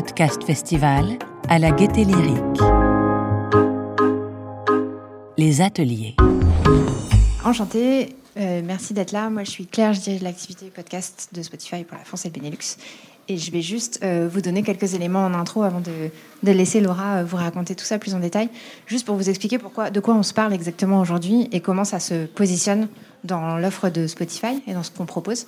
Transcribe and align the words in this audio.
Podcast 0.00 0.42
Festival 0.44 1.18
à 1.50 1.58
la 1.58 1.72
Gaieté 1.72 2.04
Lyrique. 2.04 2.62
Les 5.36 5.60
ateliers. 5.60 6.16
Enchantée, 7.44 8.16
euh, 8.38 8.62
merci 8.64 8.94
d'être 8.94 9.12
là. 9.12 9.28
Moi, 9.28 9.44
je 9.44 9.50
suis 9.50 9.66
Claire, 9.66 9.92
je 9.92 10.00
dirige 10.00 10.22
l'activité 10.22 10.70
podcast 10.74 11.28
de 11.34 11.42
Spotify 11.42 11.84
pour 11.84 11.98
la 11.98 12.04
France 12.04 12.24
et 12.24 12.30
le 12.30 12.40
Benelux. 12.40 12.78
Et 13.28 13.36
je 13.36 13.52
vais 13.52 13.60
juste 13.60 14.00
euh, 14.02 14.26
vous 14.32 14.40
donner 14.40 14.62
quelques 14.62 14.94
éléments 14.94 15.26
en 15.26 15.34
intro 15.34 15.64
avant 15.64 15.82
de, 15.82 16.10
laisser 16.50 16.80
Laura 16.80 17.16
euh, 17.16 17.24
vous 17.24 17.36
raconter 17.36 17.74
tout 17.74 17.84
ça 17.84 17.98
plus 17.98 18.14
en 18.14 18.20
détail, 18.20 18.48
juste 18.86 19.04
pour 19.04 19.16
vous 19.16 19.28
expliquer 19.28 19.58
pourquoi, 19.58 19.90
de 19.90 20.00
quoi 20.00 20.14
on 20.14 20.22
se 20.22 20.32
parle 20.32 20.54
exactement 20.54 21.00
aujourd'hui 21.00 21.50
et 21.52 21.60
comment 21.60 21.84
ça 21.84 22.00
se 22.00 22.24
positionne 22.24 22.88
dans 23.24 23.58
l'offre 23.58 23.90
de 23.90 24.06
Spotify 24.06 24.62
et 24.66 24.72
dans 24.72 24.82
ce 24.82 24.90
qu'on 24.90 25.04
propose. 25.04 25.46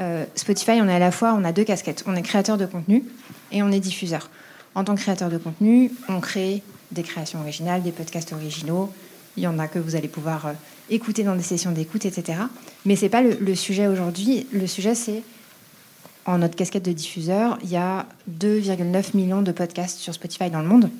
Euh, 0.00 0.24
Spotify, 0.34 0.80
on 0.80 0.88
est 0.88 0.94
à 0.94 0.98
la 0.98 1.10
fois, 1.10 1.34
on 1.38 1.44
a 1.44 1.52
deux 1.52 1.64
casquettes. 1.64 2.04
On 2.06 2.14
est 2.14 2.22
créateur 2.22 2.56
de 2.56 2.66
contenu 2.66 3.04
et 3.52 3.62
on 3.62 3.70
est 3.70 3.80
diffuseur. 3.80 4.30
En 4.74 4.84
tant 4.84 4.94
que 4.94 5.00
créateur 5.00 5.30
de 5.30 5.38
contenu, 5.38 5.90
on 6.08 6.20
crée 6.20 6.62
des 6.90 7.02
créations 7.02 7.40
originales, 7.40 7.82
des 7.82 7.92
podcasts 7.92 8.32
originaux. 8.32 8.90
Il 9.36 9.42
y 9.42 9.46
en 9.46 9.58
a 9.58 9.68
que 9.68 9.78
vous 9.78 9.96
allez 9.96 10.08
pouvoir 10.08 10.46
euh, 10.46 10.52
écouter 10.88 11.22
dans 11.22 11.36
des 11.36 11.42
sessions 11.42 11.72
d'écoute, 11.72 12.04
etc. 12.04 12.38
Mais 12.84 12.96
c'est 12.96 13.08
pas 13.08 13.22
le, 13.22 13.54
sujet 13.54 13.86
aujourd'hui. 13.86 14.46
Le 14.52 14.66
sujet, 14.66 14.94
c'est 14.94 15.22
en 16.26 16.38
notre 16.38 16.56
casquette 16.56 16.84
de 16.84 16.92
diffuseur, 16.92 17.58
il 17.62 17.70
y 17.70 17.76
a 17.76 18.06
2,9 18.38 19.16
millions 19.16 19.42
de 19.42 19.52
podcasts 19.52 19.98
sur 19.98 20.14
Spotify 20.14 20.50
dans 20.50 20.60
le 20.60 20.68
monde. 20.68 20.90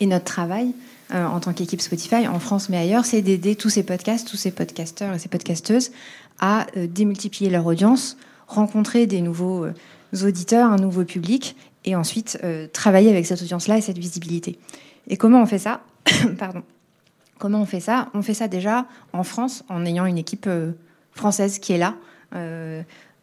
Et 0.00 0.06
notre 0.06 0.24
travail, 0.24 0.74
euh, 1.12 1.24
en 1.24 1.40
tant 1.40 1.52
qu'équipe 1.52 1.80
Spotify, 1.80 2.26
en 2.26 2.40
France 2.40 2.68
mais 2.68 2.78
ailleurs, 2.78 3.04
c'est 3.04 3.22
d'aider 3.22 3.54
tous 3.54 3.70
ces 3.70 3.82
podcasts, 3.82 4.28
tous 4.28 4.36
ces 4.36 4.50
podcasteurs 4.50 5.14
et 5.14 5.18
ces 5.18 5.28
podcasteuses 5.28 5.92
à 6.40 6.66
démultiplier 6.74 7.50
leur 7.50 7.66
audience, 7.66 8.16
rencontrer 8.50 9.06
des 9.06 9.20
nouveaux 9.20 9.64
euh, 9.64 10.26
auditeurs, 10.26 10.70
un 10.70 10.76
nouveau 10.76 11.04
public, 11.04 11.56
et 11.84 11.96
ensuite 11.96 12.38
euh, 12.44 12.66
travailler 12.72 13.08
avec 13.10 13.24
cette 13.26 13.40
audience-là 13.40 13.78
et 13.78 13.80
cette 13.80 13.98
visibilité. 13.98 14.58
Et 15.08 15.16
comment 15.16 15.40
on 15.40 15.46
fait 15.46 15.58
ça 15.58 15.82
Pardon. 16.38 16.62
Comment 17.38 17.62
on 17.62 17.66
fait 17.66 17.80
ça? 17.80 18.08
On 18.12 18.20
fait 18.20 18.34
ça 18.34 18.48
déjà 18.48 18.86
en 19.12 19.22
France 19.22 19.64
en 19.68 19.86
ayant 19.86 20.04
une 20.04 20.18
équipe 20.18 20.46
euh, 20.46 20.72
française 21.12 21.58
qui 21.58 21.72
est 21.72 21.78
là. 21.78 21.94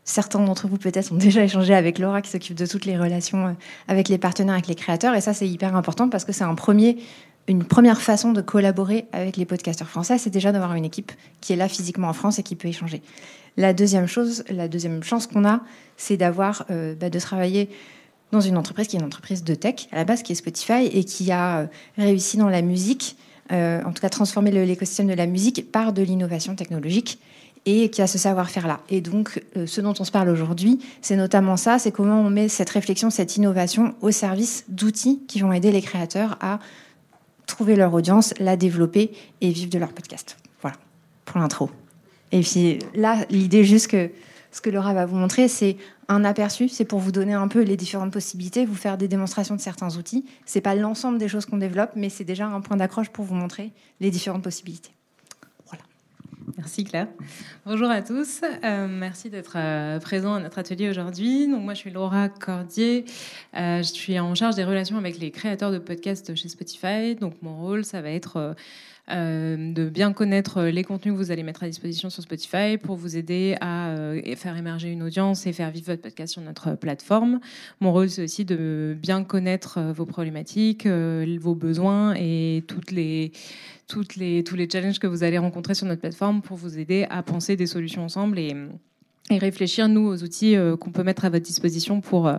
Certains 0.04 0.40
d'entre 0.40 0.70
vous 0.70 0.78
peut-être 0.78 1.12
ont 1.12 1.18
déjà 1.18 1.44
échangé 1.44 1.74
avec 1.76 2.00
Laura 2.00 2.22
qui 2.22 2.32
s'occupe 2.32 2.56
de 2.56 2.66
toutes 2.66 2.86
les 2.86 2.98
relations 2.98 3.56
avec 3.90 4.08
les 4.08 4.18
partenaires, 4.18 4.56
avec 4.56 4.68
les 4.68 4.76
créateurs. 4.76 5.14
Et 5.16 5.22
ça, 5.22 5.34
c'est 5.34 5.48
hyper 5.48 5.76
important 5.76 6.08
parce 6.08 6.24
que 6.24 6.32
c'est 6.32 6.46
un 6.46 6.56
premier, 6.56 6.98
une 7.48 7.64
première 7.64 8.02
façon 8.02 8.34
de 8.34 8.42
collaborer 8.42 9.06
avec 9.14 9.38
les 9.38 9.46
podcasteurs 9.46 9.88
français, 9.88 10.18
c'est 10.18 10.30
déjà 10.30 10.52
d'avoir 10.52 10.74
une 10.76 10.86
équipe 10.86 11.12
qui 11.40 11.54
est 11.54 11.56
là 11.56 11.70
physiquement 11.70 12.10
en 12.10 12.14
France 12.14 12.40
et 12.40 12.44
qui 12.44 12.56
peut 12.56 12.68
échanger. 12.68 13.02
La 13.56 13.74
deuxième 13.74 14.08
chose, 14.08 14.44
la 14.50 14.68
deuxième 14.68 15.02
chance 15.02 15.28
qu'on 15.28 15.46
a, 15.46 15.62
c'est 15.96 16.18
d'avoir, 16.18 16.66
euh, 16.70 16.94
bah, 16.94 17.10
de 17.10 17.20
travailler 17.20 17.70
dans 18.32 18.42
une 18.42 18.58
entreprise 18.58 18.88
qui 18.88 18.98
est 18.98 19.00
une 19.00 19.06
entreprise 19.06 19.44
de 19.44 19.56
tech 19.56 19.88
à 19.92 19.96
la 19.96 20.04
base, 20.04 20.24
qui 20.24 20.34
est 20.34 20.36
Spotify 20.36 20.86
et 20.92 21.06
qui 21.06 21.32
a 21.32 21.60
euh, 21.60 21.68
réussi 21.98 22.36
dans 22.36 22.50
la 22.50 22.62
musique, 22.62 23.16
euh, 23.54 23.82
en 23.84 23.94
tout 23.94 24.02
cas 24.02 24.10
transformer 24.10 24.52
l'écosystème 24.52 25.08
de 25.08 25.14
la 25.14 25.26
musique 25.26 25.72
par 25.72 25.94
de 25.94 26.02
l'innovation 26.02 26.54
technologique 26.54 27.20
et 27.66 27.90
qui 27.90 28.02
a 28.02 28.08
ce 28.08 28.18
savoir-faire-là. 28.18 28.82
Et 28.90 29.02
donc, 29.02 29.44
ce 29.66 29.82
dont 29.82 29.94
on 30.00 30.06
se 30.06 30.12
parle 30.12 30.30
aujourd'hui, 30.30 30.80
c'est 31.02 31.18
notamment 31.18 31.58
ça, 31.58 31.80
c'est 31.80 31.92
comment 31.92 32.22
on 32.22 32.30
met 32.30 32.48
cette 32.48 32.70
réflexion, 32.70 33.10
cette 33.10 33.36
innovation 33.36 33.94
au 34.02 34.12
service 34.12 34.64
d'outils 34.70 35.20
qui 35.28 35.42
vont 35.42 35.52
aider 35.52 35.72
les 35.74 35.82
créateurs 35.82 36.38
à 36.40 36.60
trouver 37.48 37.76
leur 37.76 37.94
audience, 37.94 38.34
la 38.40 38.56
développer 38.56 39.12
et 39.42 39.50
vivre 39.50 39.72
de 39.72 39.80
leur 39.80 39.94
podcast. 39.94 40.38
Voilà, 40.62 40.78
pour 41.26 41.40
l'intro. 41.40 41.72
Et 42.32 42.42
puis 42.42 42.80
là, 42.94 43.26
l'idée 43.30 43.64
juste 43.64 43.88
que 43.88 44.12
ce 44.52 44.62
que 44.62 44.70
Laura 44.70 44.94
va 44.94 45.06
vous 45.06 45.16
montrer, 45.16 45.48
c'est 45.48 45.78
un 46.08 46.24
aperçu, 46.24 46.70
c'est 46.70 46.86
pour 46.86 47.00
vous 47.00 47.12
donner 47.12 47.34
un 47.34 47.48
peu 47.48 47.62
les 47.62 47.78
différentes 47.78 48.12
possibilités, 48.12 48.66
vous 48.66 48.76
faire 48.76 48.98
des 48.98 49.08
démonstrations 49.08 49.56
de 49.56 49.62
certains 49.62 49.98
outils. 49.98 50.26
C'est 50.46 50.62
pas 50.62 50.76
l'ensemble 50.76 51.18
des 51.18 51.28
choses 51.28 51.46
qu'on 51.46 51.58
développe, 51.58 51.92
mais 51.96 52.10
c'est 52.10 52.24
déjà 52.24 52.48
un 52.48 52.62
point 52.62 52.78
d'accroche 52.78 53.10
pour 53.10 53.26
vous 53.26 53.36
montrer 53.36 53.72
les 54.00 54.10
différentes 54.10 54.44
possibilités. 54.44 54.97
Merci 56.58 56.84
Claire. 56.86 57.08
Bonjour 57.68 57.88
à 57.88 58.02
tous. 58.02 58.42
Euh, 58.64 58.88
merci 58.90 59.30
d'être 59.30 59.54
euh, 59.58 60.00
présent 60.00 60.34
à 60.34 60.40
notre 60.40 60.58
atelier 60.58 60.90
aujourd'hui. 60.90 61.48
Donc 61.48 61.62
moi 61.64 61.76
je 61.76 61.80
suis 61.80 61.92
Laura 61.92 62.30
Cordier. 62.30 63.06
Euh, 63.56 63.84
je 63.84 63.94
suis 63.94 64.20
en 64.20 64.34
charge 64.34 64.56
des 64.56 64.64
relations 64.64 64.98
avec 64.98 65.20
les 65.20 65.30
créateurs 65.30 65.72
de 65.72 65.78
podcasts 65.78 66.34
chez 66.34 66.50
Spotify. 66.50 67.14
Donc 67.14 67.36
mon 67.44 67.58
rôle 67.58 67.86
ça 67.86 68.02
va 68.02 68.10
être 68.10 68.56
euh, 69.10 69.48
euh, 69.48 69.74
de 69.74 69.90
bien 69.90 70.14
connaître 70.14 70.64
les 70.64 70.84
contenus 70.84 71.14
que 71.14 71.18
vous 71.18 71.32
allez 71.32 71.44
mettre 71.44 71.64
à 71.64 71.68
disposition 71.68 72.10
sur 72.10 72.24
Spotify 72.24 72.78
pour 72.78 72.96
vous 72.96 73.18
aider 73.18 73.56
à 73.62 73.90
euh, 73.90 74.22
faire 74.36 74.58
émerger 74.58 74.92
une 74.92 75.04
audience 75.04 75.48
et 75.48 75.54
faire 75.54 75.72
vivre 75.72 75.88
votre 75.88 76.02
podcast 76.02 76.34
sur 76.34 76.42
notre 76.42 76.76
plateforme. 76.76 77.40
Mon 77.80 77.92
rôle, 77.92 78.10
c'est 78.10 78.24
aussi 78.24 78.46
de 78.46 78.96
bien 79.00 79.24
connaître 79.24 79.78
euh, 79.78 79.94
vos 79.94 80.06
problématiques, 80.06 80.86
euh, 80.86 81.38
vos 81.40 81.56
besoins 81.56 82.14
et 82.16 82.64
toutes 82.68 82.92
les, 82.92 83.32
toutes 83.88 84.16
les, 84.16 84.44
tous 84.44 84.56
les 84.56 84.70
challenges 84.70 85.00
que 85.00 85.08
vous 85.08 85.24
allez 85.24 85.38
rencontrer 85.38 85.76
sur 85.76 85.88
notre 85.88 86.02
plateforme 86.02 86.42
pour 86.42 86.58
vous 86.58 86.78
aider 86.78 87.06
à 87.10 87.24
penser 87.24 87.56
des 87.56 87.68
solutions 87.68 88.04
ensemble 88.04 88.40
et, 88.40 88.56
et 89.30 89.38
réfléchir, 89.38 89.88
nous, 89.90 90.08
aux 90.08 90.24
outils 90.24 90.56
euh, 90.56 90.78
qu'on 90.78 90.92
peut 90.92 91.04
mettre 91.04 91.26
à 91.26 91.30
votre 91.30 91.46
disposition 91.46 92.02
pour, 92.02 92.28
euh, 92.28 92.38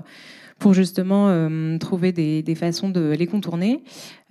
pour 0.59 0.75
justement 0.75 1.29
euh, 1.29 1.79
trouver 1.79 2.13
des, 2.13 2.43
des 2.43 2.55
façons 2.55 2.89
de 2.91 3.15
les 3.19 3.27
contourner. 3.27 3.83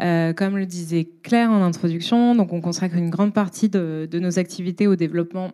Euh, 0.02 0.34
comme 0.34 0.58
le 0.58 0.66
disait 0.66 1.08
Claire 1.24 1.52
en 1.52 1.64
introduction, 1.64 2.36
donc 2.36 2.54
on 2.54 2.62
consacre 2.62 2.96
une 2.96 3.10
grande 3.10 3.34
partie 3.34 3.70
de, 3.70 4.08
de 4.10 4.20
nos 4.20 4.38
activités 4.40 4.88
au 4.88 4.96
développement 4.96 5.52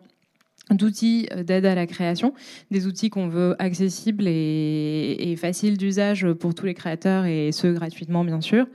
d'outils 0.70 1.28
d'aide 1.46 1.66
à 1.66 1.74
la 1.74 1.86
création, 1.86 2.32
des 2.70 2.86
outils 2.86 3.10
qu'on 3.10 3.28
veut 3.28 3.54
accessibles 3.58 4.24
et, 4.26 5.16
et 5.20 5.36
faciles 5.36 5.76
d'usage 5.76 6.26
pour 6.32 6.54
tous 6.54 6.64
les 6.64 6.72
créateurs 6.72 7.26
et 7.26 7.52
ceux 7.52 7.74
gratuitement 7.74 8.24
bien 8.24 8.40
sûr. 8.40 8.66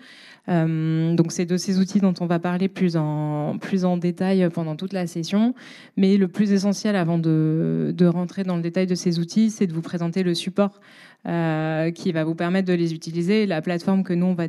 Euh, 0.49 1.13
donc 1.15 1.31
c'est 1.31 1.45
de 1.45 1.57
ces 1.57 1.79
outils 1.79 1.99
dont 1.99 2.13
on 2.19 2.25
va 2.25 2.39
parler 2.39 2.67
plus 2.67 2.97
en, 2.97 3.57
plus 3.59 3.85
en 3.85 3.97
détail 3.97 4.49
pendant 4.53 4.75
toute 4.75 4.93
la 4.93 5.07
session. 5.07 5.53
Mais 5.97 6.17
le 6.17 6.27
plus 6.27 6.51
essentiel 6.51 6.95
avant 6.95 7.17
de, 7.17 7.93
de 7.95 8.05
rentrer 8.05 8.43
dans 8.43 8.55
le 8.55 8.61
détail 8.61 8.87
de 8.87 8.95
ces 8.95 9.19
outils, 9.19 9.49
c'est 9.51 9.67
de 9.67 9.73
vous 9.73 9.81
présenter 9.81 10.23
le 10.23 10.33
support 10.33 10.79
euh, 11.27 11.91
qui 11.91 12.11
va 12.11 12.23
vous 12.23 12.35
permettre 12.35 12.67
de 12.67 12.73
les 12.73 12.93
utiliser, 12.93 13.45
la 13.45 13.61
plateforme 13.61 14.03
que 14.03 14.13
nous 14.13 14.27
on 14.27 14.33
va, 14.33 14.45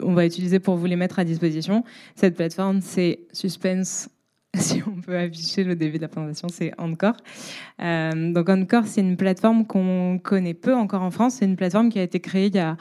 on 0.00 0.14
va 0.14 0.26
utiliser 0.26 0.60
pour 0.60 0.76
vous 0.76 0.86
les 0.86 0.96
mettre 0.96 1.18
à 1.18 1.24
disposition. 1.24 1.84
Cette 2.14 2.36
plateforme, 2.36 2.80
c'est 2.80 3.20
Suspense 3.32 4.08
si 4.54 4.82
on 4.86 5.00
peut 5.00 5.16
afficher 5.16 5.64
le 5.64 5.74
début 5.74 5.96
de 5.96 6.02
la 6.02 6.08
présentation, 6.08 6.48
c'est 6.48 6.72
Encore. 6.78 7.16
Euh, 7.80 8.32
donc 8.32 8.48
Encore, 8.48 8.86
c'est 8.86 9.00
une 9.00 9.16
plateforme 9.16 9.66
qu'on 9.66 10.20
connaît 10.22 10.54
peu 10.54 10.74
encore 10.74 11.02
en 11.02 11.10
France. 11.10 11.36
C'est 11.38 11.46
une 11.46 11.56
plateforme 11.56 11.88
qui 11.88 11.98
a 11.98 12.02
été 12.02 12.20
créée 12.20 12.46
il 12.46 12.54
y 12.54 12.58
a 12.58 12.76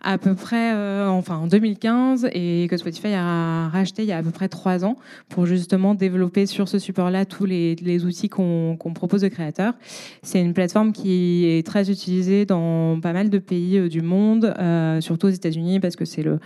à 0.00 0.16
peu 0.18 0.34
près, 0.34 0.74
euh, 0.74 1.08
enfin 1.08 1.36
en 1.36 1.46
2015, 1.46 2.28
et 2.32 2.66
que 2.70 2.76
Spotify 2.76 3.14
a 3.14 3.68
racheté 3.68 4.02
il 4.02 4.08
y 4.08 4.12
a 4.12 4.18
à 4.18 4.22
peu 4.22 4.30
près 4.30 4.48
trois 4.48 4.84
ans 4.84 4.96
pour 5.28 5.46
justement 5.46 5.94
développer 5.94 6.46
sur 6.46 6.68
ce 6.68 6.78
support-là 6.78 7.24
tous 7.24 7.44
les, 7.44 8.04
outils 8.04 8.28
qu'on 8.28 8.76
propose 8.94 9.24
aux 9.24 9.28
créateurs. 9.28 9.74
C'est 10.22 10.40
une 10.40 10.54
plateforme 10.54 10.92
qui 10.92 11.46
est 11.46 11.66
très 11.66 11.90
utilisée 11.90 12.46
dans 12.46 13.00
pas 13.00 13.12
mal 13.12 13.28
de 13.28 13.38
pays 13.38 13.76
euh, 13.76 13.88
du 13.88 14.02
monde, 14.02 14.54
euh, 14.58 15.00
surtout 15.00 15.26
aux 15.26 15.30
États-Unis 15.30 15.80
parce 15.80 15.96
que 15.96 16.04
c'est 16.04 16.22
le, 16.22 16.38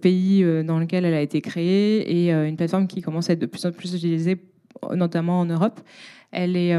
pays 0.00 0.44
dans 0.64 0.78
lequel 0.78 1.04
elle 1.04 1.14
a 1.14 1.20
été 1.20 1.40
créée 1.40 2.26
et 2.26 2.32
une 2.32 2.56
plateforme 2.56 2.86
qui 2.86 3.00
commence 3.00 3.30
à 3.30 3.34
être 3.34 3.38
de 3.38 3.46
plus 3.46 3.64
en 3.64 3.72
plus 3.72 3.94
utilisée, 3.94 4.38
notamment 4.94 5.40
en 5.40 5.46
Europe. 5.46 5.80
Elle 6.32 6.56
est 6.56 6.74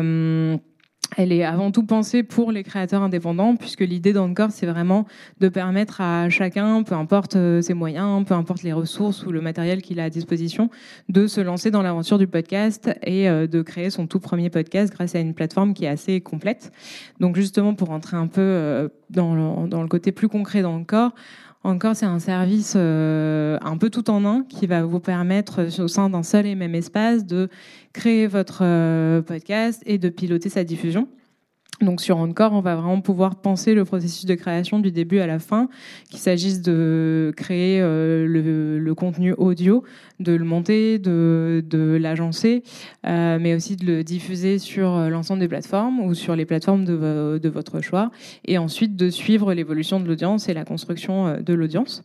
elle 1.17 1.31
est 1.31 1.43
avant 1.43 1.71
tout 1.71 1.83
pensée 1.83 2.23
pour 2.23 2.51
les 2.51 2.63
créateurs 2.63 3.01
indépendants, 3.01 3.55
puisque 3.55 3.81
l'idée 3.81 4.13
d'Encore, 4.13 4.51
c'est 4.51 4.65
vraiment 4.65 5.05
de 5.39 5.49
permettre 5.49 6.01
à 6.01 6.29
chacun, 6.29 6.83
peu 6.83 6.95
importe 6.95 7.35
euh, 7.35 7.61
ses 7.61 7.73
moyens, 7.73 8.25
peu 8.25 8.33
importe 8.33 8.63
les 8.63 8.73
ressources 8.73 9.25
ou 9.25 9.31
le 9.31 9.41
matériel 9.41 9.81
qu'il 9.81 9.99
a 9.99 10.05
à 10.05 10.09
disposition, 10.09 10.69
de 11.09 11.27
se 11.27 11.41
lancer 11.41 11.71
dans 11.71 11.81
l'aventure 11.81 12.17
du 12.17 12.27
podcast 12.27 12.89
et 13.03 13.29
euh, 13.29 13.47
de 13.47 13.61
créer 13.61 13.89
son 13.89 14.07
tout 14.07 14.19
premier 14.19 14.49
podcast 14.49 14.93
grâce 14.93 15.15
à 15.15 15.19
une 15.19 15.33
plateforme 15.33 15.73
qui 15.73 15.85
est 15.85 15.89
assez 15.89 16.21
complète. 16.21 16.71
Donc 17.19 17.35
justement, 17.35 17.73
pour 17.73 17.87
rentrer 17.87 18.17
un 18.17 18.27
peu 18.27 18.41
euh, 18.41 18.89
dans 19.09 19.35
le, 19.35 19.67
dans 19.69 19.81
le 19.81 19.87
côté 19.87 20.11
plus 20.11 20.27
concret 20.27 20.61
d'Encore, 20.61 21.13
encore, 21.65 21.95
c'est 21.95 22.05
un 22.05 22.19
service 22.19 22.73
euh, 22.75 23.57
un 23.61 23.77
peu 23.77 23.89
tout 23.89 24.09
en 24.09 24.23
un 24.25 24.43
qui 24.43 24.67
va 24.67 24.83
vous 24.83 24.99
permettre, 24.99 25.61
euh, 25.61 25.83
au 25.83 25.87
sein 25.87 26.09
d'un 26.09 26.21
seul 26.21 26.45
et 26.45 26.53
même 26.53 26.75
espace, 26.75 27.25
de 27.25 27.49
créer 27.91 28.27
votre 28.27 28.59
euh, 28.61 29.21
podcast 29.21 29.81
et 29.85 29.97
de 29.97 30.09
piloter 30.09 30.49
sa 30.49 30.63
diffusion. 30.63 31.07
Donc 31.81 32.01
sur 32.01 32.17
Encore, 32.17 32.53
on 32.53 32.61
va 32.61 32.75
vraiment 32.75 33.01
pouvoir 33.01 33.35
penser 33.35 33.73
le 33.73 33.83
processus 33.83 34.25
de 34.25 34.35
création 34.35 34.79
du 34.79 34.91
début 34.91 35.19
à 35.19 35.27
la 35.27 35.39
fin, 35.39 35.67
qu'il 36.09 36.19
s'agisse 36.19 36.61
de 36.61 37.33
créer 37.35 37.81
euh, 37.81 38.25
le, 38.27 38.95
contenu 38.95 39.33
audio, 39.33 39.83
de 40.19 40.33
le 40.33 40.45
monter, 40.45 40.99
de, 40.99 41.97
l'agencer, 41.99 42.63
euh, 43.05 43.37
mais 43.41 43.55
aussi 43.55 43.75
de 43.75 43.85
le 43.85 44.03
diffuser 44.03 44.57
sur 44.57 44.97
l'ensemble 45.09 45.41
des 45.41 45.49
plateformes 45.49 45.99
ou 45.99 46.13
sur 46.13 46.35
les 46.35 46.45
plateformes 46.45 46.85
de, 46.85 47.49
votre 47.49 47.81
choix, 47.81 48.09
et 48.45 48.57
ensuite 48.57 48.95
de 48.95 49.09
suivre 49.09 49.53
l'évolution 49.53 49.99
de 49.99 50.07
l'audience 50.07 50.49
et 50.49 50.53
la 50.53 50.65
construction 50.65 51.27
euh, 51.27 51.39
de 51.39 51.53
l'audience. 51.53 52.03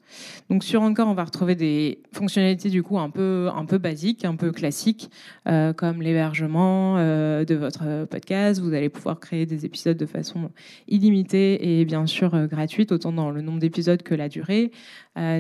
Donc 0.49 0.65
sur 0.65 0.83
Encore, 0.83 1.09
on 1.09 1.15
va 1.15 1.25
retrouver 1.25 1.55
des 1.55 1.99
fonctionnalités 2.13 2.71
du 2.71 2.83
coup 2.83 2.99
un 2.99 3.11
peu 3.11 3.49
un 3.55 3.65
peu 3.65 3.79
basiques, 3.79 4.25
un 4.25 4.37
peu 4.37 4.53
classiques, 4.53 5.11
euh, 5.49 5.73
comme 5.73 6.03
l'hébergement 6.03 6.97
euh, 6.99 7.45
de 7.45 7.55
votre 7.55 8.05
podcast. 8.07 8.61
Vous 8.61 8.75
allez 8.75 8.89
pouvoir 8.89 9.21
créer 9.21 9.47
des 9.47 9.60
des 9.61 9.67
épisodes 9.67 9.97
de 9.97 10.07
façon 10.07 10.51
illimitée 10.89 11.81
et 11.81 11.85
bien 11.85 12.07
sûr 12.07 12.47
gratuite, 12.47 12.93
autant 12.93 13.13
dans 13.13 13.31
le 13.31 13.43
nombre 13.43 13.59
d'épisodes 13.59 14.03
que 14.03 14.15
la 14.15 14.29
durée. 14.29 14.71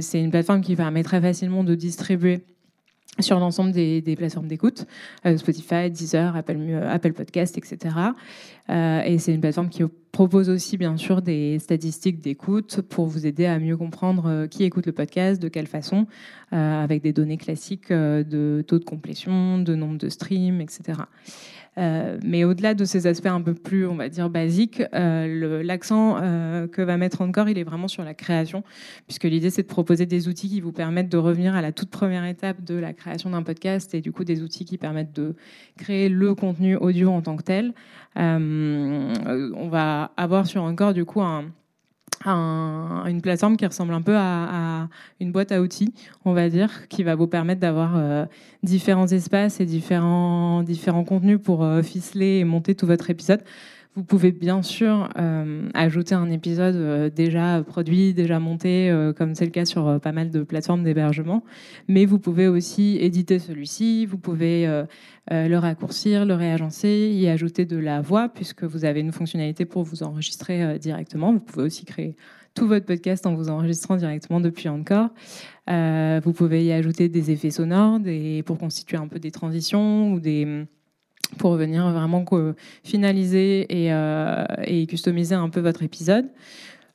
c'est 0.00 0.20
une 0.20 0.30
plateforme 0.30 0.60
qui 0.60 0.76
permet 0.76 1.02
très 1.02 1.20
facilement 1.20 1.64
de 1.64 1.74
distribuer 1.74 2.42
sur 3.18 3.38
l'ensemble 3.38 3.72
des, 3.72 4.14
plateformes 4.16 4.46
d'écoute, 4.46 4.86
euh, 5.26 5.36
Spotify, 5.36 5.90
Deezer, 5.90 6.36
Apple, 6.36 6.56
euh, 6.58 6.90
Apple 6.90 7.12
Podcast, 7.12 7.58
etc. 7.58 7.94
Euh, 8.70 9.02
et 9.02 9.18
c'est 9.18 9.34
une 9.34 9.40
plateforme 9.40 9.68
qui 9.68 9.82
propose 10.12 10.48
aussi 10.48 10.76
bien 10.76 10.96
sûr 10.96 11.20
des 11.22 11.58
statistiques 11.58 12.20
d'écoute 12.20 12.80
pour 12.82 13.06
vous 13.06 13.26
aider 13.26 13.46
à 13.46 13.58
mieux 13.58 13.76
comprendre 13.76 14.46
qui 14.46 14.64
écoute 14.64 14.86
le 14.86 14.92
podcast, 14.92 15.40
de 15.40 15.48
quelle 15.48 15.66
façon, 15.66 16.06
avec 16.52 17.02
des 17.02 17.12
données 17.12 17.36
classiques 17.36 17.90
de 17.92 18.64
taux 18.66 18.78
de 18.78 18.84
complétion, 18.84 19.58
de 19.58 19.74
nombre 19.74 19.98
de 19.98 20.08
streams, 20.08 20.60
etc. 20.60 21.02
Euh, 21.78 22.18
mais 22.24 22.44
au-delà 22.44 22.74
de 22.74 22.84
ces 22.84 23.06
aspects 23.06 23.26
un 23.26 23.40
peu 23.40 23.54
plus, 23.54 23.86
on 23.86 23.94
va 23.94 24.08
dire, 24.08 24.28
basiques, 24.28 24.82
euh, 24.94 25.62
l'accent 25.62 26.18
euh, 26.20 26.66
que 26.66 26.82
va 26.82 26.96
mettre 26.96 27.22
encore, 27.22 27.48
il 27.48 27.58
est 27.58 27.64
vraiment 27.64 27.88
sur 27.88 28.04
la 28.04 28.14
création, 28.14 28.64
puisque 29.06 29.24
l'idée, 29.24 29.50
c'est 29.50 29.62
de 29.62 29.68
proposer 29.68 30.06
des 30.06 30.28
outils 30.28 30.48
qui 30.48 30.60
vous 30.60 30.72
permettent 30.72 31.08
de 31.08 31.16
revenir 31.16 31.54
à 31.54 31.62
la 31.62 31.72
toute 31.72 31.90
première 31.90 32.24
étape 32.24 32.64
de 32.64 32.74
la 32.74 32.92
création 32.92 33.30
d'un 33.30 33.42
podcast 33.42 33.94
et 33.94 34.00
du 34.00 34.12
coup 34.12 34.24
des 34.24 34.42
outils 34.42 34.64
qui 34.64 34.78
permettent 34.78 35.14
de 35.14 35.36
créer 35.78 36.08
le 36.08 36.34
contenu 36.34 36.76
audio 36.76 37.10
en 37.10 37.22
tant 37.22 37.36
que 37.36 37.44
tel. 37.44 37.72
on 38.16 39.68
va 39.70 40.12
avoir 40.16 40.46
sur 40.46 40.62
encore, 40.62 40.92
du 40.92 41.04
coup, 41.04 41.22
un 41.22 41.44
une 42.26 43.20
plateforme 43.22 43.56
qui 43.56 43.66
ressemble 43.66 43.94
un 43.94 44.02
peu 44.02 44.16
à, 44.16 44.88
une 45.20 45.32
boîte 45.32 45.52
à 45.52 45.60
outils, 45.60 45.94
on 46.24 46.32
va 46.32 46.48
dire, 46.48 46.88
qui 46.88 47.02
va 47.02 47.14
vous 47.14 47.26
permettre 47.26 47.60
d'avoir 47.60 47.96
euh, 47.96 48.26
différents 48.62 49.06
espaces 49.06 49.60
et 49.60 49.66
différents, 49.66 50.62
différents 50.62 51.04
contenus 51.04 51.40
pour 51.42 51.64
euh, 51.64 51.82
ficeler 51.82 52.38
et 52.38 52.44
monter 52.44 52.74
tout 52.74 52.86
votre 52.86 53.08
épisode. 53.10 53.42
Vous 53.96 54.04
pouvez 54.04 54.30
bien 54.30 54.62
sûr 54.62 55.08
euh, 55.18 55.68
ajouter 55.74 56.14
un 56.14 56.30
épisode 56.30 56.76
euh, 56.76 57.10
déjà 57.10 57.60
produit, 57.66 58.14
déjà 58.14 58.38
monté, 58.38 58.88
euh, 58.88 59.12
comme 59.12 59.34
c'est 59.34 59.44
le 59.44 59.50
cas 59.50 59.64
sur 59.64 59.98
pas 60.00 60.12
mal 60.12 60.30
de 60.30 60.44
plateformes 60.44 60.84
d'hébergement, 60.84 61.42
mais 61.88 62.04
vous 62.04 62.20
pouvez 62.20 62.46
aussi 62.46 62.98
éditer 63.00 63.40
celui-ci, 63.40 64.06
vous 64.06 64.16
pouvez 64.16 64.84
le 65.30 65.56
raccourcir, 65.56 66.24
le 66.24 66.34
réagencer, 66.34 67.10
y 67.12 67.28
ajouter 67.28 67.64
de 67.64 67.76
la 67.78 68.00
voix, 68.00 68.28
puisque 68.28 68.62
vous 68.62 68.84
avez 68.84 69.00
une 69.00 69.12
fonctionnalité 69.12 69.64
pour 69.64 69.82
vous 69.82 70.04
enregistrer 70.04 70.78
directement. 70.78 71.32
Vous 71.32 71.40
pouvez 71.40 71.64
aussi 71.64 71.84
créer 71.84 72.16
tout 72.54 72.68
votre 72.68 72.86
podcast 72.86 73.26
en 73.26 73.34
vous 73.34 73.48
enregistrant 73.48 73.96
directement 73.96 74.40
depuis 74.40 74.68
Encore. 74.68 75.08
vous 75.66 76.32
pouvez 76.32 76.64
y 76.64 76.72
ajouter 76.72 77.08
des 77.08 77.32
effets 77.32 77.50
sonores 77.50 77.98
des, 77.98 78.44
pour 78.44 78.56
constituer 78.58 78.98
un 78.98 79.08
peu 79.08 79.18
des 79.18 79.32
transitions 79.32 80.12
ou 80.12 80.20
des 80.20 80.66
pour 81.38 81.54
venir 81.54 81.88
vraiment 81.90 82.24
finaliser 82.84 83.66
et, 83.68 83.92
euh, 83.92 84.44
et, 84.64 84.86
customiser 84.86 85.34
un 85.34 85.48
peu 85.48 85.60
votre 85.60 85.82
épisode. 85.82 86.26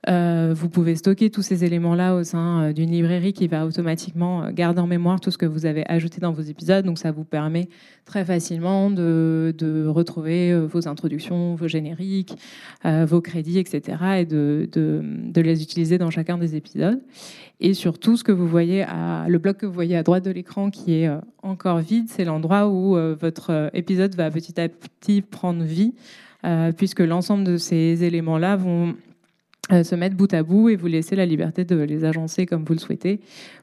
Euh, 0.08 0.54
vous 0.56 0.70
pouvez 0.70 0.96
stocker 0.96 1.32
tous 1.32 1.42
ces 1.42 1.64
éléments-là 1.64 2.16
au 2.16 2.24
sein 2.24 2.62
euh, 2.62 2.74
d'une 2.74 2.92
librairie 2.92 3.34
qui 3.34 3.48
va 3.48 3.66
automatiquement 3.66 4.44
euh, 4.44 4.52
garder 4.52 4.80
en 4.80 4.86
mémoire 4.88 5.20
tout 5.20 5.32
ce 5.32 5.38
que 5.38 5.48
vous 5.48 5.66
avez 5.66 5.84
ajouté 5.90 6.22
dans 6.22 6.32
vos 6.32 6.44
épisodes. 6.44 6.86
Donc 6.86 7.00
ça 7.00 7.12
vous 7.12 7.24
permet 7.24 7.70
très 8.06 8.24
facilement 8.24 8.92
de, 8.92 9.54
retrouver 9.88 10.58
vos 10.68 10.88
introductions, 10.88 11.56
vos 11.56 11.68
génériques, 11.68 12.38
vos 12.84 13.20
crédits, 13.22 13.58
etc. 13.58 13.98
et 14.20 14.26
de, 14.26 14.70
les 15.36 15.64
utiliser 15.64 15.98
dans 15.98 16.12
chacun 16.12 16.38
des 16.38 16.56
épisodes. 16.56 17.02
Et 17.60 17.74
surtout, 17.74 18.16
ce 18.18 18.24
que 18.24 18.32
vous 18.32 18.48
voyez, 18.48 18.86
le 19.28 19.38
bloc 19.38 19.58
que 19.58 19.66
vous 19.66 19.74
voyez 19.74 19.96
à 19.98 20.04
droite 20.04 20.24
de 20.24 20.32
l'écran 20.32 20.70
qui 20.70 20.94
est 20.94 21.10
encore 21.42 21.80
vide, 21.80 22.08
c'est 22.10 22.26
l'endroit 22.26 22.68
où 22.68 22.96
votre 23.20 23.72
épisode 23.74 24.14
va 24.16 24.30
petit 24.30 24.60
à 24.60 24.70
petit 24.70 25.22
prendre 25.22 25.64
vie, 25.64 25.96
puisque 26.78 27.00
l'ensemble 27.00 27.44
de 27.44 27.58
ces 27.58 28.04
éléments-là 28.04 28.56
vont 28.56 28.96
se 29.70 29.96
mettre 29.96 30.16
bout 30.16 30.32
à 30.34 30.44
bout 30.44 30.70
et 30.70 30.76
vous 30.76 30.88
laisser 30.88 31.16
la 31.16 31.26
liberté 31.26 31.66
de 31.66 31.76
les 31.76 32.06
agencer 32.06 32.46
comme 32.46 32.64
vous 32.64 32.74
le 32.74 32.80
souhaitez 32.80 33.20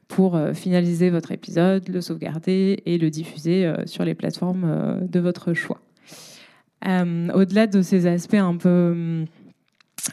pour 0.07 0.35
euh, 0.35 0.53
finaliser 0.53 1.09
votre 1.09 1.31
épisode, 1.31 1.87
le 1.87 2.01
sauvegarder 2.01 2.81
et 2.85 2.97
le 2.97 3.09
diffuser 3.09 3.65
euh, 3.65 3.85
sur 3.85 4.03
les 4.03 4.13
plateformes 4.13 4.99
de 5.01 5.19
votre 5.19 5.53
choix. 5.53 5.79
Au-delà 6.85 7.65
de 7.65 7.81
ces 7.81 8.07
aspects 8.07 8.33
un 8.33 8.57
peu 8.57 9.23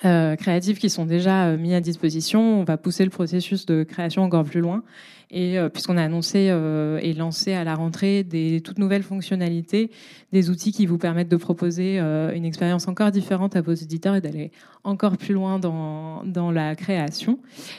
créatifs 0.02 0.78
qui 0.78 0.88
sont 0.88 1.04
déjà 1.04 1.56
mis 1.56 1.74
à 1.74 1.80
disposition, 1.80 2.60
on 2.60 2.62
va 2.62 2.76
pousser 2.76 3.02
le 3.02 3.10
processus 3.10 3.66
de 3.66 3.82
création 3.82 4.22
encore 4.22 4.44
plus 4.44 4.60
loin 4.60 4.84
et 5.30 5.58
euh, 5.58 5.68
puisqu'on 5.68 5.96
a 5.96 6.02
annoncé 6.02 6.48
euh, 6.50 6.98
et 7.02 7.14
lancé 7.14 7.52
à 7.52 7.64
la 7.64 7.74
rentrée 7.74 8.24
des 8.24 8.60
toutes 8.60 8.78
nouvelles 8.78 9.02
fonctionnalités, 9.02 9.90
des 10.32 10.50
outils 10.50 10.72
qui 10.72 10.86
vous 10.86 10.98
permettent 10.98 11.28
de 11.28 11.36
proposer 11.36 12.00
euh, 12.00 12.34
une 12.34 12.44
expérience 12.44 12.88
encore 12.88 13.10
différente 13.10 13.54
à 13.56 13.60
vos 13.60 13.72
auditeurs 13.72 14.16
et 14.16 14.20
d'aller 14.20 14.50
encore 14.82 15.18
plus 15.18 15.34
loin 15.34 15.58
dans, 15.58 16.24
dans 16.24 16.50
la 16.50 16.74
création. 16.74 17.38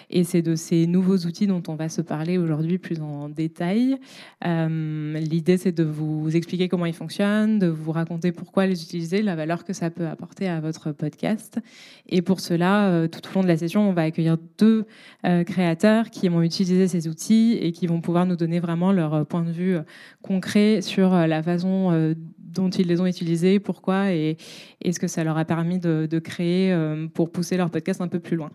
Et 0.10 0.24
c'est 0.24 0.42
de 0.42 0.56
ces 0.56 0.88
nouveaux 0.88 1.18
outils 1.18 1.48
dont 1.48 1.64
on 1.68 1.76
va 1.76 1.90
se 1.90 2.02
parler 2.02 2.38
aujourd'hui 2.38 2.78
plus 2.78 3.02
en 3.02 3.28
détail. 3.28 3.98
L'idée, 4.44 5.58
c'est 5.58 5.72
de 5.72 5.84
vous 5.84 6.36
expliquer 6.36 6.70
comment 6.70 6.86
ils 6.86 6.94
fonctionnent, 6.94 7.58
de 7.58 7.68
vous 7.68 7.92
raconter 7.92 8.32
pourquoi 8.32 8.68
les 8.68 8.84
utiliser, 8.84 9.24
la 9.24 9.36
valeur 9.36 9.66
que 9.66 9.74
ça 9.74 9.90
peut 9.90 10.06
apporter 10.06 10.48
à 10.48 10.60
votre 10.60 10.92
podcast. 10.92 11.60
Et 12.08 12.22
pour 12.22 12.40
cela, 12.40 13.08
tout 13.08 13.22
au 13.28 13.34
long 13.34 13.42
de 13.42 13.48
la 13.48 13.58
session, 13.58 13.90
on 13.90 13.94
va 13.94 14.04
accueillir 14.04 14.38
deux 14.60 14.86
créateurs 15.24 16.12
qui 16.12 16.30
vont 16.30 16.44
utiliser 16.44 16.88
ces 16.88 17.08
outils 17.08 17.41
et 17.62 17.72
qui 17.72 17.88
vont 17.88 18.02
pouvoir 18.02 18.26
nous 18.26 18.36
donner 18.36 18.60
vraiment 18.60 18.92
leur 18.92 19.14
euh, 19.14 19.24
point 19.24 19.44
de 19.44 19.52
vue 19.52 19.76
euh, 19.76 19.82
concret 20.22 20.82
sur 20.82 21.14
euh, 21.14 21.28
la 21.28 21.44
façon 21.44 22.16
dont 22.38 22.70
ils 22.70 22.88
les 22.88 23.00
ont 23.00 23.06
utilisés, 23.06 23.60
pourquoi 23.60 24.12
et, 24.12 24.38
ce 24.86 25.00
que 25.00 25.08
ça 25.08 25.24
leur 25.24 25.38
a 25.38 25.46
permis 25.46 25.80
de, 25.80 26.20
créer 26.20 26.76
pour 27.14 27.32
pousser 27.32 27.58
leur 27.58 27.70
podcast 27.70 28.02
un 28.02 28.08
peu 28.08 28.20
plus 28.20 28.36
loin. 28.36 28.52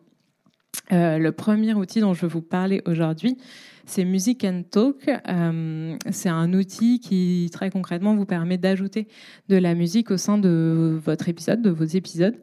le 0.90 1.30
premier 1.30 1.72
outil 1.74 2.00
dont 2.00 2.12
je 2.12 2.22
vais 2.22 2.28
vous 2.28 2.42
parler 2.42 2.82
aujourd'hui, 2.86 3.38
c'est 3.86 4.04
Music 4.04 4.44
and 4.44 4.64
Talk. 4.70 5.08
Euh, 5.08 5.96
c'est 6.10 6.28
un 6.28 6.52
outil 6.52 7.00
qui, 7.00 7.48
très 7.52 7.70
concrètement, 7.70 8.14
vous 8.14 8.26
permet 8.26 8.58
d'ajouter 8.58 9.08
de 9.48 9.56
la 9.56 9.74
musique 9.74 10.10
au 10.10 10.16
sein 10.16 10.36
de 10.38 11.00
votre 11.02 11.28
épisode, 11.28 11.62
de 11.62 11.70
vos 11.70 11.84
épisodes. 11.84 12.36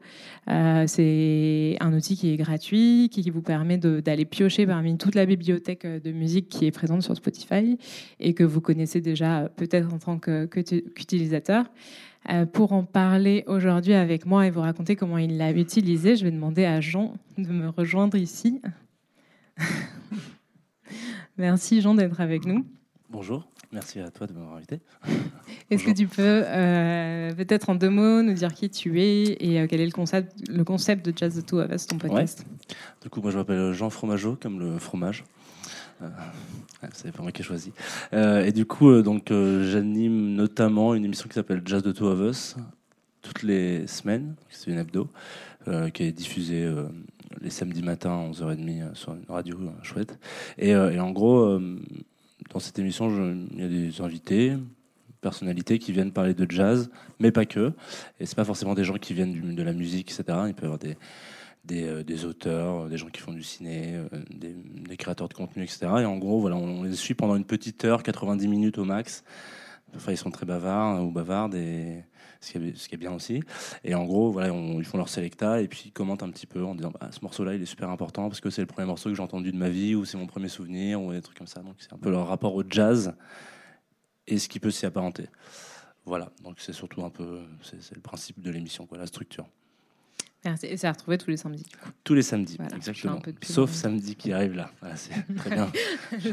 Euh, 0.49 0.85
c'est 0.87 1.77
un 1.79 1.93
outil 1.93 2.15
qui 2.15 2.31
est 2.33 2.37
gratuit, 2.37 3.09
qui 3.11 3.29
vous 3.29 3.41
permet 3.41 3.77
d'aller 3.77 4.25
piocher 4.25 4.65
parmi 4.65 4.97
toute 4.97 5.15
la 5.15 5.25
bibliothèque 5.25 5.85
de 5.85 6.11
musique 6.11 6.49
qui 6.49 6.65
est 6.65 6.71
présente 6.71 7.03
sur 7.03 7.15
Spotify 7.15 7.77
et 8.19 8.33
que 8.33 8.43
vous 8.43 8.61
connaissez 8.61 9.01
déjà 9.01 9.49
peut-être 9.55 9.93
en 9.93 9.99
tant 9.99 10.17
qu'utilisateur. 10.19 11.65
Euh, 12.29 12.45
pour 12.45 12.71
en 12.71 12.85
parler 12.85 13.43
aujourd'hui 13.47 13.93
avec 13.93 14.25
moi 14.25 14.47
et 14.47 14.49
vous 14.49 14.61
raconter 14.61 14.95
comment 14.95 15.17
il 15.17 15.37
l'a 15.37 15.51
utilisé, 15.51 16.15
je 16.15 16.23
vais 16.23 16.31
demander 16.31 16.63
à 16.63 16.79
Jean 16.79 17.15
de 17.37 17.49
me 17.49 17.67
rejoindre 17.67 18.17
ici. 18.17 18.61
Merci 21.37 21.81
Jean 21.81 21.95
d'être 21.95 22.21
avec 22.21 22.45
nous. 22.45 22.63
Bonjour, 23.09 23.47
merci 23.71 23.99
à 23.99 24.11
toi 24.11 24.27
de 24.27 24.33
m'avoir 24.33 24.57
invité. 24.57 24.81
Est-ce 25.71 25.83
que 25.83 25.91
tu 25.91 26.05
peux 26.05 26.43
euh, 26.45 27.33
peut-être 27.33 27.69
en 27.69 27.75
deux 27.75 27.89
mots 27.89 28.21
nous 28.21 28.33
dire 28.33 28.53
qui 28.53 28.69
tu 28.69 29.01
es 29.01 29.35
et 29.39 29.59
euh, 29.59 29.67
quel 29.67 29.81
est 29.81 29.85
le 29.85 29.91
concept, 29.91 30.47
le 30.47 30.63
concept 30.63 31.03
de 31.05 31.13
Jazz 31.15 31.35
the 31.35 31.43
Two 31.43 31.59
of 31.59 31.71
Us, 31.71 31.87
ton 31.87 31.97
podcast? 31.97 32.45
Du 33.01 33.09
coup, 33.09 33.21
moi 33.21 33.31
je 33.31 33.37
m'appelle 33.37 33.73
Jean 33.73 33.89
Fromageau, 33.89 34.37
comme 34.39 34.59
le 34.59 34.77
fromage. 34.77 35.23
Euh, 36.03 36.09
c'est 36.93 37.11
pas 37.11 37.23
moi 37.23 37.31
qui 37.31 37.41
ai 37.41 37.45
choisi. 37.45 37.71
et 38.11 38.51
du 38.51 38.65
coup, 38.65 39.01
donc 39.01 39.29
j'anime 39.29 40.35
notamment 40.35 40.93
une 40.93 41.05
émission 41.05 41.27
qui 41.27 41.33
s'appelle 41.33 41.63
Jazz 41.65 41.81
the 41.81 41.93
Two 41.93 42.07
of 42.07 42.19
Us 42.19 42.55
toutes 43.23 43.41
les 43.41 43.87
semaines. 43.87 44.35
C'est 44.49 44.69
une 44.69 44.77
hebdo 44.77 45.09
qui 45.93 46.03
est 46.03 46.11
diffusée 46.11 46.71
les 47.41 47.49
samedis 47.49 47.83
matins 47.83 48.11
à 48.11 48.31
11h30 48.31 48.81
euh, 48.81 48.93
sur 48.93 49.13
une 49.13 49.25
radio 49.27 49.57
euh, 49.59 49.83
chouette. 49.83 50.19
Et, 50.57 50.73
euh, 50.73 50.99
en 50.99 51.11
gros, 51.11 51.59
dans 52.51 52.59
cette 52.59 52.79
émission, 52.79 53.09
il 53.51 53.59
y 53.59 53.63
a 53.63 53.67
des 53.67 54.01
invités, 54.01 54.53
personnalités 55.21 55.79
qui 55.79 55.91
viennent 55.91 56.11
parler 56.11 56.33
de 56.33 56.49
jazz, 56.49 56.89
mais 57.19 57.31
pas 57.31 57.45
que. 57.45 57.73
Et 58.19 58.25
c'est 58.25 58.35
pas 58.35 58.45
forcément 58.45 58.73
des 58.73 58.83
gens 58.83 58.95
qui 58.95 59.13
viennent 59.13 59.55
de 59.55 59.63
la 59.63 59.73
musique, 59.73 60.11
etc. 60.11 60.37
Il 60.47 60.53
peut 60.53 60.63
y 60.63 60.65
avoir 60.65 60.79
des, 60.79 60.97
des, 61.65 62.25
auteurs, 62.25 62.89
des 62.89 62.97
gens 62.97 63.07
qui 63.07 63.21
font 63.21 63.31
du 63.31 63.43
ciné, 63.43 63.99
des, 64.29 64.97
créateurs 64.97 65.29
de 65.29 65.33
contenu, 65.33 65.63
etc. 65.63 65.87
Et 65.99 66.05
en 66.05 66.17
gros, 66.17 66.39
voilà, 66.39 66.57
on, 66.57 66.83
les 66.83 66.95
suit 66.95 67.13
pendant 67.13 67.35
une 67.35 67.45
petite 67.45 67.83
heure, 67.85 68.03
90 68.03 68.47
minutes 68.47 68.77
au 68.77 68.85
max. 68.85 69.23
Enfin, 69.95 70.11
ils 70.11 70.17
sont 70.17 70.31
très 70.31 70.45
bavards 70.45 71.03
ou 71.03 71.11
bavardes 71.11 71.55
et 71.55 72.03
ce 72.43 72.51
qui, 72.51 72.57
est, 72.57 72.77
ce 72.77 72.89
qui 72.89 72.95
est 72.95 72.97
bien 72.97 73.13
aussi. 73.13 73.41
Et 73.83 73.95
en 73.95 74.05
gros, 74.05 74.31
voilà, 74.31 74.53
ils 74.53 74.85
font 74.85 74.97
leur 74.97 75.09
selecta 75.09 75.61
et 75.61 75.67
puis 75.67 75.83
ils 75.87 75.91
commentent 75.91 76.23
un 76.23 76.29
petit 76.29 76.45
peu 76.45 76.63
en 76.63 76.75
disant 76.75 76.91
bah, 76.91 77.09
ce 77.11 77.19
morceau-là, 77.21 77.55
il 77.55 77.61
est 77.61 77.67
super 77.67 77.89
important 77.89 78.27
parce 78.27 78.41
que 78.41 78.49
c'est 78.49 78.61
le 78.61 78.67
premier 78.67 78.87
morceau 78.87 79.09
que 79.09 79.15
j'ai 79.15 79.23
entendu 79.23 79.51
de 79.51 79.57
ma 79.57 79.69
vie 79.69 79.95
ou 79.95 80.05
c'est 80.05 80.17
mon 80.17 80.27
premier 80.27 80.49
souvenir 80.49 81.01
ou 81.01 81.13
des 81.13 81.21
trucs 81.21 81.37
comme 81.37 81.47
ça. 81.47 81.61
Donc 81.61 81.75
c'est 81.79 81.93
un 81.93 81.97
peu 81.97 82.09
leur 82.09 82.27
rapport 82.27 82.53
au 82.55 82.63
jazz 82.69 83.13
et 84.27 84.37
ce 84.37 84.49
qui 84.49 84.59
peut 84.59 84.71
s'y 84.71 84.85
apparenter. 84.85 85.27
Voilà, 86.05 86.31
donc 86.43 86.55
c'est 86.59 86.73
surtout 86.73 87.03
un 87.03 87.09
peu, 87.09 87.39
c'est 87.61 87.95
le 87.95 88.01
principe 88.01 88.41
de 88.41 88.51
l'émission, 88.51 88.85
quoi, 88.85 88.97
la 88.97 89.07
structure. 89.07 89.47
Et 90.63 90.75
c'est 90.75 90.87
à 90.87 90.91
retrouver 90.91 91.17
tous 91.17 91.29
les 91.29 91.37
samedis. 91.37 91.65
Tous 92.03 92.13
les 92.13 92.21
samedis, 92.21 92.57
exactement. 92.75 93.21
Sauf 93.43 93.71
samedi 93.71 94.15
qui 94.15 94.33
arrive 94.33 94.55
là. 94.55 94.69
c'est 94.95 95.13
très 95.37 95.51
bien. 95.51 95.71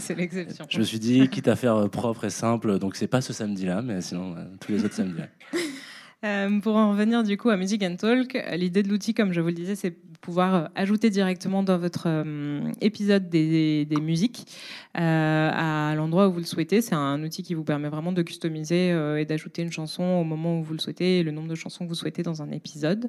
c'est 0.00 0.17
l'exception. 0.17 0.67
Je 0.69 0.79
me 0.79 0.83
suis 0.83 0.99
dit, 0.99 1.29
quitte 1.29 1.47
à 1.47 1.55
faire 1.55 1.88
propre 1.88 2.25
et 2.25 2.31
simple, 2.31 2.81
donc 2.81 2.97
c'est 2.97 3.07
pas 3.07 3.21
ce 3.21 3.33
samedi-là, 3.33 3.83
mais 3.83 4.00
sinon 4.00 4.35
euh, 4.37 4.45
tous 4.59 4.73
les 4.73 4.85
autres 4.85 4.95
samedis. 4.95 5.23
Euh, 6.23 6.61
pour 6.61 6.77
en 6.77 6.91
revenir 6.91 7.23
du 7.23 7.39
coup 7.39 7.49
à 7.49 7.57
Music 7.57 7.83
and 7.83 7.97
Talk, 7.97 8.39
l'idée 8.53 8.83
de 8.83 8.89
l'outil, 8.89 9.15
comme 9.15 9.33
je 9.33 9.41
vous 9.41 9.49
le 9.49 9.55
disais, 9.55 9.75
c'est 9.75 9.91
pouvoir 10.21 10.55
euh, 10.55 10.65
ajouter 10.75 11.09
directement 11.09 11.62
dans 11.62 11.79
votre 11.79 12.03
euh, 12.09 12.71
épisode 12.83 13.31
des, 13.31 13.87
musiques 14.03 14.47
à 14.95 15.95
l'endroit 15.97 16.29
où 16.29 16.33
vous 16.33 16.41
le 16.41 16.45
souhaitez. 16.45 16.83
C'est 16.83 16.95
un 16.95 17.23
outil 17.23 17.43
qui 17.43 17.55
vous 17.55 17.65
permet 17.65 17.89
vraiment 17.89 18.12
de 18.12 18.21
customiser 18.21 18.91
et 19.19 19.25
d'ajouter 19.25 19.62
une 19.62 19.73
chanson 19.73 20.03
au 20.03 20.25
moment 20.25 20.59
où 20.59 20.62
vous 20.62 20.75
le 20.75 20.79
souhaitez 20.79 21.21
et 21.21 21.23
le 21.23 21.31
nombre 21.31 21.49
de 21.49 21.55
chansons 21.55 21.85
que 21.85 21.89
vous 21.89 21.95
souhaitez 21.95 22.23
dans 22.23 22.43
un 22.43 22.50
épisode. 22.50 23.09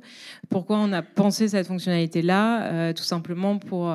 Pourquoi 0.49 0.77
on 0.77 0.93
a 0.93 1.01
pensé 1.01 1.49
cette 1.49 1.67
fonctionnalité-là? 1.67 2.93
Tout 2.93 3.03
simplement 3.03 3.57
pour 3.57 3.93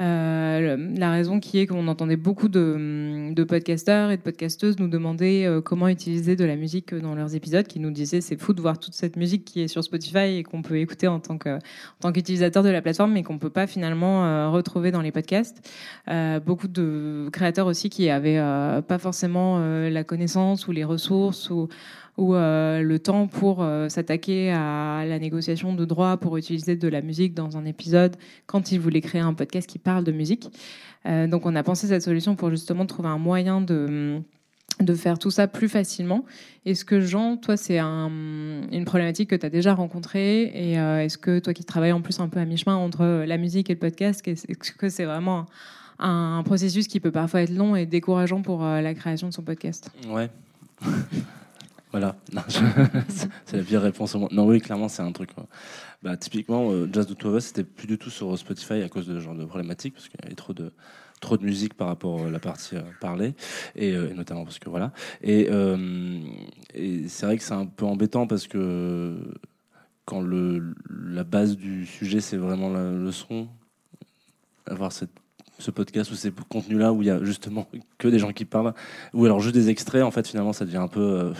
euh, 0.00 0.76
la 0.96 1.10
raison 1.10 1.40
qui 1.40 1.58
est 1.58 1.66
qu'on 1.66 1.86
entendait 1.86 2.16
beaucoup 2.16 2.48
de, 2.48 3.32
de, 3.34 3.44
podcasteurs 3.44 4.10
et 4.10 4.16
de 4.16 4.22
podcasteuses 4.22 4.78
nous 4.78 4.88
demander 4.88 5.44
euh, 5.44 5.60
comment 5.60 5.88
utiliser 5.88 6.36
de 6.36 6.44
la 6.46 6.56
musique 6.56 6.94
dans 6.94 7.14
leurs 7.14 7.34
épisodes, 7.34 7.66
qui 7.66 7.80
nous 7.80 7.90
disaient 7.90 8.22
c'est 8.22 8.40
fou 8.40 8.54
de 8.54 8.62
voir 8.62 8.78
toute 8.78 8.94
cette 8.94 9.16
musique 9.16 9.44
qui 9.44 9.60
est 9.60 9.68
sur 9.68 9.84
Spotify 9.84 10.38
et 10.38 10.42
qu'on 10.42 10.62
peut 10.62 10.78
écouter 10.78 11.06
en 11.06 11.20
tant 11.20 11.36
qu'utilisateur 11.38 12.62
de 12.62 12.70
la 12.70 12.80
plateforme, 12.80 13.12
mais 13.12 13.22
qu'on 13.22 13.38
peut 13.38 13.50
pas 13.50 13.66
finalement 13.66 14.24
euh, 14.24 14.48
retrouver 14.48 14.90
dans 14.90 15.02
les 15.02 15.12
podcasts. 15.12 15.68
beaucoup 16.46 16.68
de 16.68 17.28
créateurs 17.30 17.66
aussi 17.66 17.90
qui 17.90 18.08
avaient 18.08 18.40
pas 18.86 18.98
forcément 18.98 19.58
la 19.58 20.04
connaissance 20.04 20.66
ou 20.66 20.72
les 20.72 20.84
ressources 20.84 21.50
ou 21.50 21.68
ou 22.20 22.34
euh, 22.34 22.82
le 22.82 22.98
temps 22.98 23.26
pour 23.26 23.62
euh, 23.62 23.88
s'attaquer 23.88 24.52
à 24.52 25.04
la 25.06 25.18
négociation 25.18 25.74
de 25.74 25.86
droits 25.86 26.18
pour 26.18 26.36
utiliser 26.36 26.76
de 26.76 26.86
la 26.86 27.00
musique 27.00 27.32
dans 27.32 27.56
un 27.56 27.64
épisode 27.64 28.14
quand 28.46 28.72
il 28.72 28.78
voulait 28.78 29.00
créer 29.00 29.22
un 29.22 29.32
podcast 29.32 29.66
qui 29.66 29.78
parle 29.78 30.04
de 30.04 30.12
musique. 30.12 30.50
Euh, 31.06 31.26
donc 31.26 31.46
on 31.46 31.56
a 31.56 31.62
pensé 31.62 31.86
cette 31.86 32.02
solution 32.02 32.36
pour 32.36 32.50
justement 32.50 32.84
trouver 32.84 33.08
un 33.08 33.16
moyen 33.16 33.62
de 33.62 34.22
faire 34.96 35.18
tout 35.18 35.30
ça 35.30 35.48
plus 35.48 35.70
facilement. 35.70 36.26
Est-ce 36.66 36.84
que 36.84 37.00
Jean, 37.00 37.38
toi, 37.38 37.56
c'est 37.56 37.78
un, 37.78 38.10
une 38.70 38.84
problématique 38.84 39.30
que 39.30 39.36
tu 39.36 39.46
as 39.46 39.50
déjà 39.50 39.72
rencontrée 39.72 40.42
Et 40.42 40.72
est-ce 40.74 41.16
que 41.16 41.38
toi 41.38 41.54
qui 41.54 41.64
travailles 41.64 41.92
en 41.92 42.02
plus 42.02 42.20
un 42.20 42.28
peu 42.28 42.38
à 42.38 42.44
mi-chemin 42.44 42.76
entre 42.76 43.24
la 43.24 43.38
musique 43.38 43.70
et 43.70 43.74
le 43.74 43.78
podcast, 43.78 44.26
est-ce 44.28 44.72
que 44.72 44.90
c'est 44.90 45.06
vraiment 45.06 45.46
un, 45.98 46.38
un, 46.38 46.42
processus 46.42 46.86
qui 46.86 47.00
peut 47.00 47.12
parfois 47.12 47.42
être 47.42 47.54
long 47.54 47.76
et 47.76 47.86
décourageant 47.86 48.42
pour 48.42 48.62
la 48.62 48.94
création 48.94 49.28
de 49.28 49.32
son 49.32 49.42
podcast? 49.42 49.90
Ouais. 50.08 50.28
Voilà, 51.92 52.16
c'est 53.44 53.56
la 53.56 53.62
pire 53.62 53.82
réponse 53.82 54.14
au 54.14 54.20
monde. 54.20 54.32
Non, 54.32 54.46
oui, 54.46 54.60
clairement, 54.60 54.88
c'est 54.88 55.02
un 55.02 55.12
truc. 55.12 55.30
Bah, 56.02 56.16
typiquement, 56.16 56.70
euh, 56.70 56.88
Jazz 56.92 57.06
de 57.06 57.14
Two 57.14 57.38
c'était 57.40 57.64
plus 57.64 57.86
du 57.86 57.98
tout 57.98 58.10
sur 58.10 58.36
Spotify 58.38 58.82
à 58.82 58.88
cause 58.88 59.06
de 59.06 59.18
ce 59.18 59.20
genre 59.20 59.34
de 59.34 59.44
problématique, 59.44 59.94
parce 59.94 60.08
qu'il 60.08 60.20
y 60.22 60.26
avait 60.26 60.36
trop 60.36 60.52
de, 60.52 60.72
trop 61.20 61.36
de 61.36 61.44
musique 61.44 61.74
par 61.74 61.88
rapport 61.88 62.26
à 62.26 62.30
la 62.30 62.38
partie 62.38 62.76
euh, 62.76 62.82
parlée, 63.00 63.34
et, 63.74 63.92
euh, 63.92 64.14
notamment 64.14 64.44
parce 64.44 64.58
que 64.58 64.70
voilà. 64.70 64.92
Et, 65.22 65.48
et 66.74 67.08
c'est 67.08 67.26
vrai 67.26 67.36
que 67.36 67.42
c'est 67.42 67.54
un 67.54 67.66
peu 67.66 67.84
embêtant 67.84 68.26
parce 68.26 68.46
que 68.46 69.16
quand 70.04 70.20
le, 70.20 70.74
la 70.88 71.24
base 71.24 71.56
du 71.56 71.86
sujet, 71.86 72.20
c'est 72.20 72.36
vraiment 72.36 72.70
le 72.70 73.12
son, 73.12 73.48
avoir 74.66 74.92
cette 74.92 75.10
ce 75.58 75.70
podcast 75.70 76.10
ou 76.10 76.14
ces 76.14 76.32
contenus-là 76.48 76.90
où 76.90 77.02
il 77.02 77.08
y 77.08 77.10
a 77.10 77.22
justement 77.22 77.68
que 77.98 78.08
des 78.08 78.18
gens 78.18 78.32
qui 78.32 78.46
parlent, 78.46 78.72
ou 79.12 79.24
alors 79.26 79.40
juste 79.40 79.54
des 79.54 79.68
extraits, 79.68 80.02
en 80.02 80.10
fait, 80.10 80.26
finalement, 80.26 80.54
ça 80.54 80.64
devient 80.64 80.78
un 80.78 80.88
peu 80.88 81.34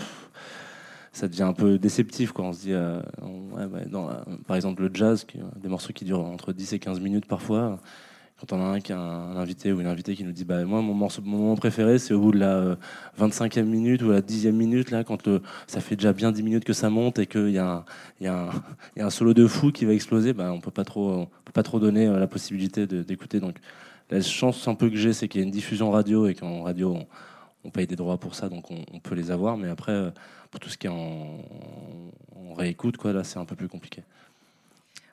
ça 1.12 1.28
devient 1.28 1.42
un 1.42 1.52
peu 1.52 1.78
déceptif. 1.78 2.32
Quoi. 2.32 2.46
On 2.46 2.52
se 2.52 2.60
dit, 2.60 2.72
euh, 2.72 3.00
dans, 3.86 4.10
par 4.46 4.56
exemple, 4.56 4.82
le 4.82 4.90
jazz, 4.92 5.24
qui, 5.24 5.38
des 5.56 5.68
morceaux 5.68 5.92
qui 5.92 6.04
durent 6.04 6.24
entre 6.24 6.52
10 6.52 6.74
et 6.74 6.78
15 6.78 7.00
minutes 7.00 7.26
parfois. 7.26 7.78
Quand 8.40 8.56
on 8.56 8.62
a 8.62 8.94
un, 8.94 9.36
invité 9.36 9.70
ou 9.70 9.80
une 9.82 9.86
invitée 9.86 10.16
qui 10.16 10.24
nous 10.24 10.32
dit 10.32 10.46
bah, 10.46 10.64
Moi, 10.64 10.80
mon, 10.80 10.94
morceau, 10.94 11.20
mon 11.22 11.36
moment 11.36 11.56
préféré, 11.56 11.98
c'est 11.98 12.14
au 12.14 12.20
bout 12.20 12.32
de 12.32 12.38
la 12.38 12.78
25e 13.18 13.58
euh, 13.58 13.64
minute 13.64 14.02
ou 14.02 14.10
la 14.10 14.22
10e 14.22 14.52
minute, 14.52 14.90
là, 14.90 15.04
quand 15.04 15.28
ça 15.66 15.80
fait 15.80 15.94
déjà 15.94 16.14
bien 16.14 16.32
10 16.32 16.42
minutes 16.42 16.64
que 16.64 16.72
ça 16.72 16.88
monte 16.88 17.18
et 17.18 17.26
qu'il 17.26 17.50
y, 17.50 17.58
a 17.58 17.84
un, 18.24 19.10
solo 19.10 19.34
de 19.34 19.46
fou 19.46 19.72
qui 19.72 19.84
va 19.84 19.92
exploser, 19.92 20.32
bah, 20.32 20.52
on 20.54 20.58
trop, 20.58 21.26
peut 21.44 21.52
pas 21.52 21.62
trop 21.62 21.80
donner 21.80 22.06
euh, 22.06 22.18
la 22.18 22.26
possibilité 22.26 22.86
d'écouter. 22.86 23.40
Donc, 23.40 23.56
la 24.10 24.22
chance 24.22 24.66
un 24.68 24.74
peu 24.74 24.88
que 24.88 24.96
j'ai, 24.96 25.12
c'est 25.12 25.28
qu'il 25.28 25.42
y 25.42 25.44
a 25.44 25.46
une 25.46 25.52
diffusion 25.52 25.90
radio 25.90 26.26
et 26.26 26.34
qu'en 26.34 26.62
radio, 26.62 26.96
on, 27.64 27.70
paye 27.70 27.86
des 27.86 27.96
droits 27.96 28.16
pour 28.16 28.34
ça, 28.34 28.48
donc 28.48 28.70
on, 28.70 28.78
on 28.94 29.00
peut 29.00 29.14
les 29.14 29.30
avoir. 29.30 29.58
Mais 29.58 29.68
après, 29.68 30.12
pour 30.50 30.60
tout 30.60 30.68
ce 30.68 30.76
qui 30.76 30.86
est 30.86 30.90
en, 30.90 31.44
réécoute, 32.54 32.96
quoi, 32.96 33.12
là, 33.12 33.24
c'est 33.24 33.38
un 33.38 33.44
peu 33.44 33.56
plus 33.56 33.68
compliqué. 33.68 34.02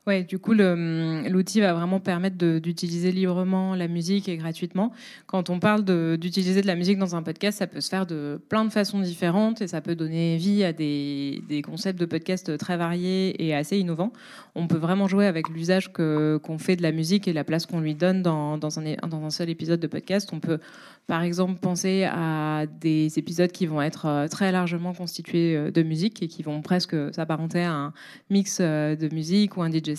Ouais, 0.07 0.23
du 0.23 0.39
coup, 0.39 0.53
l'outil 0.53 1.59
va 1.59 1.73
vraiment 1.73 1.99
permettre 1.99 2.37
d'utiliser 2.37 3.11
librement 3.11 3.75
la 3.75 3.89
musique 3.89 4.29
et 4.29 4.37
gratuitement. 4.37 4.93
Quand 5.25 5.49
on 5.49 5.59
parle 5.59 5.83
d'utiliser 6.17 6.61
de, 6.61 6.67
la 6.67 6.75
musique 6.75 6.97
dans 6.97 7.17
un 7.17 7.21
podcast, 7.21 7.57
ça 7.57 7.67
peut 7.67 7.81
se 7.81 7.89
faire 7.89 8.05
de 8.05 8.39
plein 8.47 8.63
de 8.63 8.69
façons 8.69 9.01
différentes 9.01 9.61
et 9.61 9.67
ça 9.67 9.81
peut 9.81 9.95
donner 9.95 10.37
vie 10.37 10.63
à 10.63 10.71
des, 10.71 11.61
concepts 11.65 11.99
de 11.99 12.05
podcast 12.05 12.57
très 12.57 12.77
variés 12.77 13.45
et 13.45 13.53
assez 13.53 13.77
innovants. 13.77 14.13
On 14.55 14.67
peut 14.67 14.77
vraiment 14.77 15.09
jouer 15.09 15.25
avec 15.25 15.49
l'usage 15.49 15.91
qu'on 15.91 16.57
fait 16.57 16.77
de 16.77 16.83
la 16.83 16.93
musique 16.93 17.27
et 17.27 17.33
la 17.33 17.43
place 17.43 17.65
qu'on 17.65 17.81
lui 17.81 17.93
donne 17.93 18.21
dans, 18.21 18.57
dans, 18.57 18.79
un, 18.79 18.83
dans 19.09 19.25
un 19.25 19.29
seul 19.29 19.49
épisode 19.49 19.81
de 19.81 19.87
podcast. 19.87 20.29
On 20.31 20.39
peut 20.39 20.59
par 21.07 21.23
exemple, 21.23 21.57
penser 21.59 22.03
à 22.03 22.65
des 22.81 23.17
épisodes 23.17 23.51
qui 23.51 23.65
vont 23.65 23.81
être 23.81 24.07
euh, 24.07 24.27
très 24.27 24.51
largement 24.51 24.93
constitués 24.93 25.55
euh, 25.55 25.71
de 25.71 25.81
musique 25.81 26.21
et 26.21 26.27
qui 26.27 26.43
vont 26.43 26.61
presque 26.61 26.95
s'apparenter 27.13 27.63
à 27.63 27.71
un 27.71 27.93
mix 28.29 28.57
euh, 28.59 28.97
de 28.97 29.07
musique 29.15 29.55
ou 29.55 29.61
un 29.61 29.71
DJ 29.71 29.95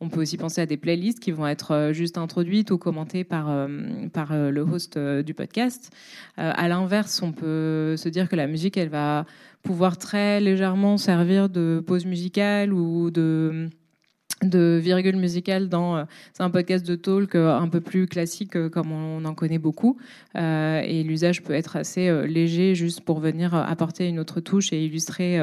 On 0.00 0.08
peut 0.08 0.20
aussi 0.20 0.36
penser 0.36 0.60
à 0.60 0.66
des 0.66 0.76
playlists 0.76 1.20
qui 1.20 1.32
vont 1.32 1.46
être 1.46 1.90
juste 1.92 2.18
introduites 2.18 2.70
ou 2.70 2.78
commentées 2.78 3.24
par, 3.24 3.68
par 4.12 4.34
le 4.34 4.60
host 4.60 4.98
du 4.98 5.34
podcast. 5.34 5.90
À 6.36 6.68
l'inverse, 6.68 7.22
on 7.22 7.32
peut 7.32 7.96
se 7.96 8.08
dire 8.08 8.28
que 8.28 8.36
la 8.36 8.46
musique, 8.46 8.76
elle 8.76 8.88
va 8.88 9.26
pouvoir 9.62 9.98
très 9.98 10.40
légèrement 10.40 10.96
servir 10.96 11.48
de 11.48 11.82
pause 11.86 12.06
musicale 12.06 12.72
ou 12.72 13.10
de 13.10 14.78
virgule 14.82 15.16
musicale 15.16 15.68
dans 15.68 15.96
euh, 15.96 16.04
un 16.38 16.50
podcast 16.50 16.86
de 16.86 16.94
talk 16.94 17.34
euh, 17.34 17.56
un 17.56 17.68
peu 17.68 17.80
plus 17.80 18.06
classique 18.06 18.56
euh, 18.56 18.68
comme 18.68 18.92
on, 18.92 19.24
en 19.24 19.34
connaît 19.34 19.58
beaucoup 19.58 19.98
et 20.34 21.02
l'usage 21.02 21.42
peut 21.42 21.54
être 21.54 21.76
assez 21.76 22.26
léger 22.26 22.74
juste 22.74 23.00
pour 23.00 23.18
venir 23.18 23.54
apporter 23.54 24.08
une 24.08 24.18
autre 24.18 24.40
touche 24.40 24.72
et 24.72 24.84
illustrer 24.84 25.40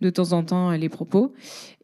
de 0.00 0.10
temps 0.10 0.32
en 0.32 0.42
temps 0.42 0.70
les 0.72 0.88
propos 0.88 1.32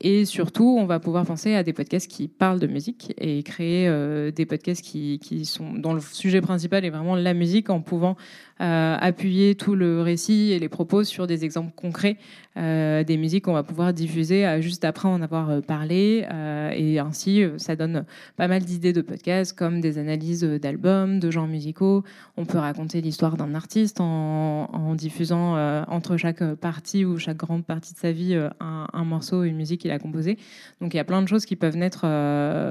et 0.00 0.24
surtout 0.24 0.76
on 0.78 0.86
va 0.86 1.00
pouvoir 1.00 1.24
penser 1.24 1.54
à 1.54 1.62
des 1.62 1.72
podcasts 1.72 2.10
qui 2.10 2.28
parlent 2.28 2.60
de 2.60 2.66
musique 2.66 3.14
et 3.18 3.42
créer 3.42 3.90
des 4.32 4.46
podcasts 4.46 4.84
qui, 4.84 5.18
qui 5.18 5.44
sont 5.44 5.72
dont 5.72 5.94
le 5.94 6.00
sujet 6.00 6.40
principal 6.40 6.84
est 6.84 6.90
vraiment 6.90 7.16
la 7.16 7.34
musique 7.34 7.70
en 7.70 7.80
pouvant 7.80 8.16
appuyer 8.58 9.54
tout 9.54 9.74
le 9.74 10.02
récit 10.02 10.52
et 10.52 10.58
les 10.58 10.68
propos 10.68 11.04
sur 11.04 11.26
des 11.26 11.44
exemples 11.44 11.72
concrets 11.74 12.18
des 12.56 13.16
musiques 13.18 13.44
qu'on 13.44 13.52
va 13.52 13.62
pouvoir 13.62 13.92
diffuser 13.92 14.60
juste 14.60 14.84
après 14.84 15.08
en 15.08 15.22
avoir 15.22 15.62
parlé 15.62 16.26
euh, 16.32 16.70
et 16.74 16.98
ainsi, 16.98 17.42
euh, 17.42 17.58
ça 17.58 17.76
donne 17.76 18.04
pas 18.36 18.48
mal 18.48 18.62
d'idées 18.62 18.92
de 18.92 19.00
podcasts, 19.00 19.56
comme 19.56 19.80
des 19.80 19.98
analyses 19.98 20.42
d'albums, 20.42 21.18
de 21.18 21.30
genres 21.30 21.46
musicaux. 21.46 22.04
On 22.36 22.44
peut 22.44 22.58
raconter 22.58 23.00
l'histoire 23.00 23.36
d'un 23.36 23.54
artiste 23.54 24.00
en, 24.00 24.94
diffusant 24.94 25.56
euh, 25.56 25.84
entre 25.88 26.16
chaque 26.16 26.42
partie 26.54 27.04
ou 27.04 27.18
chaque 27.18 27.36
grande 27.36 27.64
partie 27.64 27.92
de 27.94 27.98
sa 27.98 28.05
vie 28.12 28.36
un, 28.60 29.04
morceau, 29.04 29.42
une 29.42 29.56
musique 29.56 29.80
qu'il 29.82 29.90
a 29.90 29.98
composée. 29.98 30.38
Donc 30.80 30.94
il 30.94 30.96
y 30.96 31.00
a 31.00 31.04
plein 31.04 31.22
de 31.22 31.28
choses 31.28 31.44
qui 31.44 31.56
peuvent 31.56 31.76
naître 31.76 32.00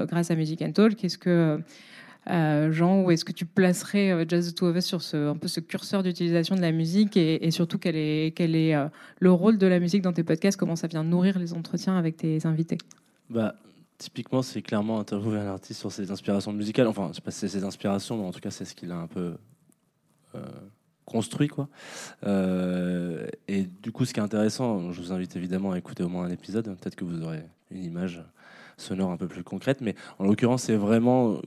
grâce 0.06 0.30
à 0.30 0.34
Music 0.34 0.62
and 0.62 0.72
Talk. 0.72 1.02
Est-ce 1.04 1.18
que 1.18 1.60
Jean, 2.26 3.02
où 3.02 3.10
est-ce 3.10 3.24
que 3.24 3.32
tu 3.32 3.46
placerais 3.46 4.26
Jazz 4.28 4.52
the 4.52 4.56
Two 4.56 4.66
of 4.66 4.76
Us 4.76 4.84
sur 4.84 5.02
ce, 5.02 5.30
un 5.30 5.36
peu 5.36 5.48
ce 5.48 5.60
curseur 5.60 6.02
d'utilisation 6.02 6.56
de 6.56 6.60
la 6.60 6.72
musique 6.72 7.16
et, 7.16 7.50
surtout 7.50 7.78
quel 7.78 7.96
est, 7.96 8.34
quel 8.36 8.54
est 8.54 8.74
le 9.20 9.32
rôle 9.32 9.58
de 9.58 9.66
la 9.66 9.78
musique 9.80 10.02
dans 10.02 10.12
tes 10.12 10.24
podcasts? 10.24 10.58
Comment 10.58 10.76
ça 10.76 10.86
vient 10.88 11.04
nourrir 11.04 11.38
les 11.38 11.54
entretiens 11.54 11.96
avec 11.96 12.16
tes 12.16 12.46
invités? 12.46 12.78
Bah, 13.30 13.54
typiquement, 13.98 14.42
c'est 14.42 14.62
clairement 14.62 15.00
interviewer 15.00 15.38
un 15.38 15.46
artiste 15.46 15.80
sur 15.80 15.92
ses 15.92 16.10
inspirations 16.10 16.52
musicales. 16.52 16.86
Enfin, 16.86 17.08
je 17.10 17.16
sais 17.16 17.20
pas 17.20 17.30
si 17.30 17.40
c'est 17.40 17.48
ses 17.48 17.64
inspirations, 17.64 18.18
mais 18.18 18.26
en 18.26 18.32
tout 18.32 18.40
cas, 18.40 18.50
c'est 18.50 18.64
ce 18.64 18.74
qu'il 18.74 18.92
a 18.92 18.96
un 18.96 19.06
peu 19.06 19.36
euh, 20.34 20.40
construit, 21.06 21.48
quoi. 21.48 21.68
Euh, 22.26 23.26
et 23.48 23.62
du 23.82 23.92
coup, 23.92 24.04
ce 24.04 24.12
qui 24.12 24.20
est 24.20 24.22
intéressant, 24.22 24.92
je 24.92 25.00
vous 25.00 25.12
invite 25.12 25.36
évidemment 25.36 25.72
à 25.72 25.78
écouter 25.78 26.02
au 26.02 26.08
moins 26.08 26.24
un 26.24 26.30
épisode. 26.30 26.64
Peut-être 26.64 26.96
que 26.96 27.04
vous 27.04 27.22
aurez 27.22 27.42
une 27.70 27.84
image 27.84 28.22
sonore 28.76 29.10
un 29.10 29.16
peu 29.16 29.28
plus 29.28 29.42
concrète, 29.42 29.80
mais 29.80 29.94
en 30.18 30.24
l'occurrence, 30.24 30.64
c'est 30.64 30.76
vraiment 30.76 31.40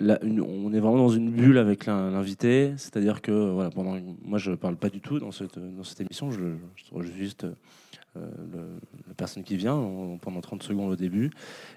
on 0.00 0.72
est 0.72 0.80
vraiment 0.80 0.96
dans 0.96 1.10
une 1.10 1.30
bulle 1.30 1.58
avec 1.58 1.86
l'invité, 1.86 2.72
c'est-à-dire 2.76 3.20
que 3.20 3.50
voilà, 3.50 3.70
pendant, 3.70 3.98
moi 4.24 4.38
je 4.38 4.52
parle 4.52 4.76
pas 4.76 4.88
du 4.88 5.00
tout 5.00 5.18
dans 5.18 5.32
cette, 5.32 5.58
dans 5.58 5.84
cette 5.84 6.00
émission, 6.00 6.30
je, 6.30 6.54
je, 6.76 7.02
je 7.02 7.12
juste 7.12 7.46
euh, 8.16 8.30
la 9.08 9.14
personne 9.14 9.42
qui 9.42 9.56
vient 9.56 10.18
pendant 10.20 10.40
30 10.40 10.62
secondes 10.62 10.90
au 10.90 10.96
début, 10.96 11.30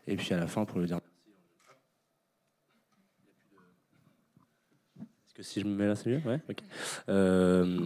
et 0.08 0.16
puis 0.16 0.34
à 0.34 0.38
la 0.38 0.48
fin 0.48 0.66
pour 0.66 0.80
lui 0.80 0.88
dire 0.88 1.00
que 5.36 5.44
si 5.44 5.60
je 5.60 5.65
me 5.65 5.75
mets 5.75 5.86
là, 5.86 5.96
c'est 5.96 6.10
mieux 6.10 6.22
ouais 6.25 6.39
euh, 7.10 7.77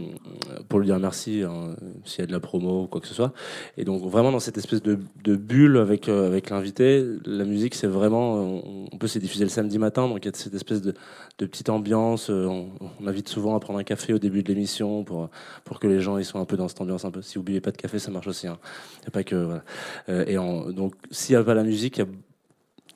Pour 0.67 0.79
lui 0.79 0.85
dire 0.85 0.99
merci, 0.99 1.41
hein, 1.41 1.75
s'il 2.05 2.19
y 2.19 2.23
a 2.23 2.27
de 2.27 2.31
la 2.31 2.39
promo 2.39 2.83
ou 2.83 2.87
quoi 2.87 3.01
que 3.01 3.07
ce 3.07 3.15
soit. 3.15 3.33
Et 3.75 3.85
donc 3.85 4.03
vraiment 4.03 4.31
dans 4.31 4.39
cette 4.39 4.59
espèce 4.59 4.83
de, 4.83 4.99
de 5.23 5.35
bulle 5.35 5.77
avec 5.77 6.09
euh, 6.09 6.27
avec 6.27 6.51
l'invité, 6.51 7.03
la 7.25 7.45
musique 7.45 7.73
c'est 7.73 7.87
vraiment, 7.87 8.61
on, 8.91 8.97
peut 8.99 9.07
se 9.07 9.17
diffuser 9.17 9.45
le 9.45 9.49
samedi 9.49 9.79
matin, 9.79 10.07
donc 10.07 10.23
il 10.23 10.25
y 10.27 10.29
a 10.29 10.37
cette 10.37 10.53
espèce 10.53 10.81
de, 10.81 10.93
de 11.39 11.45
petite 11.47 11.69
ambiance. 11.69 12.29
euh, 12.29 12.45
On, 12.45 12.69
on 13.01 13.07
invite 13.07 13.29
souvent 13.29 13.55
à 13.55 13.59
prendre 13.59 13.79
un 13.79 13.83
café 13.83 14.13
au 14.13 14.19
début 14.19 14.43
de 14.43 14.49
l'émission 14.49 15.03
pour 15.03 15.29
pour 15.63 15.79
que 15.79 15.87
les 15.87 16.01
gens 16.01 16.19
ils 16.19 16.25
soient 16.25 16.41
un 16.41 16.45
peu 16.45 16.57
dans 16.57 16.67
cette 16.67 16.81
ambiance 16.81 17.03
un 17.03 17.11
peu. 17.11 17.23
Si 17.23 17.39
vous 17.39 17.43
buvez 17.43 17.61
pas 17.61 17.71
de 17.71 17.77
café, 17.77 17.97
ça 17.97 18.11
marche 18.11 18.27
aussi. 18.27 18.45
Hein. 18.47 18.59
Y 19.05 19.07
a 19.07 19.11
pas 19.11 19.23
que 19.23 19.35
voilà. 19.35 19.63
Euh, 20.09 20.25
et 20.27 20.73
donc 20.73 20.93
s'il 21.09 21.33
y 21.33 21.35
a 21.35 21.43
pas 21.43 21.55
la 21.55 21.63
musique, 21.63 21.97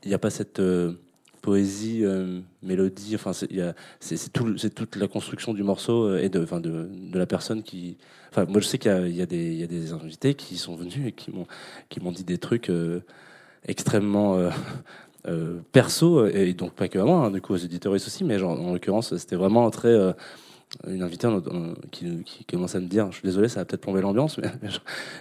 il 0.04 0.12
y 0.12 0.14
a 0.14 0.16
a 0.16 0.20
pas 0.20 0.30
cette 0.30 0.62
poésie, 1.44 2.00
euh, 2.04 2.40
mélodie. 2.64 3.14
Enfin, 3.14 3.34
c'est 3.34 4.34
tout, 4.34 4.56
toute 4.74 4.96
la 4.96 5.08
construction 5.08 5.54
du 5.54 5.62
morceau 5.62 6.06
euh, 6.06 6.24
et 6.24 6.30
de, 6.30 6.42
enfin, 6.42 6.60
de, 6.60 6.90
de 6.90 7.20
la 7.20 7.28
personne 7.28 7.62
qui. 7.62 7.98
Enfin, 8.32 8.46
moi, 8.46 8.62
je 8.62 8.66
sais 8.66 8.80
qu'il 8.80 9.08
y 9.10 9.18
y, 9.18 9.22
a 9.22 9.28
des- 9.28 9.94
invités 9.94 10.34
qui 10.34 10.58
sont 10.58 10.76
venus 10.76 11.06
et 11.06 11.12
qui 11.12 11.30
m'ont, 11.32 11.46
qui 11.90 12.00
m'ont 12.00 12.12
dit 12.12 12.24
des 12.24 12.40
trucs 12.40 12.70
euh, 12.72 13.02
extrêmement 13.68 14.50
perso 15.72 16.26
et 16.26 16.54
donc 16.54 16.74
pas 16.74 16.88
que 16.88 16.98
à 16.98 17.06
moi, 17.06 17.26
hein, 17.26 17.32
du 17.32 17.42
coup 17.42 17.54
aux 17.54 17.58
éditeurs 17.58 17.94
aussi, 17.94 18.24
mais 18.24 18.40
genre, 18.40 18.60
en 18.60 18.74
l'occurrence, 18.74 19.16
c'était 19.18 19.36
vraiment 19.36 19.70
très. 19.70 19.96
une 20.88 21.04
invitée 21.04 21.28
qui, 21.92 22.24
qui 22.24 22.46
commence 22.46 22.76
à 22.76 22.80
me 22.80 22.88
dire, 22.88 23.08
je 23.12 23.18
suis 23.18 23.28
désolé, 23.28 23.50
ça 23.50 23.60
va 23.60 23.66
peut-être 23.66 23.82
plomber 23.82 24.02
l'ambiance, 24.02 24.38
mais, 24.40 24.50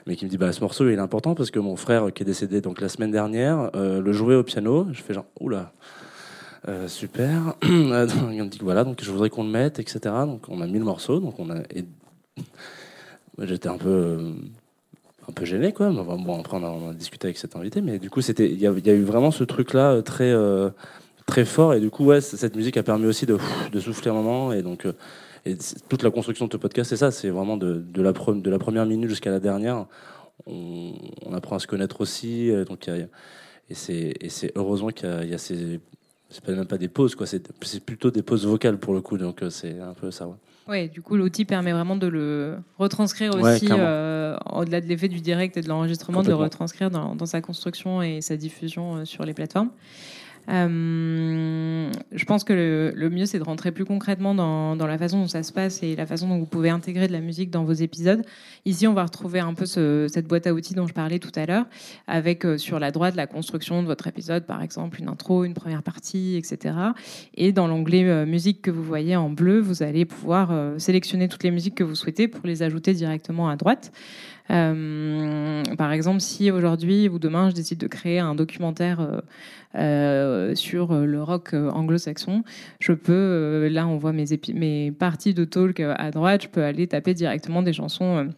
mais, 0.06 0.16
qui 0.16 0.24
me 0.24 0.30
dit, 0.30 0.38
bah, 0.38 0.52
ce 0.52 0.60
morceau 0.60 0.88
il 0.88 0.94
est 0.94 0.98
important 0.98 1.34
parce 1.34 1.50
que 1.50 1.58
mon 1.58 1.76
frère 1.76 2.12
qui 2.12 2.22
est 2.22 2.26
décédé 2.26 2.60
donc 2.60 2.80
la 2.80 2.88
semaine 2.88 3.10
dernière 3.10 3.70
le 3.74 4.12
jouait 4.12 4.36
au 4.36 4.44
piano. 4.44 4.86
Je 4.92 5.02
fais 5.02 5.12
genre, 5.14 5.26
oula, 5.38 5.72
euh, 6.68 6.88
super. 6.88 7.56
Donc, 7.62 7.70
me 7.70 8.46
dit 8.46 8.58
voilà, 8.60 8.84
donc 8.84 9.02
je 9.02 9.10
voudrais 9.10 9.30
qu'on 9.30 9.44
le 9.44 9.50
mette, 9.50 9.78
etc. 9.78 10.00
Donc 10.26 10.48
on 10.48 10.60
a 10.60 10.66
mis 10.66 10.78
le 10.78 10.84
morceau, 10.84 11.18
donc 11.18 11.38
on 11.38 11.50
a. 11.50 11.56
J'étais 13.38 13.68
un 13.68 13.78
peu. 13.78 13.88
euh, 13.88 14.32
un 15.28 15.32
peu 15.32 15.44
gêné 15.44 15.72
quoi 15.72 15.90
Mais 15.90 16.02
bon 16.02 16.40
après 16.40 16.56
on 16.56 16.90
a, 16.90 16.94
discuté 16.94 17.28
avec 17.28 17.38
cet 17.38 17.54
invité 17.54 17.80
mais 17.80 18.00
du 18.00 18.10
coup 18.10 18.20
c'était 18.20 18.50
il 18.50 18.58
y, 18.58 18.66
a- 18.66 18.72
eu 18.72 19.04
vraiment 19.04 19.30
ce 19.30 19.44
truc 19.44 19.72
là 19.72 20.02
très 20.02 20.32
euh, 20.32 20.68
très 21.26 21.44
fort 21.44 21.74
et 21.74 21.80
du 21.80 21.90
coup 21.90 22.04
ouais 22.06 22.20
cette 22.20 22.56
musique 22.56 22.76
a 22.76 22.82
permis 22.82 23.06
aussi 23.06 23.24
de, 23.24 23.38
souffler 23.78 24.10
un 24.10 24.14
moment 24.14 24.52
et 24.52 24.62
donc 24.62 24.84
toute 25.88 26.02
la 26.02 26.10
construction 26.10 26.48
de 26.48 26.52
ce 26.52 26.56
podcast 26.56 26.90
c'est 26.90 26.96
ça 26.96 27.12
c'est 27.12 27.30
vraiment 27.30 27.56
de, 27.56 27.84
la 28.02 28.12
première 28.12 28.84
minute 28.84 29.08
jusqu'à 29.08 29.30
la 29.30 29.38
dernière 29.38 29.86
on, 30.46 30.92
apprend 31.32 31.54
à 31.54 31.60
se 31.60 31.68
connaître 31.68 32.00
aussi 32.00 32.50
donc 32.68 32.88
et 32.88 33.74
c'est 33.76 34.52
heureusement 34.56 34.88
qu'il 34.88 35.24
y 35.24 35.28
y 35.28 35.34
a 35.34 35.38
ces 35.38 35.78
c'est 36.32 36.48
même 36.48 36.66
pas 36.66 36.78
des 36.78 36.88
pauses 36.88 37.14
quoi 37.14 37.26
c'est 37.26 37.48
plutôt 37.84 38.10
des 38.10 38.22
pauses 38.22 38.46
vocales 38.46 38.78
pour 38.78 38.94
le 38.94 39.00
coup 39.00 39.18
donc 39.18 39.42
euh, 39.42 39.50
c'est 39.50 39.78
un 39.78 39.94
peu 39.94 40.10
ça 40.10 40.26
ouais. 40.26 40.34
Ouais, 40.68 40.88
du 40.88 41.02
coup, 41.02 41.16
l'outil 41.16 41.44
permet 41.44 41.72
vraiment 41.72 41.96
de 41.96 42.06
le 42.06 42.56
retranscrire 42.78 43.34
aussi, 43.34 43.66
euh, 43.70 44.36
au-delà 44.52 44.80
de 44.80 44.86
l'effet 44.86 45.08
du 45.08 45.20
direct 45.20 45.56
et 45.56 45.60
de 45.60 45.68
l'enregistrement, 45.68 46.22
de 46.22 46.28
le 46.28 46.34
retranscrire 46.34 46.90
dans, 46.90 47.16
dans 47.16 47.26
sa 47.26 47.40
construction 47.40 48.00
et 48.00 48.20
sa 48.20 48.36
diffusion 48.36 48.98
euh, 48.98 49.04
sur 49.04 49.24
les 49.24 49.34
plateformes. 49.34 49.70
Euh, 50.48 51.90
je 52.10 52.24
pense 52.24 52.44
que 52.44 52.52
le, 52.52 53.10
mieux, 53.10 53.26
c'est 53.26 53.38
de 53.38 53.44
rentrer 53.44 53.72
plus 53.72 53.84
concrètement 53.84 54.34
dans, 54.34 54.86
la 54.86 54.98
façon 54.98 55.20
dont 55.20 55.28
ça 55.28 55.42
se 55.42 55.52
passe 55.52 55.82
et 55.82 55.94
la 55.96 56.06
façon 56.06 56.28
dont 56.28 56.38
vous 56.38 56.46
pouvez 56.46 56.70
intégrer 56.70 57.06
de 57.06 57.12
la 57.12 57.20
musique 57.20 57.50
dans 57.50 57.64
vos 57.64 57.72
épisodes. 57.72 58.22
Ici, 58.64 58.86
on 58.86 58.94
va 58.94 59.04
retrouver 59.04 59.40
un 59.40 59.54
peu 59.54 59.66
ce- 59.66 60.08
cette 60.12 60.26
boîte 60.26 60.46
à 60.46 60.54
outils 60.54 60.74
dont 60.74 60.86
je 60.86 60.94
parlais 60.94 61.18
tout 61.18 61.32
à 61.36 61.46
l'heure, 61.46 61.66
avec 62.06 62.44
euh, 62.44 62.58
sur 62.58 62.78
la 62.78 62.90
droite 62.90 63.14
la 63.14 63.26
construction 63.26 63.82
de 63.82 63.86
votre 63.86 64.06
épisode, 64.06 64.44
par 64.44 64.62
exemple 64.62 65.00
une 65.00 65.08
intro, 65.08 65.44
une 65.44 65.54
première 65.54 65.82
partie, 65.82 66.36
etc. 66.36 66.74
Et 67.34 67.52
dans 67.52 67.68
l'onglet 67.68 68.04
euh, 68.04 68.26
musique 68.26 68.62
que 68.62 68.70
vous 68.70 68.82
voyez 68.82 69.16
en 69.16 69.30
bleu, 69.30 69.60
vous 69.60 69.82
allez 69.82 70.04
pouvoir 70.04 70.52
sélectionner 70.78 71.28
toutes 71.28 71.44
les 71.44 71.50
musiques 71.50 71.74
que 71.74 71.84
vous 71.84 71.94
souhaitez 71.94 72.28
pour 72.28 72.46
les 72.46 72.62
ajouter 72.62 72.94
directement 72.94 73.48
à 73.48 73.56
droite. 73.56 73.92
Euh, 74.52 75.62
par 75.78 75.92
exemple, 75.92 76.20
si 76.20 76.50
aujourd'hui 76.50 77.08
ou 77.08 77.18
demain 77.18 77.48
je 77.50 77.54
décide 77.54 77.78
de 77.78 77.86
créer 77.86 78.18
un 78.18 78.34
documentaire 78.34 79.00
euh, 79.00 79.20
euh, 79.74 80.54
sur 80.54 80.94
le 80.94 81.22
rock 81.22 81.54
anglo-saxon, 81.54 82.44
je 82.78 82.92
peux, 82.92 83.68
là 83.68 83.86
on 83.86 83.96
voit 83.96 84.12
mes, 84.12 84.26
mes 84.54 84.92
parties 84.92 85.34
de 85.34 85.44
talk 85.44 85.80
à 85.80 86.10
droite, 86.10 86.42
je 86.42 86.48
peux 86.48 86.62
aller 86.62 86.86
taper 86.86 87.14
directement 87.14 87.62
des 87.62 87.72
chansons. 87.72 88.28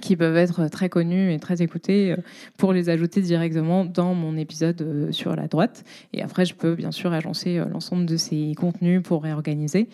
Qui 0.00 0.16
peuvent 0.16 0.36
être 0.36 0.68
très 0.68 0.88
connues 0.88 1.32
et 1.32 1.38
très 1.38 1.62
écoutées 1.62 2.12
euh, 2.12 2.16
pour 2.56 2.72
les 2.72 2.88
ajouter 2.88 3.20
directement 3.20 3.84
dans 3.84 4.14
mon 4.14 4.36
épisode 4.36 4.80
euh, 4.82 5.12
sur 5.12 5.36
la 5.36 5.48
droite. 5.48 5.84
Et 6.12 6.22
après, 6.22 6.44
je 6.44 6.54
peux 6.54 6.74
bien 6.74 6.92
sûr 6.92 7.12
agencer 7.12 7.58
euh, 7.58 7.64
l'ensemble 7.66 8.06
de 8.06 8.16
ces 8.16 8.54
contenus 8.56 9.02
pour 9.02 9.22
réorganiser. 9.22 9.88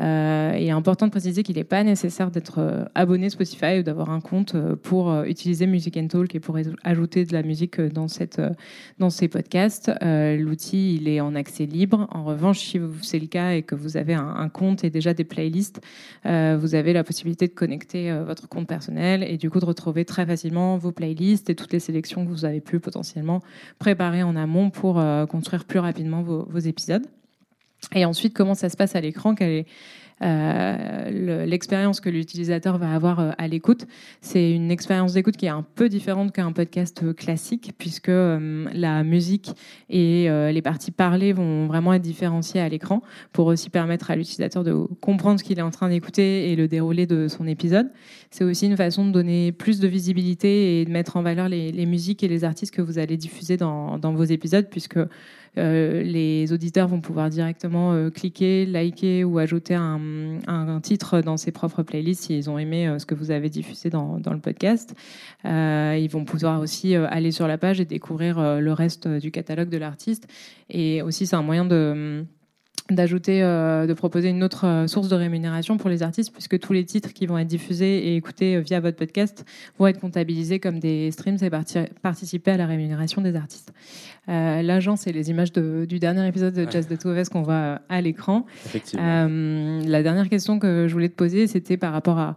Euh, 0.00 0.52
et 0.52 0.70
important 0.70 1.06
de 1.06 1.10
préciser 1.10 1.42
qu'il 1.42 1.56
n'est 1.56 1.64
pas 1.64 1.82
nécessaire 1.82 2.30
d'être 2.30 2.88
abonné 2.94 3.30
Spotify 3.30 3.80
ou 3.80 3.82
d'avoir 3.82 4.10
un 4.10 4.20
compte 4.20 4.56
pour 4.82 5.22
utiliser 5.22 5.66
Music 5.66 5.96
and 5.96 6.08
Talk 6.08 6.34
et 6.34 6.40
pour 6.40 6.56
aj- 6.56 6.74
ajouter 6.84 7.24
de 7.24 7.32
la 7.32 7.42
musique 7.42 7.80
dans, 7.80 8.08
cette, 8.08 8.40
dans 8.98 9.10
ces 9.10 9.28
podcasts. 9.28 9.90
L'outil, 10.02 10.96
il 10.96 11.08
est 11.08 11.20
en 11.20 11.34
accès 11.34 11.66
libre. 11.66 12.08
En 12.12 12.24
revanche, 12.24 12.60
si 12.60 12.80
c'est 13.02 13.18
le 13.18 13.26
cas 13.26 13.52
et 13.52 13.62
que 13.62 13.74
vous 13.74 13.96
avez 13.96 14.14
un, 14.14 14.48
compte 14.48 14.84
et 14.84 14.90
déjà 14.90 15.14
des 15.14 15.24
playlists, 15.24 15.80
vous 16.24 16.74
avez 16.74 16.92
la 16.92 17.04
possibilité 17.04 17.46
de 17.46 17.52
connecter 17.52 18.12
votre 18.26 18.48
compte 18.48 18.66
personnel 18.66 19.22
et 19.22 19.38
coup 19.50 19.60
de 19.60 19.64
retrouver 19.64 20.04
très 20.04 20.26
facilement 20.26 20.76
vos 20.78 20.92
playlists 20.92 21.50
et 21.50 21.54
toutes 21.54 21.72
les 21.72 21.80
sélections 21.80 22.24
que 22.24 22.30
vous 22.30 22.44
avez 22.44 22.60
pu 22.60 22.80
potentiellement 22.80 23.42
préparer 23.78 24.22
en 24.22 24.36
amont 24.36 24.70
pour 24.70 24.98
euh, 24.98 25.26
construire 25.26 25.64
plus 25.64 25.78
rapidement 25.78 26.22
vos, 26.22 26.58
épisodes. 26.58 27.06
Et 27.94 28.04
ensuite, 28.04 28.34
comment 28.34 28.54
ça 28.54 28.68
se 28.68 28.76
passe 28.76 28.96
à 28.96 29.00
l'écran? 29.00 29.34
Euh, 30.22 31.10
le- 31.10 31.44
l'expérience 31.44 32.00
que 32.00 32.08
l'utilisateur 32.08 32.78
va 32.78 32.94
avoir 32.94 33.20
euh, 33.20 33.30
à 33.36 33.48
l'écoute 33.48 33.86
C'est 34.22 34.52
une 34.52 34.70
expérience 34.70 35.12
d'écoute 35.12 35.36
qui 35.36 35.44
est 35.44 35.50
un 35.50 35.64
peu 35.74 35.88
différente 35.88 36.32
qu'un 36.32 36.52
podcast 36.52 37.14
classique, 37.14 37.72
puisque 37.76 38.08
euh, 38.08 38.66
la 38.72 39.04
musique 39.04 39.50
et 39.90 40.28
les 40.52 40.62
parties 40.62 40.90
parlées 40.90 41.32
vont 41.32 41.66
vraiment 41.66 41.92
être 41.92 42.02
différenciées 42.02 42.60
à 42.60 42.68
l'écran 42.68 43.02
pour 43.32 43.46
aussi 43.46 43.70
permettre 43.70 44.10
à 44.10 44.16
l'utilisateur 44.16 44.64
de 44.64 44.72
comprendre 45.00 45.38
ce 45.38 45.44
qu'il 45.44 45.58
est 45.58 45.62
en 45.62 45.70
train 45.70 45.88
d'écouter 45.88 46.50
et 46.50 46.56
le 46.56 46.68
déroulé 46.68 47.06
de 47.06 47.28
son 47.28 47.46
épisode. 47.46 47.90
C'est 48.30 48.44
aussi 48.44 48.66
une 48.66 48.76
façon 48.76 49.06
de 49.06 49.12
donner 49.12 49.52
plus 49.52 49.80
de 49.80 49.88
visibilité 49.88 50.80
et 50.80 50.84
de 50.84 50.90
mettre 50.90 51.16
en 51.16 51.22
valeur 51.22 51.48
les, 51.48 51.86
musiques 51.86 52.22
et 52.22 52.28
les 52.28 52.44
artistes 52.44 52.74
que 52.74 52.82
vous 52.82 52.98
allez 52.98 53.16
diffuser 53.16 53.56
dans, 53.56 53.98
vos 53.98 54.24
épisodes, 54.24 54.68
puisque 54.70 54.98
les 55.56 56.52
auditeurs 56.52 56.88
vont 56.88 57.00
pouvoir 57.00 57.30
directement 57.30 57.92
euh, 57.92 58.10
cliquer, 58.10 58.66
liker 58.66 59.24
ou 59.24 59.38
ajouter 59.38 59.74
un, 59.74 60.80
titre 60.82 61.20
dans 61.20 61.36
ses 61.36 61.52
propres 61.52 61.82
playlists 61.82 62.24
s'ils 62.24 62.50
ont 62.50 62.58
aimé 62.58 62.86
euh, 62.86 62.98
ce 62.98 63.06
que 63.06 63.14
vous 63.14 63.30
avez 63.30 63.48
diffusé 63.48 63.90
dans, 63.90 64.18
dans 64.18 64.32
le 64.32 64.40
podcast. 64.40 64.94
Euh, 65.44 65.98
ils 65.98 66.10
vont 66.10 66.24
pouvoir 66.24 66.60
aussi 66.60 66.94
euh, 66.94 67.06
aller 67.08 67.30
sur 67.30 67.46
la 67.46 67.58
page 67.58 67.80
et 67.80 67.84
découvrir 67.84 68.38
euh, 68.38 68.60
le 68.60 68.72
reste 68.72 69.06
euh, 69.06 69.18
du 69.18 69.30
catalogue 69.30 69.68
de 69.68 69.78
l'artiste. 69.78 70.26
Et 70.68 71.02
aussi, 71.02 71.26
c'est 71.26 71.36
un 71.36 71.42
moyen 71.42 71.64
de 71.64 72.24
d'ajouter, 72.90 73.42
euh, 73.42 73.86
de 73.86 73.92
proposer 73.94 74.28
une 74.28 74.44
autre 74.44 74.64
euh, 74.66 74.86
source 74.86 75.08
de 75.08 75.16
rémunération 75.16 75.76
pour 75.76 75.90
les 75.90 76.02
artistes, 76.02 76.32
puisque 76.32 76.58
tous 76.60 76.72
les 76.72 76.84
titres 76.84 77.12
qui 77.12 77.26
vont 77.26 77.36
être 77.38 77.48
diffusés 77.48 78.08
et 78.08 78.16
écoutés 78.16 78.56
euh, 78.56 78.60
via 78.60 78.78
votre 78.80 78.96
podcast 78.96 79.44
vont 79.78 79.86
être 79.88 79.98
comptabilisés 80.00 80.60
comme 80.60 80.78
des 80.78 81.10
streams 81.10 81.38
et 81.42 81.50
parti- 81.50 81.78
participer 82.02 82.52
à 82.52 82.56
la 82.56 82.66
rémunération 82.66 83.22
des 83.22 83.34
artistes. 83.34 83.72
Euh, 84.28 84.62
L'agent, 84.62 84.96
c'est 84.96 85.12
les 85.12 85.30
images 85.30 85.52
de- 85.52 85.84
du 85.88 85.98
dernier 85.98 86.26
épisode 86.28 86.54
de. 86.54 86.64
Jazz 86.70 86.88
de 86.88 86.96
Touves 86.96 87.28
qu'on 87.28 87.42
voit 87.42 87.54
euh, 87.54 87.78
à 87.88 88.00
l'écran. 88.00 88.44
Euh, 89.00 89.80
la 89.86 90.02
dernière 90.02 90.28
question 90.28 90.58
que 90.58 90.86
je 90.88 90.92
voulais 90.92 91.08
te 91.08 91.14
poser, 91.14 91.46
c'était 91.46 91.76
par 91.76 91.92
rapport 91.92 92.18
à, 92.18 92.34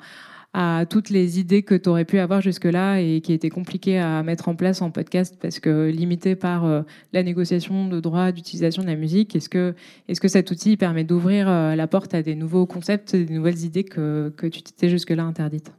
à 0.53 0.85
toutes 0.89 1.09
les 1.09 1.39
idées 1.39 1.61
que 1.61 1.75
tu 1.75 1.89
aurais 1.89 2.05
pu 2.05 2.17
avoir 2.17 2.41
jusque-là 2.41 2.99
et 2.99 3.21
qui 3.21 3.33
étaient 3.33 3.51
compliquées 3.51 3.99
à 3.99 4.23
mettre 4.23 4.49
en 4.49 4.55
place 4.55 4.81
en 4.81 4.89
podcast 4.89 5.37
parce 5.39 5.59
que 5.59 5.89
limitées 5.89 6.35
par 6.35 6.65
euh, 6.65 6.81
la 7.13 7.21
négociation 7.21 7.87
de 7.87 7.99
droits 7.99 8.31
d'utilisation 8.31 8.81
de 8.81 8.87
la 8.87 8.95
musique. 8.95 9.35
Est-ce 9.35 9.49
que, 9.49 9.75
est 10.07 10.19
que 10.19 10.27
cet 10.27 10.49
outil 10.49 10.75
permet 10.75 11.03
d'ouvrir 11.03 11.47
euh, 11.47 11.75
la 11.75 11.87
porte 11.87 12.15
à 12.15 12.23
des 12.23 12.35
nouveaux 12.35 12.65
concepts, 12.65 13.15
des 13.15 13.33
nouvelles 13.33 13.63
idées 13.63 13.83
que, 13.83 14.33
que 14.35 14.47
tu 14.47 14.63
t'étais 14.63 14.89
jusque-là 14.89 15.23
interdites? 15.23 15.71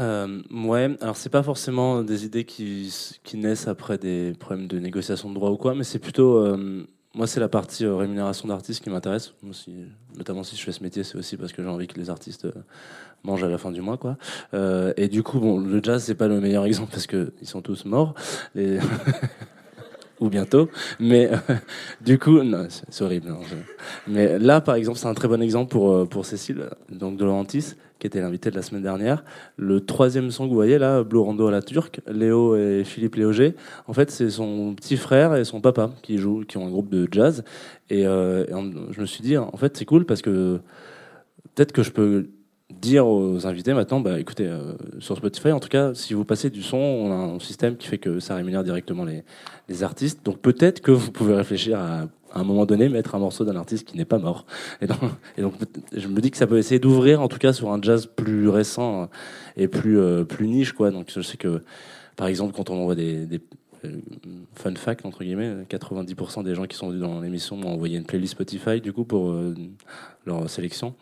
Euh, 0.00 0.42
ouais, 0.50 0.94
alors 1.00 1.16
c'est 1.16 1.30
pas 1.30 1.42
forcément 1.42 2.02
des 2.02 2.24
idées 2.26 2.44
qui, 2.44 2.92
qui 3.22 3.36
naissent 3.38 3.68
après 3.68 3.96
des 3.96 4.34
problèmes 4.38 4.66
de 4.66 4.78
négociation 4.78 5.30
de 5.30 5.34
droit 5.34 5.50
ou 5.50 5.56
quoi, 5.56 5.74
mais 5.74 5.84
c'est 5.84 6.00
plutôt. 6.00 6.38
euh, 6.38 6.84
moi, 7.14 7.26
c'est 7.26 7.40
la 7.40 7.48
partie 7.48 7.86
rémunération 7.86 8.46
d'artistes 8.46 8.84
qui 8.84 8.90
m'intéresse. 8.90 9.32
Notamment 10.18 10.42
si 10.42 10.54
je 10.54 10.62
fais 10.62 10.72
ce 10.72 10.82
métier, 10.82 11.02
c'est 11.02 11.16
aussi 11.16 11.38
parce 11.38 11.50
que 11.54 11.62
j'ai 11.62 11.68
envie 11.68 11.86
que 11.86 11.98
les 11.98 12.10
artistes 12.10 12.46
mangent 13.24 13.44
à 13.44 13.48
la 13.48 13.58
fin 13.58 13.70
du 13.72 13.80
mois, 13.80 13.96
quoi. 13.96 14.16
Euh, 14.54 14.92
et 14.96 15.08
du 15.08 15.22
coup, 15.22 15.38
bon, 15.40 15.58
le 15.60 15.80
jazz, 15.82 16.02
c'est 16.04 16.14
pas 16.14 16.28
le 16.28 16.40
meilleur 16.40 16.64
exemple 16.64 16.90
parce 16.92 17.06
que 17.06 17.32
ils 17.42 17.48
sont 17.48 17.62
tous 17.62 17.84
morts. 17.84 18.14
Ou 20.20 20.30
bientôt. 20.30 20.70
Mais 20.98 21.30
du 22.00 22.18
coup, 22.18 22.40
c'est 22.88 23.04
horrible. 23.04 23.34
je- 23.50 24.10
Mais 24.10 24.38
là, 24.38 24.62
par 24.62 24.74
exemple, 24.76 24.98
c'est 24.98 25.08
un 25.08 25.14
très 25.14 25.28
bon 25.28 25.42
exemple 25.42 25.70
pour, 25.70 25.92
euh, 25.92 26.06
pour 26.06 26.24
Cécile, 26.24 26.70
donc 26.90 27.18
de 27.18 27.24
Laurentis, 27.26 27.74
qui 27.98 28.06
était 28.06 28.22
l'invitée 28.22 28.50
de 28.50 28.56
la 28.56 28.62
semaine 28.62 28.82
dernière. 28.82 29.24
Le 29.58 29.84
troisième 29.84 30.30
son 30.30 30.44
que 30.44 30.48
vous 30.48 30.54
voyez 30.54 30.78
là, 30.78 31.02
Blue 31.02 31.18
Rondo 31.18 31.48
à 31.48 31.50
la 31.50 31.60
turque, 31.60 32.00
Léo 32.10 32.56
et 32.56 32.82
Philippe 32.84 33.16
Léoger, 33.16 33.56
en 33.88 33.92
fait, 33.92 34.10
c'est 34.10 34.30
son 34.30 34.74
petit 34.74 34.96
frère 34.96 35.34
et 35.36 35.44
son 35.44 35.60
papa 35.60 35.90
qui 36.02 36.16
jouent, 36.16 36.44
qui 36.48 36.56
ont 36.56 36.66
un 36.66 36.70
groupe 36.70 36.88
de 36.88 37.06
jazz. 37.12 37.44
Et, 37.90 38.06
euh, 38.06 38.46
je 38.92 39.00
me 39.02 39.06
suis 39.06 39.22
dit, 39.22 39.36
en 39.36 39.54
fait, 39.58 39.76
c'est 39.76 39.84
cool 39.84 40.06
parce 40.06 40.22
que 40.22 40.60
peut-être 41.54 41.72
que 41.72 41.82
je 41.82 41.90
peux 41.90 42.28
dire 42.70 43.06
aux 43.06 43.46
invités 43.46 43.74
maintenant, 43.74 44.00
bah, 44.00 44.18
écoutez, 44.18 44.46
euh, 44.46 44.74
sur 44.98 45.16
Spotify, 45.16 45.52
en 45.52 45.60
tout 45.60 45.68
cas, 45.68 45.94
si 45.94 46.14
vous 46.14 46.24
passez 46.24 46.50
du 46.50 46.62
son, 46.62 46.76
on 46.76 47.12
a 47.12 47.14
un 47.14 47.38
système 47.38 47.76
qui 47.76 47.86
fait 47.86 47.98
que 47.98 48.20
ça 48.20 48.34
rémunère 48.34 48.64
directement 48.64 49.04
les, 49.04 49.22
les 49.68 49.82
artistes. 49.82 50.24
Donc 50.24 50.38
peut-être 50.38 50.80
que 50.80 50.90
vous 50.90 51.12
pouvez 51.12 51.34
réfléchir 51.34 51.78
à, 51.78 52.06
à 52.36 52.40
un 52.40 52.44
moment 52.44 52.66
donné, 52.66 52.88
mettre 52.88 53.14
un 53.14 53.18
morceau 53.18 53.44
d'un 53.44 53.56
artiste 53.56 53.86
qui 53.88 53.96
n'est 53.96 54.04
pas 54.04 54.18
mort. 54.18 54.46
Et 54.82 54.86
donc, 54.86 55.54
je 55.92 56.08
me 56.08 56.20
dis 56.20 56.30
que 56.30 56.36
ça 56.36 56.46
peut 56.46 56.58
essayer 56.58 56.78
d'ouvrir, 56.78 57.22
en 57.22 57.28
tout 57.28 57.38
cas, 57.38 57.52
sur 57.52 57.72
un 57.72 57.80
jazz 57.80 58.06
plus 58.06 58.48
récent 58.48 59.08
et 59.56 59.68
plus, 59.68 59.98
euh, 59.98 60.24
plus 60.24 60.46
niche, 60.46 60.72
quoi. 60.72 60.90
Donc 60.90 61.10
je 61.14 61.20
sais 61.20 61.36
que, 61.36 61.62
par 62.16 62.26
exemple, 62.26 62.54
quand 62.54 62.70
on 62.70 62.80
envoie 62.80 62.94
des, 62.94 63.26
des 63.26 63.40
euh, 63.84 64.00
fun 64.54 64.74
fact 64.74 65.06
entre 65.06 65.24
guillemets, 65.24 65.64
90% 65.68 66.44
des 66.44 66.54
gens 66.54 66.66
qui 66.66 66.76
sont 66.76 66.88
venus 66.88 67.02
dans 67.02 67.20
l'émission 67.20 67.56
m'ont 67.56 67.72
envoyé 67.72 67.98
une 67.98 68.04
playlist 68.04 68.32
Spotify 68.32 68.80
du 68.80 68.92
coup 68.92 69.04
pour 69.04 69.30
euh, 69.30 69.54
leur 70.24 70.48
sélection. 70.48 70.94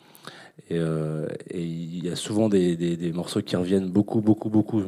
Et 0.70 0.78
euh, 0.78 1.26
et 1.50 1.62
il 1.62 2.04
y 2.04 2.10
a 2.10 2.16
souvent 2.16 2.48
des, 2.48 2.76
des, 2.76 3.12
morceaux 3.12 3.42
qui 3.42 3.56
reviennent 3.56 3.90
beaucoup, 3.90 4.20
beaucoup, 4.20 4.50
beaucoup. 4.50 4.82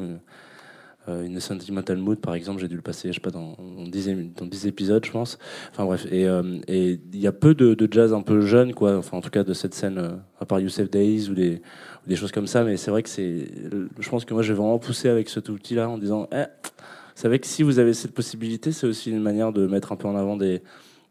Euh, 1.08 1.24
une 1.24 1.38
Sentimental 1.38 1.98
Mood, 1.98 2.18
par 2.18 2.34
exemple, 2.34 2.60
j'ai 2.60 2.66
dû 2.66 2.74
le 2.74 2.82
passer, 2.82 3.08
je 3.08 3.14
sais 3.14 3.20
pas, 3.20 3.30
dans, 3.30 3.52
dans, 3.52 3.86
10, 3.86 4.08
ém- 4.08 4.34
dans 4.34 4.46
10 4.46 4.66
épisodes, 4.66 5.04
je 5.04 5.12
pense. 5.12 5.38
Enfin 5.70 5.84
bref, 5.84 6.04
et 6.10 6.26
euh, 6.26 6.58
il 6.68 7.20
y 7.20 7.28
a 7.28 7.32
peu 7.32 7.54
de, 7.54 7.88
jazz 7.90 8.12
un 8.12 8.22
peu 8.22 8.40
jeune, 8.40 8.74
quoi. 8.74 8.96
Enfin, 8.96 9.18
en 9.18 9.20
tout 9.20 9.30
cas, 9.30 9.44
de 9.44 9.52
cette 9.54 9.74
scène, 9.74 10.18
à 10.40 10.46
part 10.46 10.58
Youssef 10.58 10.90
Days 10.90 11.28
ou 11.30 11.34
des, 11.34 11.62
choses 12.16 12.32
comme 12.32 12.48
ça. 12.48 12.64
Mais 12.64 12.76
c'est 12.76 12.90
vrai 12.90 13.02
que 13.04 13.08
c'est, 13.08 13.46
je 14.00 14.08
pense 14.08 14.24
que 14.24 14.34
moi, 14.34 14.42
j'ai 14.42 14.54
vraiment 14.54 14.78
poussé 14.78 15.08
avec 15.08 15.28
cet 15.28 15.48
outil-là 15.48 15.88
en 15.88 15.98
disant, 15.98 16.28
eh, 16.32 16.46
vous 16.66 17.22
savez 17.22 17.38
que 17.38 17.46
si 17.46 17.62
vous 17.62 17.78
avez 17.78 17.94
cette 17.94 18.12
possibilité, 18.12 18.72
c'est 18.72 18.86
aussi 18.86 19.10
une 19.10 19.22
manière 19.22 19.52
de 19.52 19.66
mettre 19.66 19.92
un 19.92 19.96
peu 19.96 20.08
en 20.08 20.16
avant 20.16 20.36
des, 20.36 20.62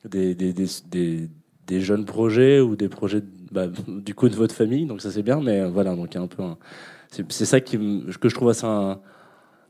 des, 0.04 0.36
des, 0.36 0.54
des, 0.54 1.30
des 1.68 1.82
jeunes 1.82 2.06
projets 2.06 2.60
ou 2.60 2.76
des 2.76 2.90
projets 2.90 3.24
bah, 3.52 3.68
du 3.88 4.14
coup 4.16 4.30
de 4.30 4.36
votre 4.36 4.54
famille. 4.56 4.86
Donc 4.86 5.02
ça 5.02 5.12
c'est 5.12 5.24
bien, 5.24 5.42
mais 5.42 5.62
euh, 5.62 5.70
voilà, 5.70 5.96
donc 5.96 6.14
il 6.14 6.16
y 6.16 6.18
a 6.20 6.22
un 6.22 6.28
peu 6.28 6.44
un... 6.44 6.58
c'est, 7.12 7.46
ça 7.46 7.60
qui 7.62 7.78
que 7.78 8.30
je 8.30 8.36
trouve 8.36 8.50
assez, 8.50 8.66
un- 8.66 9.00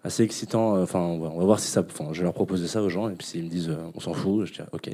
assez 0.03 0.23
excitant. 0.23 0.81
Enfin, 0.81 0.99
on 0.99 1.19
va, 1.19 1.29
on 1.29 1.39
va 1.39 1.45
voir 1.45 1.59
si 1.59 1.67
ça. 1.69 1.81
Enfin, 1.87 2.09
je 2.11 2.19
vais 2.19 2.23
leur 2.23 2.33
proposer 2.33 2.67
ça 2.67 2.81
aux 2.81 2.89
gens 2.89 3.09
et 3.09 3.13
puis 3.13 3.27
s'ils 3.27 3.43
me 3.43 3.49
disent 3.49 3.69
euh, 3.69 3.77
on 3.95 3.99
s'en 3.99 4.13
fout, 4.13 4.45
je 4.45 4.53
dis 4.53 4.59
ok. 4.71 4.89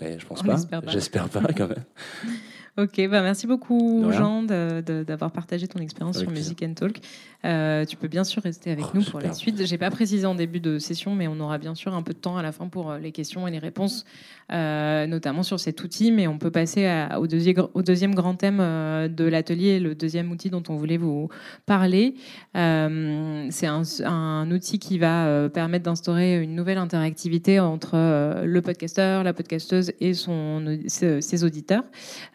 Mais 0.00 0.18
je 0.18 0.26
pense 0.26 0.40
On 0.42 0.46
pas. 0.46 0.52
l'espère 0.54 0.82
pas. 0.82 0.90
J'espère 0.90 1.28
pas 1.28 1.42
quand 1.56 1.68
même. 1.68 1.84
Ok, 2.78 3.06
bah 3.10 3.20
merci 3.20 3.46
beaucoup. 3.46 4.10
Jean 4.12 4.42
d'avoir 4.44 5.30
partagé 5.30 5.68
ton 5.68 5.78
expérience 5.80 6.18
sur 6.18 6.26
plaisir. 6.28 6.52
Music 6.54 6.62
and 6.66 6.72
Talk. 6.74 7.00
Euh, 7.44 7.84
tu 7.84 7.96
peux 7.96 8.08
bien 8.08 8.24
sûr 8.24 8.40
rester 8.42 8.70
avec 8.70 8.84
Oh, 8.86 8.90
nous 8.94 9.02
pour 9.04 9.20
la 9.20 9.32
suite. 9.34 9.66
J'ai 9.66 9.76
pas 9.76 9.90
précisé 9.90 10.24
en 10.26 10.34
début 10.34 10.60
de 10.60 10.78
session, 10.78 11.14
mais 11.14 11.26
on 11.28 11.38
aura 11.40 11.58
bien 11.58 11.74
sûr 11.74 11.92
un 11.92 12.02
peu 12.02 12.14
de 12.14 12.18
temps 12.18 12.38
à 12.38 12.42
la 12.42 12.50
fin 12.52 12.68
pour 12.68 12.90
euh, 12.92 12.98
les 12.98 13.12
questions 13.12 13.46
et 13.46 13.50
les 13.50 13.58
réponses, 13.58 14.06
euh, 14.52 15.06
notamment 15.06 15.42
sur 15.42 15.60
cet 15.60 15.82
outil. 15.84 16.12
Mais 16.12 16.26
on 16.28 16.38
peut 16.38 16.50
passer 16.52 16.86
à- 16.86 17.20
au, 17.20 17.26
deuxième, 17.26 17.66
au 17.74 17.82
deuxième 17.82 18.14
grand 18.14 18.36
thème 18.36 18.58
de 18.58 19.24
l'atelier, 19.24 19.78
le 19.78 19.94
deuxième 19.94 20.30
outil 20.30 20.48
dont 20.48 20.62
on 20.70 20.76
voulait 20.76 20.96
vous 20.96 21.28
parler. 21.66 22.14
Euh, 22.56 23.48
C'est 23.50 23.66
un, 23.66 23.82
un 24.06 24.50
outil 24.50 24.78
qui 24.78 24.98
va 24.98 25.48
permettre 25.50 25.84
d'instaurer 25.84 26.40
une 26.42 26.54
nouvelle 26.54 26.78
interactivité 26.78 27.60
entre 27.60 27.96
le 28.44 28.62
podcasteur, 28.62 29.24
la 29.24 29.34
podcasteuse 29.34 29.92
et 30.00 30.14
son, 30.14 30.78
ses, 30.86 31.20
ses 31.20 31.44
auditeurs, 31.44 31.84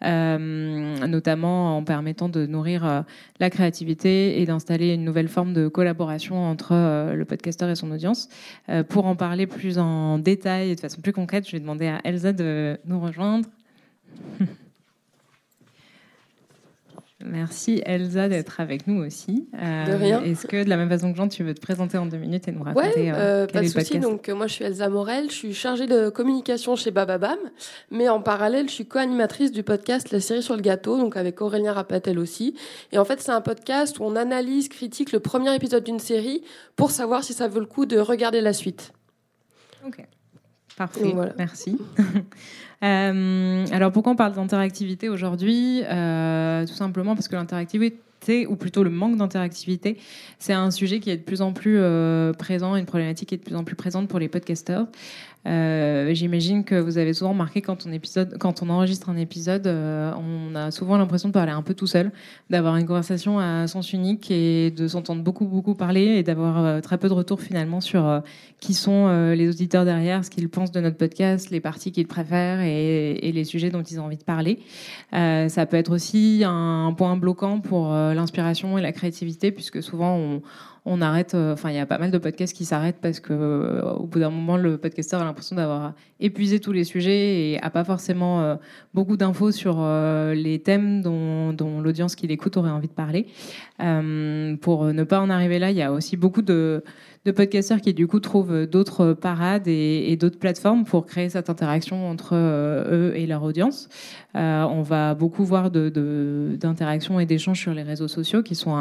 euh, 0.04 0.27
notamment 0.36 1.76
en 1.76 1.84
permettant 1.84 2.28
de 2.28 2.46
nourrir 2.46 2.84
euh, 2.84 3.02
la 3.40 3.50
créativité 3.50 4.40
et 4.40 4.46
d'installer 4.46 4.94
une 4.94 5.04
nouvelle 5.04 5.28
forme 5.28 5.52
de 5.52 5.68
collaboration 5.68 6.44
entre 6.44 6.72
euh, 6.72 7.14
le 7.14 7.24
podcasteur 7.24 7.70
et 7.70 7.76
son 7.76 7.90
audience. 7.90 8.28
Euh, 8.68 8.82
pour 8.82 9.06
en 9.06 9.16
parler 9.16 9.46
plus 9.46 9.78
en 9.78 10.18
détail 10.18 10.70
et 10.70 10.74
de 10.74 10.80
façon 10.80 11.00
plus 11.00 11.12
concrète, 11.12 11.46
je 11.46 11.52
vais 11.52 11.60
demander 11.60 11.86
à 11.86 12.00
Elsa 12.04 12.32
de 12.32 12.78
nous 12.84 13.00
rejoindre. 13.00 13.48
Merci 17.24 17.82
Elsa 17.84 18.28
d'être 18.28 18.60
avec 18.60 18.86
nous 18.86 19.04
aussi. 19.04 19.48
Euh, 19.60 19.86
De 19.86 19.92
rien. 19.92 20.22
Est-ce 20.22 20.46
que 20.46 20.62
de 20.62 20.68
la 20.68 20.76
même 20.76 20.88
façon 20.88 21.10
que 21.10 21.16
Jean, 21.16 21.26
tu 21.26 21.42
veux 21.42 21.52
te 21.52 21.60
présenter 21.60 21.98
en 21.98 22.06
deux 22.06 22.16
minutes 22.16 22.46
et 22.46 22.52
nous 22.52 22.62
Ouais, 22.62 22.72
raconter 22.74 23.10
euh, 23.10 23.14
euh, 23.16 23.46
quel 23.46 23.54
pas 23.54 23.66
est 23.66 23.74
de 23.74 23.80
souci. 23.80 23.98
Donc, 23.98 24.28
euh, 24.28 24.36
moi, 24.36 24.46
je 24.46 24.52
suis 24.54 24.64
Elsa 24.64 24.88
Morel. 24.88 25.28
Je 25.28 25.34
suis 25.34 25.52
chargée 25.52 25.88
de 25.88 26.10
communication 26.10 26.76
chez 26.76 26.92
Bababam. 26.92 27.38
Mais 27.90 28.08
en 28.08 28.22
parallèle, 28.22 28.68
je 28.68 28.74
suis 28.74 28.86
co-animatrice 28.86 29.50
du 29.50 29.64
podcast 29.64 30.12
La 30.12 30.20
série 30.20 30.44
sur 30.44 30.54
le 30.54 30.62
gâteau, 30.62 30.96
donc 30.96 31.16
avec 31.16 31.40
Aurélien 31.40 31.72
Rapatel 31.72 32.20
aussi. 32.20 32.54
Et 32.92 32.98
en 32.98 33.04
fait, 33.04 33.20
c'est 33.20 33.32
un 33.32 33.40
podcast 33.40 33.98
où 33.98 34.04
on 34.04 34.14
analyse, 34.14 34.68
critique 34.68 35.10
le 35.10 35.18
premier 35.18 35.52
épisode 35.56 35.82
d'une 35.82 35.98
série 35.98 36.42
pour 36.76 36.92
savoir 36.92 37.24
si 37.24 37.32
ça 37.32 37.48
vaut 37.48 37.60
le 37.60 37.66
coup 37.66 37.84
de 37.84 37.98
regarder 37.98 38.40
la 38.40 38.52
suite. 38.52 38.92
Ok. 39.84 40.04
Parfait, 40.78 41.02
Donc, 41.02 41.14
voilà. 41.14 41.34
merci. 41.36 41.78
Euh, 42.84 43.66
alors 43.72 43.90
pourquoi 43.90 44.12
on 44.12 44.14
parle 44.14 44.34
d'interactivité 44.34 45.08
aujourd'hui? 45.08 45.82
Euh, 45.82 46.64
Tout 46.64 46.74
simplement 46.74 47.16
parce 47.16 47.26
que 47.26 47.34
l'interactivité, 47.34 48.46
ou 48.46 48.54
plutôt 48.54 48.84
le 48.84 48.90
manque 48.90 49.16
d'interactivité, 49.16 49.98
c'est 50.38 50.52
un 50.52 50.70
sujet 50.70 51.00
qui 51.00 51.10
est 51.10 51.16
de 51.16 51.22
plus 51.22 51.42
en 51.42 51.52
plus 51.52 51.78
euh, 51.80 52.32
présent, 52.32 52.76
une 52.76 52.86
problématique 52.86 53.30
qui 53.30 53.34
est 53.34 53.38
de 53.38 53.42
plus 53.42 53.56
en 53.56 53.64
plus 53.64 53.74
présente 53.74 54.06
pour 54.06 54.20
les 54.20 54.28
podcasteurs. 54.28 54.86
Euh, 55.48 56.12
J'imagine 56.14 56.64
que 56.64 56.74
vous 56.74 56.98
avez 56.98 57.14
souvent 57.14 57.30
remarqué 57.30 57.62
quand 57.62 57.86
on, 57.86 57.92
épisode, 57.92 58.36
quand 58.38 58.62
on 58.62 58.68
enregistre 58.68 59.08
un 59.08 59.16
épisode, 59.16 59.66
euh, 59.66 60.12
on 60.16 60.54
a 60.54 60.70
souvent 60.70 60.96
l'impression 60.98 61.28
de 61.28 61.34
parler 61.34 61.52
un 61.52 61.62
peu 61.62 61.74
tout 61.74 61.86
seul, 61.86 62.12
d'avoir 62.50 62.76
une 62.76 62.86
conversation 62.86 63.38
à 63.38 63.66
sens 63.66 63.92
unique 63.92 64.30
et 64.30 64.70
de 64.70 64.88
s'entendre 64.88 65.22
beaucoup 65.22 65.46
beaucoup 65.46 65.74
parler 65.74 66.02
et 66.02 66.22
d'avoir 66.22 66.58
euh, 66.58 66.80
très 66.80 66.98
peu 66.98 67.08
de 67.08 67.14
retour 67.14 67.40
finalement 67.40 67.80
sur 67.80 68.22
qui 68.60 68.74
sont 68.74 69.08
les 69.32 69.48
auditeurs 69.48 69.84
derrière, 69.84 70.24
ce 70.24 70.30
qu'ils 70.30 70.48
pensent 70.48 70.72
de 70.72 70.80
notre 70.80 70.96
podcast, 70.96 71.50
les 71.50 71.60
parties 71.60 71.92
qu'ils 71.92 72.08
préfèrent 72.08 72.60
et, 72.60 73.32
les 73.32 73.44
sujets 73.44 73.70
dont 73.70 73.82
ils 73.82 74.00
ont 74.00 74.04
envie 74.04 74.16
de 74.16 74.24
parler. 74.24 74.58
Ça 75.12 75.66
peut 75.66 75.76
être 75.76 75.92
aussi 75.92 76.42
un 76.44 76.92
point 76.96 77.16
bloquant 77.16 77.60
pour 77.60 77.92
l'inspiration 77.92 78.76
et 78.78 78.82
la 78.82 78.92
créativité, 78.92 79.52
puisque 79.52 79.82
souvent 79.82 80.16
on, 80.16 80.42
on 80.88 81.00
arrête. 81.00 81.34
euh, 81.34 81.52
Enfin, 81.52 81.70
il 81.70 81.76
y 81.76 81.78
a 81.78 81.86
pas 81.86 81.98
mal 81.98 82.10
de 82.10 82.18
podcasts 82.18 82.56
qui 82.56 82.64
s'arrêtent 82.64 83.00
parce 83.00 83.20
que 83.20 83.32
euh, 83.32 83.94
bout 84.00 84.18
d'un 84.18 84.30
moment, 84.30 84.56
le 84.56 84.78
podcasteur 84.78 85.20
a 85.20 85.24
l'impression 85.24 85.56
d'avoir 85.56 85.94
épuisé 86.18 86.60
tous 86.60 86.72
les 86.72 86.84
sujets 86.84 87.50
et 87.50 87.62
a 87.62 87.70
pas 87.70 87.84
forcément 87.84 88.40
euh, 88.42 88.56
beaucoup 88.94 89.16
d'infos 89.16 89.52
sur 89.52 89.86
les 90.34 90.58
thèmes 90.60 91.02
dont, 91.02 91.80
l'audience 91.80 92.16
qui 92.16 92.26
l'écoute 92.26 92.56
aurait 92.56 92.70
envie 92.70 92.88
de 92.88 92.92
parler. 92.92 93.26
Pour 93.78 94.84
ne 94.86 95.04
pas 95.04 95.20
en 95.20 95.30
arriver 95.30 95.58
là, 95.58 95.70
il 95.70 95.76
y 95.76 95.82
a 95.82 95.92
aussi 95.92 96.16
beaucoup 96.16 96.42
de 96.42 96.82
de 97.24 97.30
podcasteurs 97.30 97.80
qui 97.80 97.94
du 97.94 98.06
coup 98.06 98.20
trouvent 98.20 98.66
d'autres 98.66 99.12
parades 99.12 99.68
et, 99.68 100.16
d'autres 100.16 100.38
plateformes 100.38 100.84
pour 100.84 101.06
créer 101.06 101.28
cette 101.28 101.50
interaction 101.50 102.08
entre 102.08 102.30
euh, 102.32 103.10
eux 103.10 103.16
et 103.16 103.26
leur 103.26 103.42
audience. 103.42 103.88
Euh, 104.36 104.62
on 104.64 104.82
va 104.82 105.14
beaucoup 105.14 105.44
voir 105.44 105.70
d'interactions 105.70 107.20
et 107.20 107.26
d'échanges 107.26 107.60
sur 107.60 107.74
les 107.74 107.82
réseaux 107.82 108.08
sociaux 108.08 108.42
qui 108.42 108.54
sont 108.54 108.76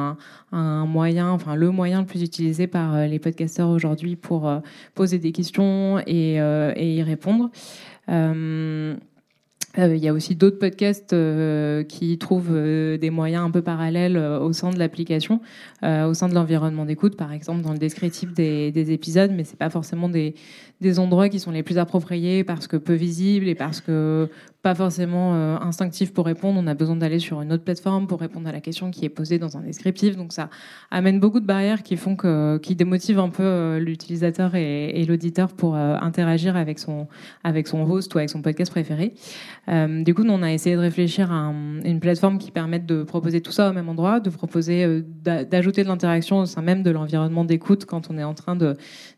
un, 0.52 0.86
moyen, 0.86 1.30
enfin 1.30 1.56
le 1.56 1.72
moyen 1.72 2.02
le 2.02 2.06
plus 2.06 2.22
utilisé 2.22 2.68
par 2.68 2.96
euh, 2.96 3.06
les 3.06 3.20
podcasteurs 3.20 3.70
aujourd'hui 3.70 4.16
pour 4.16 4.48
euh, 4.48 4.60
poser 4.96 5.20
des 5.20 5.32
questions 5.32 6.00
et, 6.06 6.40
euh, 6.40 6.74
y 6.78 7.02
répondre. 7.04 7.50
Euh, 8.10 8.28
euh, 8.28 8.96
Il 9.78 9.98
y 9.98 10.08
a 10.08 10.14
aussi 10.14 10.36
d'autres 10.36 10.58
podcasts 10.58 11.14
euh, 11.14 11.84
qui 11.84 12.18
trouvent 12.18 12.50
euh, 12.52 12.98
des 12.98 13.12
moyens 13.12 13.46
un 13.46 13.52
peu 13.52 13.62
parallèles 13.62 14.18
euh, 14.18 14.40
au 14.40 14.52
sein 14.52 14.72
de 14.72 14.80
l'application, 14.80 15.40
euh, 15.84 16.08
au 16.08 16.16
sein 16.16 16.28
de 16.30 16.34
l'environnement 16.34 16.84
d'écoute, 16.84 17.16
par 17.16 17.32
exemple 17.32 17.62
dans 17.62 17.74
le 17.74 17.78
descriptif 17.78 18.34
des, 18.34 18.72
des 18.72 18.92
épisodes, 18.92 19.32
mais 19.36 19.44
c'est 19.44 19.58
pas 19.58 19.70
forcément 19.70 20.10
des 20.10 20.34
endroits 21.00 21.30
qui 21.30 21.40
sont 21.40 21.52
les 21.52 21.62
plus 21.62 21.78
appropriés 21.78 22.44
parce 22.44 22.66
que 22.66 22.78
peu 22.78 22.94
visibles 22.94 23.48
et 23.48 23.56
parce 23.56 23.80
que 23.80 24.30
pas 24.64 24.74
forcément 24.76 25.34
euh, 25.36 25.56
instinctifs 25.62 26.14
pour 26.14 26.26
répondre. 26.26 26.60
On 26.62 26.68
a 26.68 26.74
besoin 26.74 26.96
d'aller 26.96 27.20
sur 27.20 27.42
une 27.42 27.54
autre 27.54 27.64
plateforme 27.64 28.08
pour 28.08 28.20
répondre 28.20 28.48
à 28.50 28.52
la 28.52 28.60
question 28.60 28.92
qui 28.92 29.06
est 29.06 29.10
posée 29.10 29.40
dans 29.40 29.56
un 29.58 29.62
descriptif. 29.62 30.18
Donc 30.18 30.34
ça 30.34 30.50
amène 30.92 31.20
beaucoup 31.20 31.40
de 31.40 31.46
barrières 31.46 31.84
qui 31.84 31.96
font 31.96 32.16
que, 32.16 32.58
qui 32.58 32.76
démotivent 32.76 33.20
un 33.20 33.30
peu 33.30 33.44
euh, 33.44 33.80
l'utilisateur 33.80 34.56
et, 34.56 35.06
l'auditeur 35.08 35.54
pour 35.54 35.76
euh, 35.76 35.96
interagir 36.02 36.58
avec 36.58 36.80
son, 36.80 37.08
avec 37.44 37.68
son 37.68 37.82
host 37.90 38.14
ou 38.16 38.18
avec 38.18 38.30
son 38.30 38.42
podcast 38.42 38.72
préféré. 38.72 39.14
Du 39.68 40.14
coup, 40.14 40.24
on 40.28 40.42
a 40.44 40.52
essayé 40.52 40.76
de 40.76 40.82
réfléchir 40.82 41.32
à 41.32 41.36
un- 41.36 41.82
une 41.84 42.00
plateforme 42.00 42.38
qui 42.38 42.52
permette 42.52 42.86
de 42.86 43.04
proposer 43.04 43.42
tout 43.42 43.52
ça 43.52 43.70
au 43.70 43.74
même 43.74 43.90
endroit, 43.90 44.20
de 44.20 44.30
proposer 44.30 45.04
d'a- 45.24 45.44
d'ajouter 45.44 45.84
de 45.84 45.88
l'interaction 45.88 46.40
au 46.40 46.46
sein 46.46 46.62
même 46.62 46.84
de 46.84 46.92
l'environnement 46.92 47.46
d'écoute 47.46 47.86
quand 47.86 48.10
on 48.10 48.18
est 48.18 48.24
en 48.24 48.34
train 48.34 48.56
de 48.56 48.76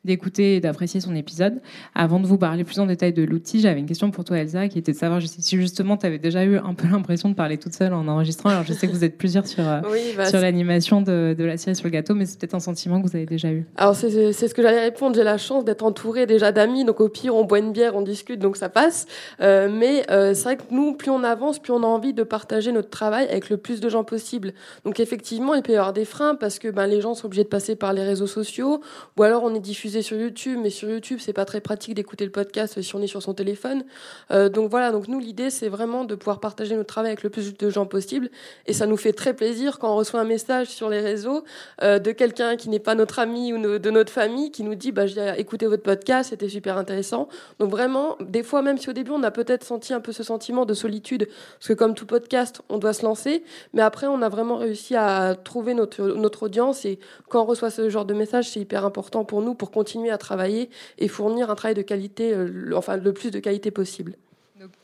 d'écouter 0.10 0.56
et 0.56 0.60
d'apprécier 0.60 1.00
son 1.00 1.16
épisode. 1.16 1.62
Avant 1.94 2.20
de 2.20 2.26
vous 2.26 2.38
parler 2.38 2.64
plus 2.64 2.80
en 2.80 2.86
détail 2.86 3.14
de 3.14 3.24
l'outil, 3.24 3.62
j'avais 3.62 3.80
une 3.80 3.86
question 3.86 4.10
pour 4.12 4.24
toi, 4.24 4.38
Elsa, 4.38 4.68
qui 4.68 4.80
était 4.80 4.92
de 4.92 4.98
savoir 4.98 5.22
si 5.22 5.58
justement 5.58 5.98
tu 5.98 6.06
avais 6.06 6.18
déjà 6.18 6.44
eu 6.44 6.58
un 6.58 6.74
peu 6.74 6.88
l'impression 6.88 7.30
de 7.30 7.36
parler 7.36 7.58
toute 7.58 7.74
seule 7.74 7.94
en 7.94 8.08
enregistrant. 8.08 8.50
Alors, 8.50 8.64
je 8.64 8.74
sais 8.74 8.88
que 8.88 8.92
vous 8.92 9.04
êtes 9.04 9.18
plusieurs 9.18 9.46
sur, 9.48 9.68
euh, 9.68 9.82
Oui, 9.92 10.14
bah, 10.18 10.26
sur 10.26 10.40
l'animation 10.40 11.02
de, 11.02 11.36
de 11.38 11.44
la 11.44 11.58
série 11.58 11.76
sur 11.76 11.86
le 11.86 11.92
gâteau, 11.92 12.16
mais 12.16 12.26
c'est 12.26 12.40
peut-être 12.40 12.56
un 12.56 12.60
sentiment 12.60 13.02
que 13.02 13.08
vous 13.08 13.16
avez 13.16 13.26
déjà 13.26 13.52
eu. 13.52 13.66
Alors 13.78 13.96
c'est 13.96 14.10
ce 14.10 14.54
que 14.54 14.62
j'allais 14.62 14.82
répondre. 14.82 15.16
J'ai 15.16 15.24
la 15.24 15.38
chance 15.38 15.64
d'être 15.64 15.84
entourée 15.84 16.26
déjà 16.26 16.52
d'amis, 16.52 16.86
donc 16.86 17.00
au 17.00 17.10
pire 17.10 17.36
on 17.36 17.46
boit 17.46 17.60
une 17.60 17.72
bière, 17.72 17.96
on 17.96 18.02
discute, 18.02 18.40
donc 18.40 18.58
ça 18.58 18.70
passe. 18.70 19.06
Euh, 19.42 19.70
mais 19.72 20.10
euh, 20.10 20.34
c'est 20.34 20.44
vrai 20.44 20.58
que 20.58 20.64
nous, 20.72 20.94
plus 20.94 21.12
on 21.12 21.24
avance, 21.24 21.60
plus 21.60 21.74
on 21.74 21.84
a 21.84 21.88
envie 21.88 22.14
de 22.14 22.24
partager 22.24 22.72
notre 22.72 22.90
travail 22.90 23.28
avec 23.28 23.50
le 23.50 23.58
plus 23.58 23.80
de 23.80 23.90
gens 23.90 24.04
possible. 24.04 24.54
Donc 24.86 25.00
effectivement, 25.00 25.54
il 25.54 25.62
peut 25.62 25.74
y 25.74 25.76
avoir 25.76 25.94
des 25.94 26.06
freins 26.06 26.36
parce 26.36 26.60
que 26.60 26.68
ben, 26.70 26.88
les 26.88 27.02
gens 27.02 27.14
sont 27.14 27.28
obligés 27.28 27.44
de 27.44 27.50
passer 27.50 27.76
par 27.76 27.94
les 27.94 28.04
réseaux 28.04 28.28
sociaux, 28.28 28.82
ou 29.18 29.24
alors 29.24 29.44
on 29.44 29.54
est 29.54 29.60
diffusé 29.60 29.99
sur 30.02 30.18
YouTube, 30.18 30.60
mais 30.62 30.70
sur 30.70 30.90
YouTube, 30.90 31.20
c'est 31.22 31.34
pas 31.34 31.46
très 31.46 31.62
pratique 31.62 31.94
d'écouter 31.94 32.26
le 32.26 32.32
podcast 32.32 32.82
si 32.82 32.96
on 32.96 33.02
est 33.02 33.08
sur 33.08 33.22
son 33.22 33.34
téléphone. 33.34 33.84
Euh, 34.32 34.50
donc 34.50 34.70
voilà, 34.70 34.92
donc 34.92 35.08
nous, 35.08 35.20
l'idée, 35.20 35.50
c'est 35.50 35.70
vraiment 35.70 36.06
de 36.06 36.16
pouvoir 36.16 36.40
partager 36.40 36.76
notre 36.76 36.88
travail 36.88 37.12
avec 37.12 37.24
le 37.24 37.30
plus 37.30 37.58
de 37.58 37.70
gens 37.70 37.86
possible, 37.86 38.30
et 38.68 38.74
ça 38.74 38.86
nous 38.86 38.98
fait 38.98 39.14
très 39.14 39.34
plaisir 39.34 39.80
quand 39.80 39.92
on 39.92 39.96
reçoit 39.96 40.20
un 40.20 40.26
message 40.26 40.68
sur 40.68 40.90
les 40.90 41.00
réseaux 41.00 41.44
euh, 41.82 42.00
de 42.00 42.12
quelqu'un 42.12 42.56
qui 42.56 42.70
n'est 42.70 42.80
pas 42.80 42.96
notre 42.96 43.20
ami 43.20 43.54
ou 43.54 43.80
de 43.80 43.90
notre 43.90 44.12
famille 44.12 44.52
qui 44.52 44.64
nous 44.64 44.76
dit, 44.76 44.92
bah, 44.92 45.08
j'ai 45.08 45.34
écouté 45.38 45.66
votre 45.66 45.84
podcast, 45.84 46.30
c'était 46.32 46.50
super 46.50 46.78
intéressant. 46.78 47.28
Donc 47.60 47.72
vraiment, 47.72 48.18
des 48.20 48.44
fois, 48.44 48.62
même 48.62 48.78
si 48.78 48.90
au 48.90 48.94
début, 48.94 49.12
on 49.12 49.24
a 49.24 49.32
peut-être 49.32 49.64
senti 49.64 49.94
un 49.94 50.02
peu 50.02 50.12
ce 50.12 50.24
sentiment 50.24 50.66
de 50.66 50.74
solitude, 50.74 51.28
parce 51.58 51.68
que 51.68 51.74
comme 51.74 51.94
tout 51.94 52.06
podcast, 52.06 52.62
on 52.70 52.78
doit 52.78 52.94
se 52.94 53.04
lancer, 53.04 53.44
mais 53.74 53.82
après, 53.82 54.08
on 54.08 54.22
a 54.22 54.30
vraiment 54.30 54.58
réussi 54.58 54.96
à 54.96 55.36
trouver 55.36 55.74
notre, 55.74 56.04
notre 56.04 56.44
audience, 56.44 56.86
et 56.86 57.00
quand 57.28 57.42
on 57.42 57.46
reçoit 57.46 57.70
ce 57.70 57.90
genre 57.90 58.06
de 58.06 58.14
message, 58.14 58.50
c'est 58.50 58.60
hyper 58.60 58.86
important 58.86 59.26
pour 59.26 59.42
nous 59.42 59.54
pour 59.54 59.72
continuer 59.80 60.10
à 60.10 60.18
travailler 60.18 60.70
et 60.98 61.08
fournir 61.08 61.50
un 61.50 61.56
travail 61.56 61.76
de 61.76 61.82
qualité, 61.82 62.34
euh, 62.34 62.74
enfin 62.76 62.98
le 62.98 63.14
plus 63.14 63.32
de 63.32 63.40
qualité 63.40 63.72
possible. 63.72 64.18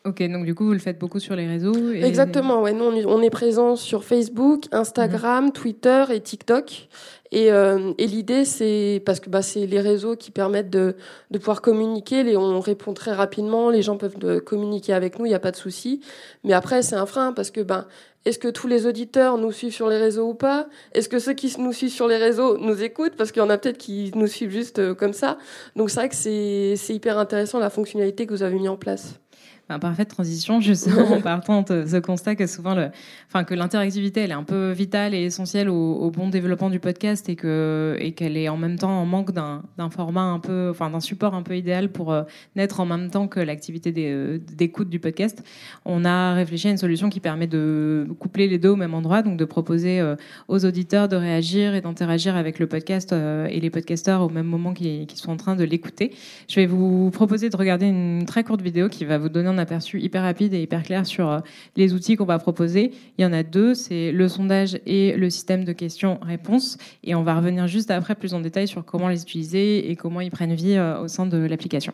Ok, 0.06 0.22
donc 0.30 0.46
du 0.46 0.56
coup, 0.56 0.66
vous 0.66 0.74
le 0.74 0.80
faites 0.80 1.00
beaucoup 1.00 1.20
sur 1.20 1.36
les 1.36 1.48
réseaux 1.48 1.92
Exactement, 1.92 2.62
ouais. 2.62 2.74
Nous, 2.74 2.86
on 2.86 3.22
est 3.22 3.30
présent 3.30 3.76
sur 3.76 4.04
Facebook, 4.04 4.66
Instagram. 4.72 5.52
Twitter 5.52 6.06
et 6.12 6.22
TikTok. 6.22 6.88
Et, 7.32 7.52
euh, 7.52 7.92
et 7.98 8.08
l'idée, 8.08 8.46
c'est 8.46 9.02
parce 9.06 9.20
que 9.20 9.30
bah, 9.30 9.42
c'est 9.42 9.66
les 9.66 9.82
réseaux 9.82 10.16
qui 10.16 10.32
permettent 10.32 10.70
de, 10.70 10.96
pouvoir 11.34 11.62
communiquer. 11.62 12.24
Les, 12.24 12.38
on 12.38 12.60
répond 12.60 12.94
très 12.94 13.12
rapidement, 13.12 13.70
les 13.70 13.82
gens 13.82 13.98
peuvent 13.98 14.42
communiquer 14.42 14.94
avec 14.94 15.20
nous, 15.20 15.26
il 15.26 15.30
n'y 15.30 15.36
a 15.36 15.40
pas 15.40 15.52
de 15.52 15.58
souci. 15.58 16.02
Mais 16.44 16.54
après, 16.54 16.82
c'est 16.82 16.96
un 16.96 17.06
frein 17.06 17.34
parce 17.34 17.52
que 17.52 17.62
ben, 17.62 17.88
est-ce 18.26 18.40
que 18.40 18.48
tous 18.48 18.68
les 18.68 18.88
auditeurs 18.88 19.38
nous 19.38 19.52
suivent 19.52 19.74
sur 19.74 19.90
les 19.90 19.98
réseaux 19.98 20.30
ou 20.30 20.34
pas? 20.34 20.68
Est-ce 20.94 21.10
que 21.10 21.20
ceux 21.20 21.34
qui 21.34 21.54
nous 21.60 21.74
suivent 21.74 21.92
sur 21.92 22.08
les 22.08 22.18
réseaux 22.18 22.58
nous 22.58 22.82
écoutent? 22.82 23.16
Parce 23.16 23.32
qu'il 23.32 23.42
y 23.42 23.46
en 23.46 23.50
a 23.50 23.58
peut-être 23.58 23.78
qui 23.78 24.12
nous 24.16 24.28
suivent 24.28 24.52
juste 24.52 24.80
euh, 24.80 24.96
comme 24.96 25.14
ça. 25.14 25.38
Donc 25.76 25.90
c'est 25.90 26.00
vrai 26.00 26.10
que 26.10 26.16
c'est 26.16 26.94
hyper 26.94 27.18
intéressant 27.20 27.60
la 27.60 27.70
fonctionnalité 27.70 28.26
que 28.26 28.34
vous 28.34 28.44
avez 28.44 28.58
mis 28.58 28.70
en 28.70 28.78
place 28.78 29.20
un 29.70 29.80
parfaite 29.80 30.10
transition, 30.10 30.62
justement, 30.62 31.12
en 31.12 31.22
partant 31.22 31.64
de 31.64 31.86
ce 31.88 31.98
constat 31.98 32.36
que 32.36 32.46
souvent, 32.46 32.76
le, 32.76 32.90
enfin, 33.28 33.44
que 33.44 33.56
l'interactivité, 33.56 34.22
elle 34.22 34.32
est 34.32 34.36
un 34.36 34.44
peu 34.44 34.72
vitale 34.72 35.16
et 35.16 35.24
essentielle 35.24 35.70
au, 35.70 36.12
bon 36.12 36.30
développement 36.30 36.70
du 36.70 36.80
podcast 36.80 37.28
et 37.30 37.36
que, 37.36 37.98
et 38.00 38.12
qu'elle 38.12 38.38
est 38.38 38.48
en 38.48 38.58
même 38.58 38.78
temps 38.78 38.92
en 38.92 39.06
manque 39.06 39.32
d'un, 39.32 39.64
format 39.90 40.22
un 40.22 40.40
peu, 40.40 40.70
enfin, 40.70 40.90
d'un 40.90 41.00
support 41.00 41.34
un 41.34 41.42
peu 41.42 41.58
idéal 41.58 41.90
pour 41.90 42.14
euh, 42.14 42.24
naître 42.56 42.80
en 42.80 42.86
même 42.86 43.10
temps 43.10 43.28
que 43.28 43.40
l'activité 43.40 43.94
euh, 43.98 44.38
d'écoute 44.54 44.90
du 44.90 45.00
podcast. 45.00 45.44
On 45.84 46.06
a 46.06 46.34
réfléchi 46.34 46.68
à 46.68 46.72
une 46.72 46.78
solution 46.78 47.10
qui 47.10 47.20
permet 47.20 47.48
de 47.48 48.08
coupler 48.20 48.48
les 48.48 48.60
deux 48.60 48.70
au 48.70 48.76
même 48.76 48.94
endroit, 48.94 49.24
donc 49.24 49.38
de 49.38 49.46
proposer 49.46 50.00
euh, 50.00 50.16
aux 50.48 50.64
auditeurs 50.64 51.08
de 51.08 51.16
réagir 51.16 51.74
et 51.74 51.82
d'interagir 51.82 52.36
avec 52.36 52.60
le 52.60 52.68
podcast 52.68 53.14
et 53.14 53.60
les 53.60 53.70
podcasteurs 53.70 54.22
au 54.22 54.30
même 54.30 54.46
moment 54.46 54.74
qu'ils, 54.74 55.08
qu'ils 55.08 55.20
sont 55.20 55.32
en 55.32 55.38
train 55.38 55.56
de 55.56 55.64
l'écouter. 55.64 56.14
Je 56.48 56.60
vais 56.60 56.66
vous 56.66 57.10
proposer 57.12 57.50
de 57.50 57.58
regarder 57.58 57.88
une 57.88 58.26
très 58.26 58.44
courte 58.44 58.62
vidéo 58.62 58.90
qui 58.90 59.06
va 59.06 59.18
vous 59.18 59.30
donner 59.30 59.50
un 59.56 59.58
aperçu 59.58 60.02
hyper 60.02 60.24
rapide 60.24 60.54
et 60.54 60.62
hyper 60.62 60.84
clair 60.84 61.06
sur 61.06 61.30
euh, 61.30 61.40
les 61.76 61.94
outils 61.94 62.16
qu'on 62.16 62.26
va 62.26 62.40
proposer. 62.40 62.92
Il 63.18 63.24
y 63.24 63.26
en 63.26 63.34
a 63.34 63.44
deux, 63.44 63.74
c'est 63.74 64.12
le 64.12 64.28
sondage 64.28 64.80
et 64.86 65.16
le 65.16 65.30
système 65.30 65.64
de 65.64 65.74
questions-réponses. 65.74 66.78
Et 67.04 67.16
on 67.16 67.24
va 67.24 67.36
revenir 67.36 67.68
juste 67.68 67.92
après 67.92 68.16
plus 68.16 68.34
en 68.34 68.40
détail 68.40 68.68
sur 68.68 68.84
comment 68.86 69.08
les 69.08 69.22
utiliser 69.22 69.90
et 69.90 69.96
comment 69.96 70.22
ils 70.22 70.32
prennent 70.32 70.54
vie 70.54 70.76
euh, 70.76 71.00
au 71.00 71.08
sein 71.08 71.26
de 71.26 71.38
l'application. 71.38 71.94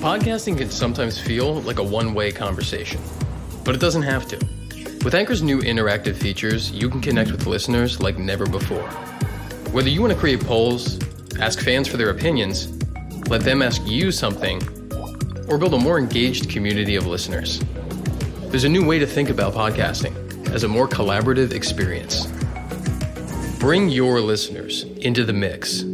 Podcasting 0.00 0.56
can 0.56 0.70
sometimes 0.70 1.18
feel 1.18 1.60
like 1.66 1.78
a 1.78 1.82
one-way 1.82 2.30
conversation, 2.30 3.00
but 3.64 3.74
it 3.74 3.80
doesn't 3.80 4.04
have 4.04 4.26
to. 4.28 4.36
With 5.04 5.14
Anchor's 5.14 5.42
new 5.42 5.60
interactive 5.60 6.16
features, 6.16 6.70
you 6.70 6.88
can 6.88 7.00
connect 7.00 7.32
with 7.32 7.46
listeners 7.46 8.00
like 8.00 8.18
never 8.18 8.46
before. 8.46 8.88
Whether 9.72 9.88
you 9.88 10.00
want 10.00 10.12
to 10.12 10.18
create 10.18 10.40
polls, 10.40 10.98
ask 11.40 11.60
fans 11.60 11.88
for 11.88 11.96
their 11.96 12.10
opinions, 12.10 12.66
let 13.28 13.42
them 13.42 13.62
ask 13.62 13.82
you 13.84 14.12
something, 14.12 14.62
or 15.48 15.58
build 15.58 15.74
a 15.74 15.78
more 15.78 15.98
engaged 15.98 16.48
community 16.48 16.96
of 16.96 17.06
listeners. 17.06 17.60
There's 18.50 18.64
a 18.64 18.68
new 18.68 18.84
way 18.84 18.98
to 18.98 19.06
think 19.06 19.30
about 19.30 19.54
podcasting 19.54 20.14
as 20.50 20.62
a 20.62 20.68
more 20.68 20.86
collaborative 20.86 21.52
experience. 21.52 22.26
Bring 23.58 23.88
your 23.88 24.20
listeners 24.20 24.84
into 24.98 25.24
the 25.24 25.32
mix. 25.32 25.84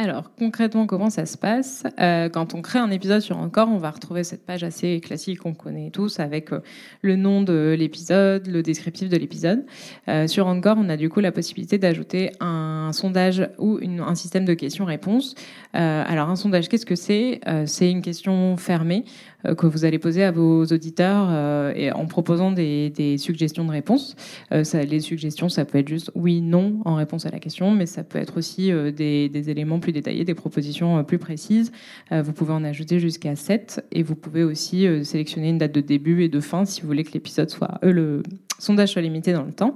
Alors 0.00 0.30
concrètement, 0.38 0.86
comment 0.86 1.10
ça 1.10 1.26
se 1.26 1.36
passe? 1.36 1.82
Euh, 1.98 2.28
Quand 2.28 2.54
on 2.54 2.62
crée 2.62 2.78
un 2.78 2.92
épisode 2.92 3.20
sur 3.20 3.36
Encore, 3.36 3.68
on 3.68 3.78
va 3.78 3.90
retrouver 3.90 4.22
cette 4.22 4.46
page 4.46 4.62
assez 4.62 5.00
classique 5.00 5.40
qu'on 5.40 5.54
connaît 5.54 5.90
tous 5.90 6.20
avec 6.20 6.52
euh, 6.52 6.60
le 7.02 7.16
nom 7.16 7.42
de 7.42 7.74
l'épisode, 7.76 8.46
le 8.46 8.62
descriptif 8.62 9.08
de 9.08 9.16
l'épisode. 9.16 9.66
Euh, 10.06 10.28
sur 10.28 10.46
Encore, 10.46 10.76
on 10.78 10.88
a 10.88 10.96
du 10.96 11.08
coup 11.08 11.18
la 11.18 11.32
possibilité 11.32 11.78
d'ajouter 11.78 12.30
un 12.38 12.90
sondage 12.92 13.50
ou 13.58 13.80
un 13.82 14.14
système 14.14 14.44
de 14.44 14.54
questions-réponses. 14.54 15.34
alors 15.72 16.28
un 16.28 16.36
sondage, 16.36 16.68
qu'est-ce 16.68 16.86
que 16.86 16.94
c'est? 16.94 17.40
C'est 17.66 17.90
une 17.90 18.00
question 18.00 18.56
fermée 18.56 19.04
que 19.44 19.66
vous 19.66 19.84
allez 19.84 19.98
poser 19.98 20.24
à 20.24 20.30
vos 20.30 20.64
auditeurs 20.64 21.28
euh, 21.30 21.72
et 21.74 21.92
en 21.92 22.06
proposant 22.06 22.50
des, 22.50 22.90
des, 22.90 23.18
suggestions 23.18 23.64
de 23.64 23.70
réponses. 23.70 24.16
Euh, 24.52 24.64
ça, 24.64 24.82
les 24.82 25.00
suggestions, 25.00 25.48
ça 25.48 25.64
peut 25.64 25.78
être 25.78 25.88
juste 25.88 26.10
oui, 26.14 26.40
non 26.40 26.80
en 26.84 26.94
réponse 26.96 27.26
à 27.26 27.30
la 27.30 27.38
question, 27.38 27.70
mais 27.70 27.86
ça 27.86 28.04
peut 28.04 28.18
être 28.18 28.38
aussi 28.38 28.72
des, 28.96 29.28
des, 29.28 29.50
éléments 29.50 29.80
plus 29.80 29.92
détaillés, 29.92 30.24
des 30.24 30.34
propositions 30.34 31.02
plus 31.04 31.18
précises. 31.18 31.72
vous 32.10 32.32
pouvez 32.32 32.52
en 32.52 32.64
ajouter 32.64 32.98
jusqu'à 32.98 33.36
7 33.36 33.84
et 33.92 34.02
vous 34.02 34.14
pouvez 34.14 34.44
aussi 34.44 34.86
sélectionner 35.04 35.50
une 35.50 35.58
date 35.58 35.72
de 35.72 35.80
début 35.80 36.22
et 36.22 36.28
de 36.28 36.40
fin 36.40 36.64
si 36.64 36.82
vous 36.82 36.86
voulez 36.86 37.04
que 37.04 37.12
l'épisode 37.12 37.50
soit 37.50 37.78
le 37.82 38.22
sondage 38.58 38.90
soit 38.90 39.02
limité 39.02 39.32
dans 39.32 39.44
le 39.44 39.52
temps. 39.52 39.74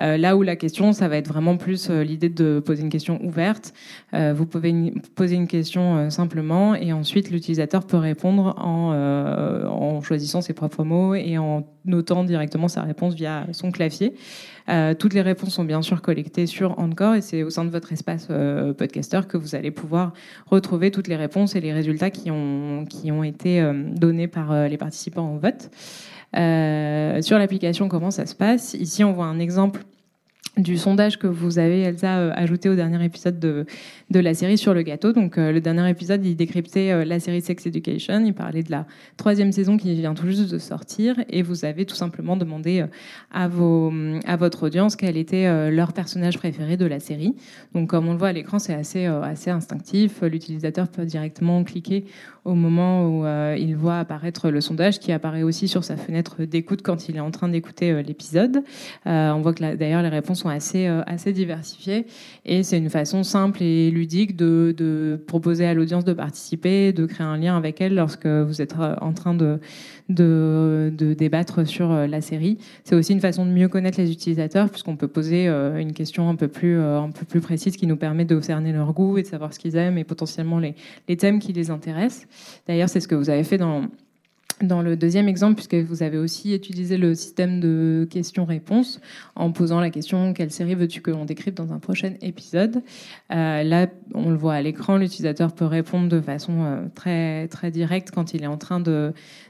Euh, 0.00 0.16
là 0.16 0.36
où 0.36 0.42
la 0.42 0.56
question, 0.56 0.92
ça 0.92 1.08
va 1.08 1.16
être 1.16 1.28
vraiment 1.28 1.56
plus 1.56 1.90
euh, 1.90 2.02
l'idée 2.02 2.28
de 2.28 2.60
poser 2.64 2.82
une 2.82 2.90
question 2.90 3.20
ouverte. 3.24 3.72
Euh, 4.14 4.32
vous 4.36 4.46
pouvez 4.46 4.92
poser 5.14 5.34
une 5.34 5.48
question 5.48 6.10
simplement 6.10 6.74
et 6.74 6.92
ensuite 6.92 7.30
l'utilisateur 7.30 7.86
peut 7.86 7.96
répondre 7.96 8.54
en, 8.58 10.00
choisissant 10.02 10.40
ses 10.40 10.52
propres 10.52 10.84
mots 10.84 11.14
et 11.14 11.38
en 11.38 11.66
notant 11.84 12.22
directement 12.22 12.68
sa 12.68 12.82
réponse 12.82 13.14
via 13.14 13.46
son 13.52 13.72
clavier. 13.72 14.14
toutes 14.98 15.14
les 15.14 15.22
réponses 15.22 15.54
sont 15.54 15.64
bien 15.64 15.82
sûr 15.82 16.02
collectées 16.02 16.46
sur 16.46 16.78
Encore 16.78 17.14
et 17.14 17.20
c'est 17.20 17.42
au 17.42 17.50
sein 17.50 17.64
de 17.64 17.70
votre 17.70 17.92
espace 17.92 18.28
podcaster 18.76 19.20
que 19.28 19.36
vous 19.36 19.54
allez 19.54 19.70
pouvoir 19.70 20.12
retrouver 20.46 20.90
toutes 20.90 21.08
les 21.08 21.16
réponses 21.16 21.56
et 21.56 21.60
les 21.60 21.72
résultats 21.72 22.10
qui 22.10 22.30
ont, 22.30 22.84
qui 22.88 23.10
ont 23.10 23.24
été 23.24 23.62
donnés 23.92 24.28
par 24.28 24.68
les 24.68 24.76
participants 24.76 25.34
au 25.34 25.38
vote. 25.38 25.70
Euh, 26.36 27.22
sur 27.22 27.38
l'application, 27.38 27.88
comment 27.88 28.10
ça 28.10 28.26
se 28.26 28.34
passe? 28.34 28.74
Ici, 28.74 29.04
on 29.04 29.12
voit 29.12 29.26
un 29.26 29.38
exemple 29.38 29.82
du 30.56 30.76
sondage 30.76 31.20
que 31.20 31.28
vous 31.28 31.60
avez, 31.60 31.82
Elsa, 31.82 32.18
euh, 32.18 32.32
ajouté 32.34 32.68
au 32.68 32.74
dernier 32.74 33.04
épisode 33.04 33.38
de, 33.38 33.64
de 34.10 34.18
la 34.18 34.34
série 34.34 34.58
sur 34.58 34.74
le 34.74 34.82
gâteau. 34.82 35.12
Donc, 35.12 35.38
euh, 35.38 35.52
le 35.52 35.60
dernier 35.60 35.88
épisode, 35.88 36.26
il 36.26 36.34
décryptait 36.34 37.04
la 37.04 37.20
série 37.20 37.40
Sex 37.40 37.64
Education. 37.64 38.24
Il 38.24 38.34
parlait 38.34 38.64
de 38.64 38.70
la 38.72 38.84
troisième 39.16 39.52
saison 39.52 39.76
qui 39.76 39.94
vient 39.94 40.14
tout 40.14 40.26
juste 40.26 40.50
de 40.50 40.58
sortir. 40.58 41.14
Et 41.30 41.42
vous 41.42 41.64
avez 41.64 41.86
tout 41.86 41.94
simplement 41.94 42.36
demandé 42.36 42.84
à, 43.30 43.46
vos, 43.46 43.92
à 44.26 44.36
votre 44.36 44.64
audience 44.64 44.96
quel 44.96 45.16
était 45.16 45.70
leur 45.70 45.92
personnage 45.92 46.38
préféré 46.38 46.76
de 46.76 46.86
la 46.86 46.98
série. 46.98 47.36
Donc, 47.72 47.90
comme 47.90 48.08
on 48.08 48.12
le 48.12 48.18
voit 48.18 48.28
à 48.28 48.32
l'écran, 48.32 48.58
c'est 48.58 48.74
assez, 48.74 49.06
assez 49.06 49.50
instinctif. 49.50 50.22
L'utilisateur 50.22 50.88
peut 50.88 51.04
directement 51.04 51.62
cliquer 51.62 52.04
au 52.48 52.54
moment 52.54 53.06
où 53.06 53.26
il 53.56 53.76
voit 53.76 53.98
apparaître 53.98 54.50
le 54.50 54.60
sondage, 54.60 54.98
qui 54.98 55.12
apparaît 55.12 55.42
aussi 55.42 55.68
sur 55.68 55.84
sa 55.84 55.96
fenêtre 55.96 56.44
d'écoute 56.44 56.82
quand 56.82 57.08
il 57.08 57.16
est 57.16 57.20
en 57.20 57.30
train 57.30 57.48
d'écouter 57.48 58.02
l'épisode. 58.02 58.62
on 59.04 59.40
voit 59.40 59.52
que 59.52 59.76
d'ailleurs, 59.76 60.02
les 60.02 60.08
réponses 60.08 60.40
sont 60.40 60.48
assez, 60.48 60.86
euh, 60.86 61.02
assez 61.06 61.32
diversifiés. 61.32 62.06
Et 62.44 62.62
c'est 62.62 62.78
une 62.78 62.90
façon 62.90 63.22
simple 63.22 63.62
et 63.62 63.90
ludique 63.90 64.36
de, 64.36 64.74
de 64.76 65.20
proposer 65.26 65.66
à 65.66 65.74
l'audience 65.74 66.04
de 66.04 66.12
participer, 66.12 66.92
de 66.92 67.06
créer 67.06 67.26
un 67.26 67.36
lien 67.36 67.56
avec 67.56 67.80
elle 67.80 67.94
lorsque 67.94 68.26
vous 68.26 68.62
êtes 68.62 68.74
euh, 68.78 68.94
en 69.00 69.12
train 69.12 69.34
de, 69.34 69.58
de, 70.08 70.92
débattre 71.16 71.66
sur 71.66 71.90
euh, 71.90 72.06
la 72.06 72.20
série. 72.20 72.58
C'est 72.84 72.94
aussi 72.94 73.12
une 73.12 73.20
façon 73.20 73.44
de 73.44 73.50
mieux 73.50 73.68
connaître 73.68 74.00
les 74.00 74.10
utilisateurs, 74.10 74.70
puisqu'on 74.70 74.96
peut 74.96 75.08
poser 75.08 75.48
une 75.48 75.92
question 75.92 76.28
un 76.28 76.34
peu, 76.34 76.48
plus, 76.48 76.78
un 76.78 77.10
peu 77.10 77.24
plus 77.24 77.40
précise 77.40 77.76
qui 77.76 77.86
nous 77.86 77.96
permet 77.96 78.24
de 78.24 78.40
cerner 78.40 78.72
leur 78.72 78.92
goût 78.92 79.18
et 79.18 79.22
de 79.22 79.26
savoir 79.26 79.52
ce 79.52 79.58
qu'ils 79.58 79.76
aiment 79.76 79.98
et 79.98 80.04
potentiellement 80.04 80.58
les, 80.58 80.74
les 81.08 81.16
thèmes 81.16 81.38
qui 81.38 81.52
les 81.52 81.70
intéressent. 81.70 82.26
D'ailleurs, 82.66 82.88
c'est 82.88 83.00
ce 83.00 83.08
que 83.08 83.14
vous 83.14 83.30
avez 83.30 83.44
fait 83.44 83.58
dans 83.58 83.82
dans 84.62 84.82
le 84.82 84.96
deuxième 84.96 85.28
exemple, 85.28 85.54
puisque 85.54 85.74
vous 85.74 86.02
avez 86.02 86.18
aussi 86.18 86.54
utilisé 86.54 86.96
le 86.96 87.14
système 87.14 87.60
de 87.60 88.06
questions-réponses 88.10 89.00
en 89.34 89.52
posant 89.52 89.80
la 89.80 89.90
question 89.90 90.32
quelle 90.32 90.50
série 90.50 90.74
veux-tu 90.74 91.00
que 91.00 91.10
l'on 91.10 91.24
décrypte 91.24 91.56
dans 91.56 91.72
un 91.72 91.78
prochain 91.78 92.14
épisode? 92.20 92.82
Euh, 93.32 93.62
Là, 93.62 93.86
on 94.14 94.30
le 94.30 94.36
voit 94.36 94.54
à 94.54 94.62
l'écran, 94.62 94.96
l'utilisateur 94.96 95.52
peut 95.52 95.64
répondre 95.64 96.08
de 96.08 96.20
façon 96.20 96.64
euh, 96.64 96.86
très 96.94 97.48
très 97.48 97.70
directe 97.70 98.10
quand 98.10 98.34
il 98.34 98.42
est 98.42 98.48
en 98.48 98.56
train 98.56 98.82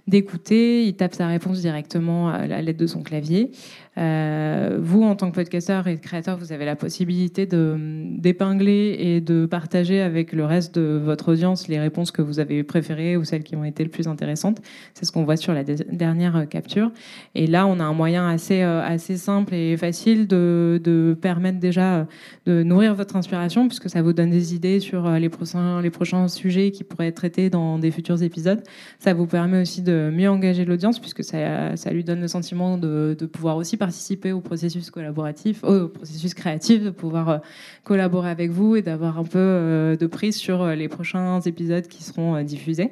d'écouter. 0.06 0.86
Il 0.86 0.94
tape 0.94 1.14
sa 1.14 1.26
réponse 1.26 1.60
directement 1.60 2.28
à 2.28 2.46
l'aide 2.46 2.76
de 2.76 2.86
son 2.86 3.02
clavier. 3.02 3.50
Euh, 3.98 4.78
vous, 4.80 5.02
en 5.02 5.16
tant 5.16 5.30
que 5.30 5.34
podcasteur 5.34 5.88
et 5.88 5.98
créateur, 5.98 6.38
vous 6.38 6.52
avez 6.52 6.64
la 6.64 6.76
possibilité 6.76 7.46
d'épingler 7.46 8.96
et 8.98 9.20
de 9.20 9.46
partager 9.46 10.00
avec 10.00 10.32
le 10.32 10.44
reste 10.44 10.74
de 10.76 11.00
votre 11.02 11.32
audience 11.32 11.68
les 11.68 11.80
réponses 11.80 12.12
que 12.12 12.22
vous 12.22 12.38
avez 12.38 12.62
préférées 12.62 13.16
ou 13.16 13.24
celles 13.24 13.42
qui 13.42 13.56
ont 13.56 13.64
été 13.64 13.82
le 13.82 13.90
plus 13.90 14.06
intéressantes. 14.06 14.60
C'est 14.94 15.04
ce 15.04 15.10
qu'on 15.10 15.24
voit 15.24 15.36
sur 15.36 15.52
la 15.52 15.64
dernière 15.64 16.36
euh, 16.36 16.44
capture. 16.44 16.92
Et 17.34 17.46
là, 17.46 17.66
on 17.66 17.80
a 17.80 17.84
un 17.84 17.92
moyen 17.92 18.28
assez, 18.28 18.62
euh, 18.62 18.98
simple 18.98 19.54
et 19.54 19.76
facile 19.76 20.26
de, 20.28 21.16
permettre 21.20 21.58
déjà 21.58 22.06
de 22.46 22.62
nourrir 22.62 22.94
votre 22.94 23.16
inspiration, 23.16 23.66
puisque 23.66 23.90
ça 23.90 24.02
vous 24.02 24.12
donne 24.12 24.30
des 24.30 24.54
idées 24.54 24.80
sur 24.80 25.10
les 25.10 25.28
prochains, 25.28 26.28
sujets 26.28 26.70
qui 26.70 26.84
pourraient 26.84 27.08
être 27.08 27.16
traités 27.16 27.50
dans 27.50 27.78
des 27.78 27.90
futurs 27.90 28.22
épisodes. 28.22 28.62
Ça 28.98 29.14
vous 29.14 29.26
permet 29.26 29.60
aussi 29.60 29.82
de 29.82 30.10
mieux 30.12 30.28
engager 30.28 30.64
l'audience, 30.64 30.98
puisque 30.98 31.24
ça, 31.24 31.74
lui 31.90 32.04
donne 32.04 32.20
le 32.20 32.28
sentiment 32.28 32.76
de, 32.76 33.16
de 33.18 33.26
pouvoir 33.26 33.56
aussi 33.56 33.76
participer 33.76 33.87
participer 33.88 34.32
au 34.32 34.42
processus 34.42 34.90
collaboratif, 34.90 35.64
au 35.64 35.88
processus 35.88 36.34
créatif, 36.34 36.82
de 36.82 36.90
pouvoir 36.90 37.28
euh, 37.30 37.38
collaborer 37.84 38.28
avec 38.28 38.50
vous 38.50 38.76
et 38.76 38.82
d'avoir 38.82 39.18
un 39.18 39.24
peu 39.24 39.38
euh, 39.38 39.96
de 39.96 40.06
prise 40.06 40.36
sur 40.36 40.60
euh, 40.60 40.74
les 40.74 40.88
prochains 40.88 41.40
épisodes 41.40 41.86
qui 41.88 42.02
seront 42.04 42.42
diffusés. 42.42 42.90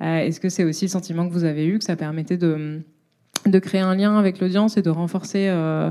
Est-ce 0.00 0.40
que 0.40 0.48
c'est 0.48 0.64
aussi 0.64 0.86
le 0.86 0.90
sentiment 0.90 1.28
que 1.28 1.32
vous 1.32 1.44
avez 1.44 1.64
eu, 1.64 1.78
que 1.78 1.84
ça 1.84 1.94
permettait 1.94 2.36
de, 2.36 2.82
de 3.46 3.58
créer 3.58 3.80
un 3.80 3.94
lien 3.94 4.18
avec 4.18 4.40
l'audience 4.40 4.76
et 4.76 4.82
de 4.82 4.90
renforcer 4.90 5.48
euh, 5.48 5.90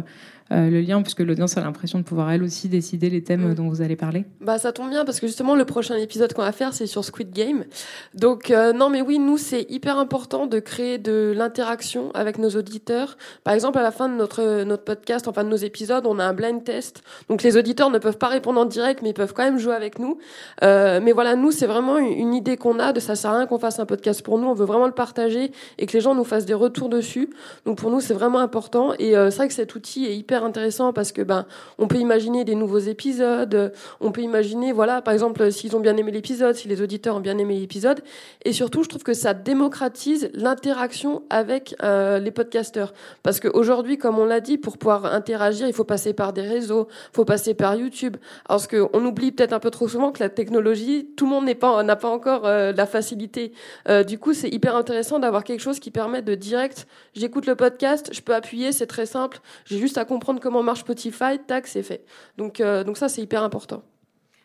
le 0.51 0.81
lien, 0.81 1.01
puisque 1.01 1.21
l'audience 1.21 1.57
a 1.57 1.61
l'impression 1.61 1.99
de 1.99 2.03
pouvoir 2.03 2.31
elle 2.31 2.43
aussi 2.43 2.67
décider 2.67 3.09
les 3.09 3.23
thèmes 3.23 3.51
mm. 3.51 3.55
dont 3.55 3.69
vous 3.69 3.81
allez 3.81 3.95
parler 3.95 4.25
Bah 4.41 4.57
ça 4.57 4.71
tombe 4.71 4.89
bien 4.89 5.05
parce 5.05 5.19
que 5.19 5.27
justement 5.27 5.55
le 5.55 5.65
prochain 5.65 5.95
épisode 5.95 6.33
qu'on 6.33 6.41
va 6.41 6.51
faire 6.51 6.73
c'est 6.73 6.87
sur 6.87 7.03
Squid 7.05 7.31
Game. 7.31 7.65
Donc 8.13 8.51
euh, 8.51 8.73
non 8.73 8.89
mais 8.89 9.01
oui 9.01 9.19
nous 9.19 9.37
c'est 9.37 9.65
hyper 9.69 9.97
important 9.97 10.47
de 10.47 10.59
créer 10.59 10.97
de 10.97 11.33
l'interaction 11.35 12.11
avec 12.13 12.37
nos 12.37 12.49
auditeurs. 12.49 13.17
Par 13.43 13.53
exemple 13.53 13.77
à 13.79 13.83
la 13.83 13.91
fin 13.91 14.09
de 14.09 14.15
notre 14.15 14.63
notre 14.63 14.83
podcast, 14.83 15.27
enfin 15.27 15.43
de 15.43 15.49
nos 15.49 15.55
épisodes, 15.55 16.05
on 16.05 16.19
a 16.19 16.23
un 16.23 16.33
blind 16.33 16.63
test. 16.63 17.03
Donc 17.29 17.43
les 17.43 17.57
auditeurs 17.57 17.89
ne 17.89 17.99
peuvent 17.99 18.17
pas 18.17 18.27
répondre 18.27 18.59
en 18.59 18.65
direct 18.65 19.01
mais 19.01 19.09
ils 19.09 19.13
peuvent 19.13 19.33
quand 19.33 19.43
même 19.43 19.59
jouer 19.59 19.75
avec 19.75 19.99
nous. 19.99 20.17
Euh, 20.63 20.99
mais 21.01 21.11
voilà 21.11 21.35
nous 21.35 21.51
c'est 21.51 21.67
vraiment 21.67 21.97
une, 21.97 22.33
idée 22.33 22.55
qu'on 22.55 22.79
a 22.79 22.93
de 22.93 22.99
ça 22.99 23.15
sert 23.15 23.31
à 23.31 23.37
rien 23.37 23.47
qu'on 23.47 23.59
fasse 23.59 23.79
un 23.79 23.85
podcast 23.85 24.21
pour 24.21 24.37
nous. 24.37 24.47
On 24.47 24.53
veut 24.53 24.65
vraiment 24.65 24.87
le 24.87 24.93
partager 24.93 25.51
et 25.77 25.85
que 25.85 25.93
les 25.93 26.01
gens 26.01 26.15
nous 26.15 26.23
fassent 26.23 26.45
des 26.45 26.53
retours 26.53 26.89
dessus. 26.89 27.29
Donc 27.65 27.77
pour 27.77 27.91
nous 27.91 28.01
c'est 28.01 28.13
vraiment 28.13 28.39
important 28.39 28.93
et 28.99 29.11
c'est 29.11 29.35
vrai 29.35 29.47
que 29.47 29.53
cet 29.53 29.75
outil 29.75 30.05
est 30.05 30.15
hyper 30.15 30.40
intéressant 30.45 30.93
parce 30.93 31.11
que 31.11 31.21
ben 31.21 31.45
on 31.77 31.87
peut 31.87 31.97
imaginer 31.97 32.45
des 32.45 32.55
nouveaux 32.55 32.79
épisodes, 32.79 33.73
on 33.99 34.11
peut 34.11 34.21
imaginer 34.21 34.71
voilà 34.71 35.01
par 35.01 35.13
exemple 35.13 35.51
s'ils 35.51 35.75
ont 35.75 35.79
bien 35.79 35.97
aimé 35.97 36.11
l'épisode, 36.11 36.55
si 36.55 36.67
les 36.67 36.81
auditeurs 36.81 37.15
ont 37.15 37.19
bien 37.19 37.37
aimé 37.37 37.59
l'épisode. 37.59 38.01
Et 38.45 38.53
surtout 38.53 38.83
je 38.83 38.89
trouve 38.89 39.03
que 39.03 39.13
ça 39.13 39.33
démocratise 39.33 40.29
l'interaction 40.33 41.23
avec 41.29 41.75
euh, 41.83 42.19
les 42.19 42.31
podcasteurs. 42.31 42.93
Parce 43.23 43.39
qu'aujourd'hui 43.39 43.97
comme 43.97 44.17
on 44.17 44.25
l'a 44.25 44.39
dit 44.39 44.57
pour 44.57 44.77
pouvoir 44.77 45.05
interagir 45.05 45.67
il 45.67 45.73
faut 45.73 45.83
passer 45.83 46.13
par 46.13 46.33
des 46.33 46.41
réseaux, 46.41 46.87
faut 47.13 47.25
passer 47.25 47.53
par 47.53 47.75
YouTube. 47.75 48.17
Parce 48.47 48.67
que 48.67 48.87
on 48.93 49.05
oublie 49.05 49.31
peut-être 49.31 49.53
un 49.53 49.59
peu 49.59 49.71
trop 49.71 49.87
souvent 49.87 50.11
que 50.11 50.23
la 50.23 50.29
technologie 50.29 51.09
tout 51.17 51.25
le 51.25 51.31
monde 51.31 51.45
n'est 51.45 51.55
pas 51.55 51.83
n'a 51.83 51.95
pas 51.95 52.09
encore 52.09 52.45
euh, 52.45 52.71
la 52.71 52.85
facilité. 52.85 53.51
Euh, 53.89 54.03
du 54.03 54.17
coup 54.17 54.33
c'est 54.33 54.49
hyper 54.49 54.75
intéressant 54.75 55.19
d'avoir 55.19 55.43
quelque 55.43 55.61
chose 55.61 55.79
qui 55.79 55.91
permet 55.91 56.21
de 56.21 56.35
direct 56.35 56.87
j'écoute 57.15 57.45
le 57.45 57.55
podcast, 57.55 58.09
je 58.13 58.21
peux 58.21 58.33
appuyer, 58.33 58.71
c'est 58.71 58.87
très 58.87 59.05
simple, 59.05 59.39
j'ai 59.65 59.77
juste 59.77 59.97
à 59.97 60.05
comprendre 60.05 60.20
comment 60.41 60.63
marche 60.63 60.81
Spotify, 60.81 61.39
tac, 61.45 61.67
c'est 61.67 61.83
fait. 61.83 62.05
Donc, 62.37 62.59
euh, 62.59 62.83
donc 62.83 62.97
ça, 62.97 63.09
c'est 63.09 63.21
hyper 63.21 63.43
important. 63.43 63.83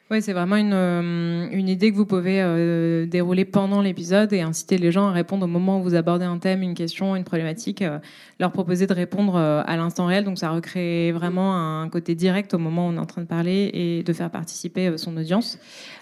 Oui, 0.08 0.22
c'est 0.22 0.32
vraiment 0.32 0.54
une, 0.54 0.72
euh, 0.72 1.48
une, 1.50 1.68
idée 1.68 1.90
que 1.90 1.96
vous 1.96 2.06
pouvez 2.06 2.40
euh, 2.40 3.06
dérouler 3.06 3.44
pendant 3.44 3.82
l'épisode 3.82 4.32
et 4.32 4.40
inciter 4.40 4.78
les 4.78 4.92
gens 4.92 5.08
à 5.08 5.10
répondre 5.10 5.46
au 5.46 5.48
moment 5.48 5.80
où 5.80 5.82
vous 5.82 5.96
abordez 5.96 6.24
un 6.24 6.38
thème, 6.38 6.62
une 6.62 6.74
question, 6.74 7.16
une 7.16 7.24
problématique, 7.24 7.82
leur 8.38 8.52
proposer 8.52 8.86
de 8.86 8.92
répondre 8.92 9.36
à 9.36 9.76
l'instant 9.76 10.06
réel. 10.06 10.22
Donc 10.22 10.38
ça 10.38 10.50
recrée 10.50 11.10
vraiment 11.10 11.56
un 11.56 11.88
côté 11.88 12.14
direct 12.14 12.54
au 12.54 12.58
moment 12.58 12.86
où 12.86 12.92
on 12.92 12.94
est 12.94 13.00
en 13.00 13.06
train 13.06 13.22
de 13.22 13.26
parler 13.26 13.68
et 13.74 14.04
de 14.04 14.12
faire 14.12 14.30
participer 14.30 14.96
son 14.96 15.16
audience. 15.16 15.58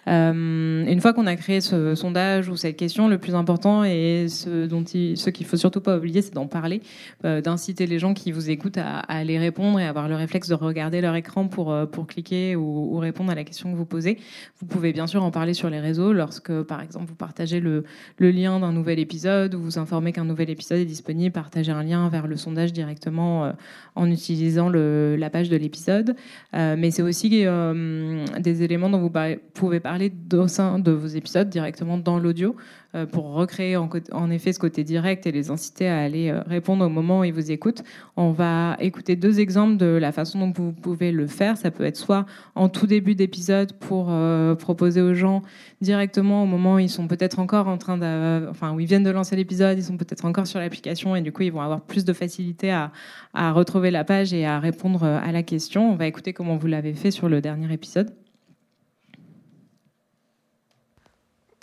Euh, 0.08 0.84
une 0.86 1.00
fois 1.00 1.12
qu'on 1.12 1.26
a 1.26 1.36
créé 1.36 1.60
ce 1.60 1.94
sondage 1.94 2.48
ou 2.48 2.56
cette 2.56 2.76
question, 2.76 3.08
le 3.08 3.18
plus 3.18 3.34
important 3.34 3.84
et 3.84 4.26
ce 4.28 4.66
dont 4.66 4.84
il, 4.84 5.14
qu'il 5.16 5.46
faut 5.46 5.56
surtout 5.56 5.80
pas 5.80 5.96
oublier, 5.96 6.22
c'est 6.22 6.34
d'en 6.34 6.46
parler, 6.46 6.82
euh, 7.24 7.40
d'inciter 7.40 7.86
les 7.86 7.98
gens 7.98 8.14
qui 8.14 8.32
vous 8.32 8.50
écoutent 8.50 8.78
à, 8.78 8.98
aller 9.00 9.38
répondre 9.38 9.80
et 9.80 9.86
avoir 9.86 10.08
le 10.08 10.16
réflexe 10.16 10.48
de 10.48 10.54
regarder 10.54 11.00
leur 11.00 11.14
écran 11.14 11.48
pour 11.48 11.72
euh, 11.72 11.86
pour 11.86 12.06
cliquer 12.06 12.56
ou, 12.56 12.98
répondre 12.98 13.30
à 13.30 13.34
la 13.34 13.44
question 13.44 13.70
que 13.72 13.76
vous 13.76 13.86
posez. 13.86 14.18
Vous 14.60 14.66
pouvez 14.66 14.92
bien 14.92 15.06
sûr 15.06 15.22
en 15.22 15.30
parler 15.30 15.54
sur 15.54 15.68
les 15.68 15.80
réseaux 15.80 16.12
lorsque, 16.12 16.62
par 16.62 16.80
exemple, 16.80 17.06
vous 17.08 17.14
partagez 17.14 17.60
le, 17.60 17.84
lien 18.18 18.60
d'un 18.60 18.72
nouvel 18.72 18.98
épisode 18.98 19.54
ou 19.54 19.60
vous 19.60 19.78
informez 19.78 20.12
qu'un 20.12 20.24
nouvel 20.24 20.48
épisode 20.50 20.78
est 20.78 20.84
disponible. 20.84 21.32
Partagez 21.32 21.72
un 21.72 21.82
lien 21.82 22.08
vers 22.08 22.26
le 22.26 22.36
sondage 22.36 22.72
directement 22.72 23.52
en 23.94 24.10
utilisant 24.10 24.70
la 24.70 25.30
page 25.30 25.50
de 25.50 25.56
l'épisode. 25.56 26.16
mais 26.52 26.90
c'est 26.90 27.02
aussi 27.02 27.28
des 27.28 28.62
éléments 28.62 28.88
dont 28.88 28.98
vous 28.98 29.12
pouvez 29.52 29.80
parler 29.80 29.93
parler 29.94 30.12
au 30.32 30.48
sein 30.48 30.80
de 30.80 30.90
vos 30.90 31.06
épisodes 31.06 31.48
directement 31.48 31.98
dans 31.98 32.18
l'audio 32.18 32.56
euh, 32.96 33.06
pour 33.06 33.26
recréer 33.26 33.76
en, 33.76 34.30
effet 34.30 34.52
ce 34.52 34.58
côté 34.58 34.82
direct 34.82 35.24
et 35.24 35.30
les 35.30 35.52
inciter 35.52 35.86
à 35.86 36.00
aller 36.00 36.30
euh, 36.30 36.40
répondre 36.48 36.84
au 36.84 36.88
moment 36.88 37.20
où 37.20 37.24
ils 37.24 37.32
vous 37.32 37.52
écoutent. 37.52 37.84
On 38.16 38.32
va 38.32 38.76
écouter 38.80 39.14
deux 39.14 39.38
exemples 39.38 39.76
de 39.76 39.86
la 39.86 40.10
façon 40.10 40.40
dont 40.40 40.52
vous 40.52 40.72
pouvez 40.72 41.12
le 41.12 41.28
faire. 41.28 41.56
Ça 41.56 41.70
peut 41.70 41.84
être 41.84 41.96
soit 41.96 42.26
en 42.56 42.68
tout 42.68 42.88
début 42.88 43.14
d'épisode 43.14 43.74
pour 43.74 44.08
euh, 44.10 44.56
proposer 44.56 45.00
aux 45.00 45.14
gens 45.14 45.42
directement 45.80 46.42
au 46.42 46.46
moment 46.46 46.74
où 46.74 46.78
ils 46.80 46.90
sont 46.90 47.06
peut-être 47.06 47.38
encore 47.38 47.68
en 47.68 47.78
train 47.78 47.96
de, 47.96 48.48
où 48.72 48.80
ils 48.80 48.86
viennent 48.86 49.04
de 49.04 49.10
lancer 49.10 49.36
l'épisode, 49.36 49.78
ils 49.78 49.84
sont 49.84 49.96
peut-être 49.96 50.24
encore 50.24 50.48
sur 50.48 50.58
l'application 50.58 51.14
et 51.14 51.20
du 51.20 51.30
coup 51.30 51.42
ils 51.42 51.52
vont 51.52 51.62
avoir 51.62 51.82
plus 51.82 52.04
de 52.04 52.12
facilité 52.12 52.72
à 52.72 53.52
retrouver 53.52 53.92
la 53.92 54.02
page 54.02 54.34
et 54.34 54.44
à 54.44 54.58
répondre 54.58 55.04
à 55.04 55.30
la 55.30 55.44
question. 55.44 55.92
On 55.92 55.94
va 55.94 56.08
écouter 56.08 56.32
comment 56.32 56.56
vous 56.56 56.66
l'avez 56.66 56.94
fait 56.94 57.12
sur 57.12 57.28
le 57.28 57.40
dernier 57.40 57.72
épisode. 57.72 58.23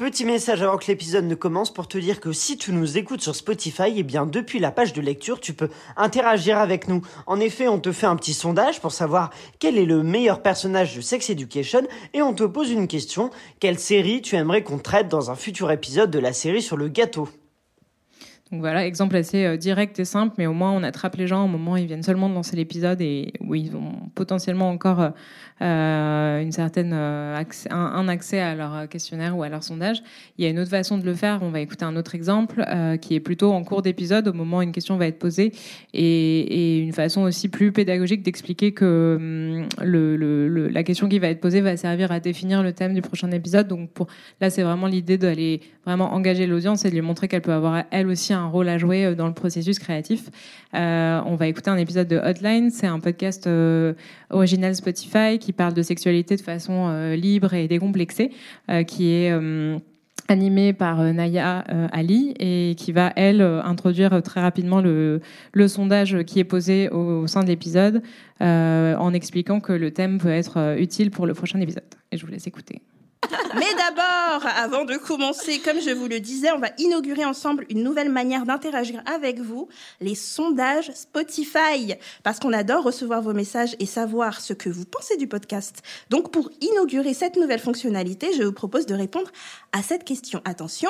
Petit 0.02 0.26
message 0.26 0.64
avant 0.64 0.78
que 0.78 0.88
l'épisode 0.88 1.26
ne 1.26 1.36
commence 1.36 1.72
pour 1.72 1.88
te 1.88 2.00
dire 2.00 2.20
que 2.20 2.34
si 2.34 2.58
tu 2.58 2.72
nous 2.72 2.98
écoutes 2.98 3.22
sur 3.22 3.36
Spotify, 3.36 3.94
eh 3.96 4.02
bien 4.02 4.26
depuis 4.26 4.58
la 4.58 4.72
page 4.72 4.94
de 4.94 5.00
lecture, 5.00 5.40
tu 5.40 5.54
peux 5.54 5.70
interagir 5.96 6.58
avec 6.58 6.88
nous. 6.88 7.04
En 7.28 7.40
effet, 7.40 7.68
on 7.68 7.80
te 7.80 7.92
fait 7.92 8.08
un 8.08 8.16
petit 8.16 8.34
sondage 8.34 8.82
pour 8.82 8.94
savoir 8.94 9.30
quel 9.60 9.78
est 9.78 9.86
le 9.86 10.02
meilleur 10.02 10.42
personnage 10.42 10.96
de 10.96 11.02
Sex 11.02 11.30
Education 11.30 11.84
et 12.16 12.24
on 12.24 12.34
te 12.34 12.44
pose 12.44 12.72
une 12.72 12.88
question. 12.88 13.30
Quelle 13.60 13.78
série 13.78 14.24
tu 14.24 14.36
aimerais 14.36 14.64
qu'on 14.64 14.80
traite 14.80 15.08
dans 15.08 15.30
un 15.30 15.36
futur 15.36 15.70
épisode 15.70 16.10
de 16.10 16.18
la 16.18 16.34
série 16.34 16.64
sur 16.64 16.78
le 16.78 16.88
gâteau? 16.88 17.30
Donc 18.52 18.60
voilà, 18.60 18.86
exemple 18.86 19.16
assez 19.16 19.46
euh, 19.46 19.56
direct 19.56 19.98
et 20.00 20.04
simple, 20.04 20.36
mais 20.38 20.46
au 20.46 20.52
moins 20.52 20.74
on 20.74 20.84
attrape 20.84 21.16
les 21.16 21.26
gens 21.26 21.46
au 21.46 21.48
moment 21.48 21.74
où 21.74 21.78
ils 21.78 21.86
viennent 21.86 22.04
seulement 22.04 22.28
de 22.28 22.34
lancer 22.34 22.58
l'épisode 22.58 23.00
et 23.00 23.32
où 23.40 23.56
ils 23.56 23.78
ont 23.78 23.94
potentiellement 24.14 24.70
encore 24.70 25.00
euh, 25.00 25.10
euh, 25.62 26.42
une 26.42 26.52
certaine 26.52 26.92
un, 26.92 28.08
accès 28.10 28.42
à 28.42 28.56
leur 28.56 28.90
questionnaire 28.90 29.38
ou 29.38 29.44
à 29.44 29.48
leur 29.48 29.64
sondage. 29.64 30.04
Il 30.38 30.44
y 30.44 30.48
a 30.48 30.50
une 30.50 30.60
autre 30.60 30.72
façon 30.72 30.98
de 30.98 31.06
le 31.06 31.14
faire. 31.14 31.40
On 31.44 31.50
va 31.50 31.62
écouter 31.62 31.86
un 31.86 31.96
autre 31.96 32.16
exemple 32.16 32.66
qui 33.00 33.14
est 33.14 33.20
plutôt 33.20 33.54
en 33.54 33.64
cours 33.64 33.84
d'épisode, 33.84 34.28
au 34.28 34.34
moment 34.34 34.58
où 34.58 34.62
une 34.64 34.72
question 34.72 34.98
va 34.98 35.06
être 35.06 35.20
posée, 35.20 35.52
et, 35.94 36.80
une 36.80 36.94
façon 36.94 37.22
aussi 37.22 37.48
plus 37.48 37.72
pédagogique 37.72 38.24
d'expliquer 38.24 38.72
que 38.74 39.68
hum, 39.80 40.72
la 40.72 40.84
question 40.84 41.08
qui 41.08 41.20
va 41.20 41.28
être 41.28 41.40
posée 41.40 41.62
va 41.62 41.78
servir 41.78 42.12
à 42.12 42.20
définir 42.20 42.64
le 42.64 42.74
thème 42.74 42.96
du 42.96 43.02
prochain 43.02 43.30
épisode. 43.32 43.68
Donc 43.68 43.92
pour 43.92 44.08
là, 44.42 44.50
c'est 44.50 44.64
vraiment 44.64 44.88
l'idée 44.88 45.20
d'aller 45.20 45.62
vraiment 45.86 46.14
engager 46.14 46.48
l'audience 46.48 46.86
et 46.86 46.90
de 46.90 46.96
lui 46.96 47.02
montrer 47.02 47.28
qu'elle 47.28 47.42
peut 47.42 47.54
avoir 47.54 47.84
elle 47.92 48.08
aussi 48.08 48.34
un 48.34 48.41
un 48.42 48.48
rôle 48.48 48.70
à 48.70 48.78
jouer 48.78 49.06
euh, 49.06 49.16
dans 49.16 49.28
le 49.28 49.34
processus 49.34 49.80
créatif. 49.80 50.30
Euh, 50.74 51.22
on 51.26 51.36
va 51.36 51.48
écouter 51.48 51.70
un 51.70 51.78
épisode 51.78 52.08
de 52.08 52.18
Hotline, 52.18 52.70
c'est 52.72 52.88
un 52.88 53.00
podcast 53.00 53.48
euh, 53.48 53.94
original 54.30 54.76
Spotify 54.76 55.40
qui 55.40 55.54
parle 55.54 55.74
de 55.74 55.82
sexualité 55.82 56.36
de 56.36 56.42
façon 56.42 57.14
libre 57.14 57.54
et 57.54 57.68
décomplexée, 57.68 58.32
qui 58.88 59.12
est 59.12 59.34
animé 60.28 60.74
par 60.74 61.02
Naya 61.14 61.66
Ali 61.92 62.34
et 62.40 62.76
qui 62.78 62.92
va, 62.92 63.12
elle, 63.16 63.42
introduire 63.42 64.22
très 64.24 64.42
rapidement 64.42 64.82
le, 64.82 65.22
sondage 65.68 66.24
qui 66.24 66.40
est 66.40 66.46
posé 66.46 66.90
au, 66.90 67.28
sein 67.28 67.44
de 67.44 67.48
l'épisode 67.48 68.02
en 68.40 69.14
expliquant 69.14 69.60
que 69.60 69.74
le 69.74 69.92
thème 69.92 70.20
peut 70.20 70.30
être 70.30 70.76
utile 70.80 71.12
pour 71.12 71.26
le 71.26 71.34
prochain 71.34 71.60
épisode. 71.60 71.84
Et 72.12 72.18
je 72.18 72.26
vous 72.26 72.32
laisse 72.32 72.48
écouter. 72.48 72.82
Mais 73.56 73.74
d'abord, 73.76 74.50
avant 74.56 74.86
de 74.86 74.98
commencer, 74.98 75.60
comme 75.60 75.80
je 75.80 75.92
vous 75.92 76.08
le 76.08 76.20
disais, 76.20 76.52
on 76.52 76.60
va 76.60 76.70
inaugurer 76.78 77.26
ensemble 77.26 77.66
une 77.70 77.84
nouvelle 77.84 78.10
manière 78.10 78.46
d'interagir 78.46 79.02
avec 79.06 79.40
vous, 79.40 79.68
les 80.00 80.16
sondages 80.16 80.92
Spotify, 80.94 81.96
parce 82.24 82.40
qu'on 82.40 82.54
adore 82.54 82.84
recevoir 82.84 83.22
vos 83.22 83.34
messages 83.34 83.76
et 83.80 83.86
savoir 83.86 84.42
ce 84.42 84.54
que 84.54 84.70
vous 84.70 84.86
pensez 84.86 85.18
du 85.18 85.28
podcast. 85.28 85.82
Donc 86.10 86.32
pour 86.32 86.50
inaugurer 86.62 87.14
cette 87.14 87.36
nouvelle 87.36 87.60
fonctionnalité, 87.60 88.32
je 88.38 88.44
vous 88.44 88.54
propose 88.54 88.86
de 88.86 88.96
répondre 88.96 89.32
à 89.72 89.84
cette 89.84 90.04
question. 90.04 90.42
Attention, 90.46 90.90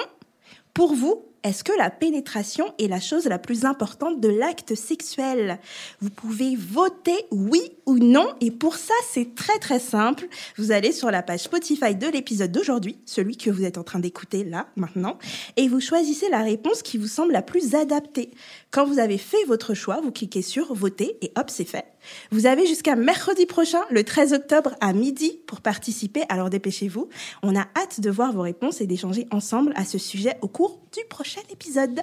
pour 0.74 0.94
vous, 0.94 1.26
est-ce 1.44 1.64
que 1.64 1.72
la 1.78 1.90
pénétration 1.90 2.74
est 2.78 2.88
la 2.88 3.00
chose 3.00 3.26
la 3.26 3.40
plus 3.40 3.66
importante 3.66 4.20
de 4.20 4.30
l'acte 4.30 4.76
sexuel? 4.76 5.60
Vous 6.00 6.10
pouvez 6.12 6.56
voter 6.56 7.16
oui 7.32 7.62
ou 7.86 7.98
non 7.98 8.28
et 8.42 8.52
pour 8.52 8.76
ça 8.76 8.94
c'est 9.10 9.34
très 9.34 9.58
très 9.58 9.80
simple. 9.80 10.28
Vous 10.58 10.72
allez 10.72 10.92
sur 10.92 11.10
la 11.10 11.24
page 11.24 11.42
Spotify 11.42 11.96
de 11.96 12.08
l'épisode 12.08 12.52
d'aujourd'hui, 12.52 13.00
celui 13.06 13.38
que 13.38 13.50
vous 13.50 13.64
êtes 13.64 13.78
en 13.78 13.84
train 13.84 14.00
d'écouter 14.00 14.44
là 14.44 14.68
maintenant, 14.76 15.18
et 15.58 15.68
vous 15.68 15.80
choisissez 15.80 16.30
la 16.30 16.44
réponse 16.44 16.84
qui 16.84 16.98
vous 16.98 17.08
semble 17.08 17.34
la 17.34 17.42
plus 17.42 17.74
adaptée. 17.74 18.32
Quand 18.70 18.86
vous 18.86 19.00
avez 19.00 19.18
fait 19.18 19.44
votre 19.48 19.74
choix, 19.74 20.00
vous 20.02 20.12
cliquez 20.12 20.42
sur 20.42 20.74
voter 20.74 21.18
et 21.22 21.32
hop 21.36 21.50
c'est 21.50 21.66
fait. 21.66 21.91
Vous 22.32 22.46
avez 22.46 22.66
jusqu'à 22.66 22.96
mercredi 22.96 23.46
prochain, 23.46 23.82
le 23.90 24.04
13 24.04 24.34
octobre 24.34 24.72
à 24.82 24.94
midi, 24.94 25.40
pour 25.48 25.62
participer, 25.62 26.22
alors 26.30 26.50
dépêchez-vous. 26.50 27.10
On 27.44 27.56
a 27.56 27.68
hâte 27.78 28.00
de 28.02 28.10
voir 28.10 28.34
vos 28.34 28.42
réponses 28.42 28.82
et 28.82 28.88
d'échanger 28.88 29.28
ensemble 29.32 29.74
à 29.76 29.86
ce 29.86 29.98
sujet 29.98 30.36
au 30.42 30.48
cours 30.48 30.80
du 30.94 31.04
prochain 31.10 31.42
épisode. 31.52 32.02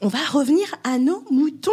On 0.00 0.08
va 0.08 0.18
revenir 0.30 0.66
à 0.84 0.98
nos 0.98 1.24
moutons. 1.30 1.70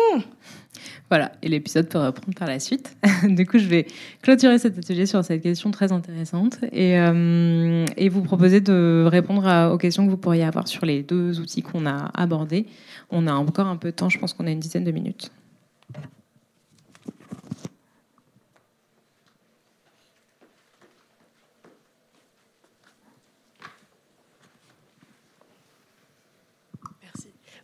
Voilà, 1.10 1.32
et 1.42 1.48
l'épisode 1.48 1.90
peut 1.90 1.98
reprendre 1.98 2.38
par 2.38 2.48
la 2.48 2.60
suite. 2.60 2.96
du 3.24 3.46
coup, 3.46 3.58
je 3.58 3.66
vais 3.68 3.88
clôturer 4.22 4.60
cet 4.60 4.78
atelier 4.78 5.06
sur 5.06 5.24
cette 5.26 5.42
question 5.42 5.72
très 5.72 5.92
intéressante 5.92 6.60
et, 6.72 7.00
euh, 7.00 7.86
et 7.98 8.10
vous 8.10 8.22
proposer 8.22 8.62
de 8.62 9.06
répondre 9.08 9.48
à- 9.48 9.74
aux 9.74 9.78
questions 9.78 10.06
que 10.06 10.12
vous 10.12 10.18
pourriez 10.18 10.44
avoir 10.44 10.68
sur 10.68 10.86
les 10.86 11.02
deux 11.04 11.40
outils 11.40 11.64
qu'on 11.64 11.86
a 11.86 12.12
abordés. 12.14 12.68
On 13.10 13.26
a 13.26 13.34
encore 13.34 13.68
un 13.68 13.78
peu 13.78 13.90
de 13.92 13.96
temps, 13.96 14.10
je 14.10 14.20
pense 14.20 14.34
qu'on 14.34 14.46
a 14.48 14.52
une 14.52 14.60
dizaine 14.60 14.84
de 14.84 14.92
minutes. 14.92 15.32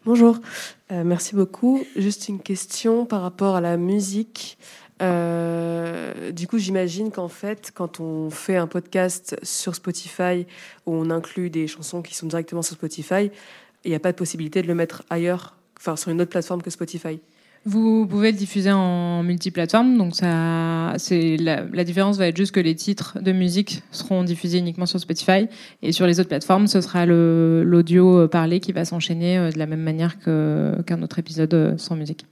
Bonjour, 0.05 0.39
Euh, 0.91 1.03
merci 1.05 1.33
beaucoup. 1.33 1.81
Juste 1.95 2.27
une 2.27 2.39
question 2.41 3.05
par 3.05 3.21
rapport 3.21 3.55
à 3.55 3.61
la 3.61 3.77
musique. 3.77 4.57
Euh, 5.01 6.31
du 6.31 6.45
coup, 6.45 6.57
j'imagine 6.57 7.09
qu'en 7.09 7.29
fait, 7.29 7.71
quand 7.73 8.01
on 8.01 8.29
fait 8.29 8.57
un 8.57 8.67
podcast 8.67 9.37
sur 9.43 9.75
Spotify 9.75 10.45
où 10.85 10.93
on 10.93 11.09
inclut 11.09 11.49
des 11.49 11.67
chansons 11.67 12.01
qui 12.01 12.15
sont 12.15 12.27
directement 12.27 12.61
sur 12.61 12.75
Spotify, 12.75 13.31
il 13.85 13.89
n'y 13.89 13.95
a 13.95 13.99
pas 13.99 14.11
de 14.11 14.17
possibilité 14.17 14.61
de 14.61 14.67
le 14.67 14.75
mettre 14.75 15.03
ailleurs, 15.09 15.55
enfin 15.79 15.95
sur 15.95 16.11
une 16.11 16.21
autre 16.21 16.31
plateforme 16.31 16.61
que 16.61 16.69
Spotify. 16.69 17.21
Vous 17.65 18.05
pouvez 18.07 18.33
le 18.33 18.37
diffuser 18.37 18.73
en 18.73 19.23
multiplateforme, 19.23 19.97
donc 19.97 20.15
ça, 20.15 20.95
c'est 20.97 21.37
la, 21.37 21.63
la 21.71 21.85
différence 21.85 22.17
va 22.17 22.27
être 22.27 22.35
juste 22.35 22.51
que 22.51 22.59
les 22.59 22.75
titres 22.75 23.19
de 23.21 23.31
musique 23.31 23.83
seront 23.91 24.25
diffusés 24.25 24.57
uniquement 24.57 24.85
sur 24.85 24.99
Spotify 24.99 25.47
et 25.81 25.93
sur 25.93 26.05
les 26.05 26.19
autres 26.19 26.27
plateformes, 26.27 26.67
ce 26.67 26.81
sera 26.81 27.05
le- 27.05 27.63
l'audio 27.63 28.27
parlé 28.27 28.59
qui 28.59 28.73
va 28.73 28.83
s'enchaîner 28.83 29.37
euh, 29.37 29.49
de 29.49 29.57
la 29.57 29.65
même 29.65 29.79
manière 29.81 30.19
que- 30.19 30.75
qu'un 30.85 31.01
autre 31.03 31.19
épisode 31.19 31.53
euh, 31.53 31.77
sans 31.77 31.95
musique. 31.95 32.25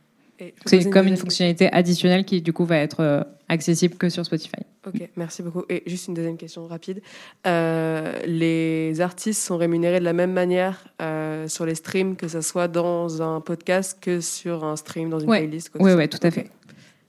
C'est 0.66 0.90
comme 0.90 1.08
une 1.08 1.18
fonctionnalité 1.18 1.72
additionnelle 1.72 2.26
qui 2.26 2.42
du 2.42 2.54
coup 2.54 2.66
va 2.66 2.78
être 2.78 3.00
euh, 3.02 3.22
accessible 3.50 3.96
que 3.96 4.10
sur 4.10 4.26
Spotify. 4.26 4.56
Ok, 4.88 5.10
merci 5.16 5.44
beaucoup. 5.44 5.64
Et 5.70 5.84
juste 5.86 6.08
une 6.08 6.14
deuxième 6.16 6.38
question 6.38 6.66
rapide. 6.68 7.02
Euh, 7.46 8.14
les 8.26 9.00
artistes 9.02 9.42
sont 9.42 9.58
rémunérés 9.58 10.00
de 10.00 10.06
la 10.06 10.14
même 10.14 10.34
manière 10.34 10.84
euh, 11.02 11.48
sur 11.48 11.66
les 11.66 11.76
streams, 11.76 12.16
que 12.16 12.28
ce 12.28 12.42
soit 12.42 12.68
dans 12.68 13.22
un 13.22 13.42
podcast 13.42 13.98
que 14.02 14.20
sur 14.22 14.64
un 14.64 14.76
stream, 14.76 15.10
dans 15.10 15.20
une 15.20 15.30
Ouais. 15.30 15.40
playlist 15.40 15.70
Oui, 15.80 15.92
ouais, 15.94 15.94
soit. 15.94 16.08
tout 16.08 16.26
à 16.28 16.32
fait. 16.32 16.50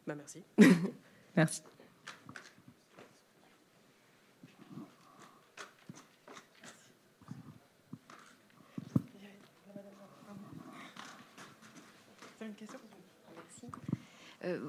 Bah, 0.06 0.14
merci. 0.16 0.42
Merci. 1.36 1.62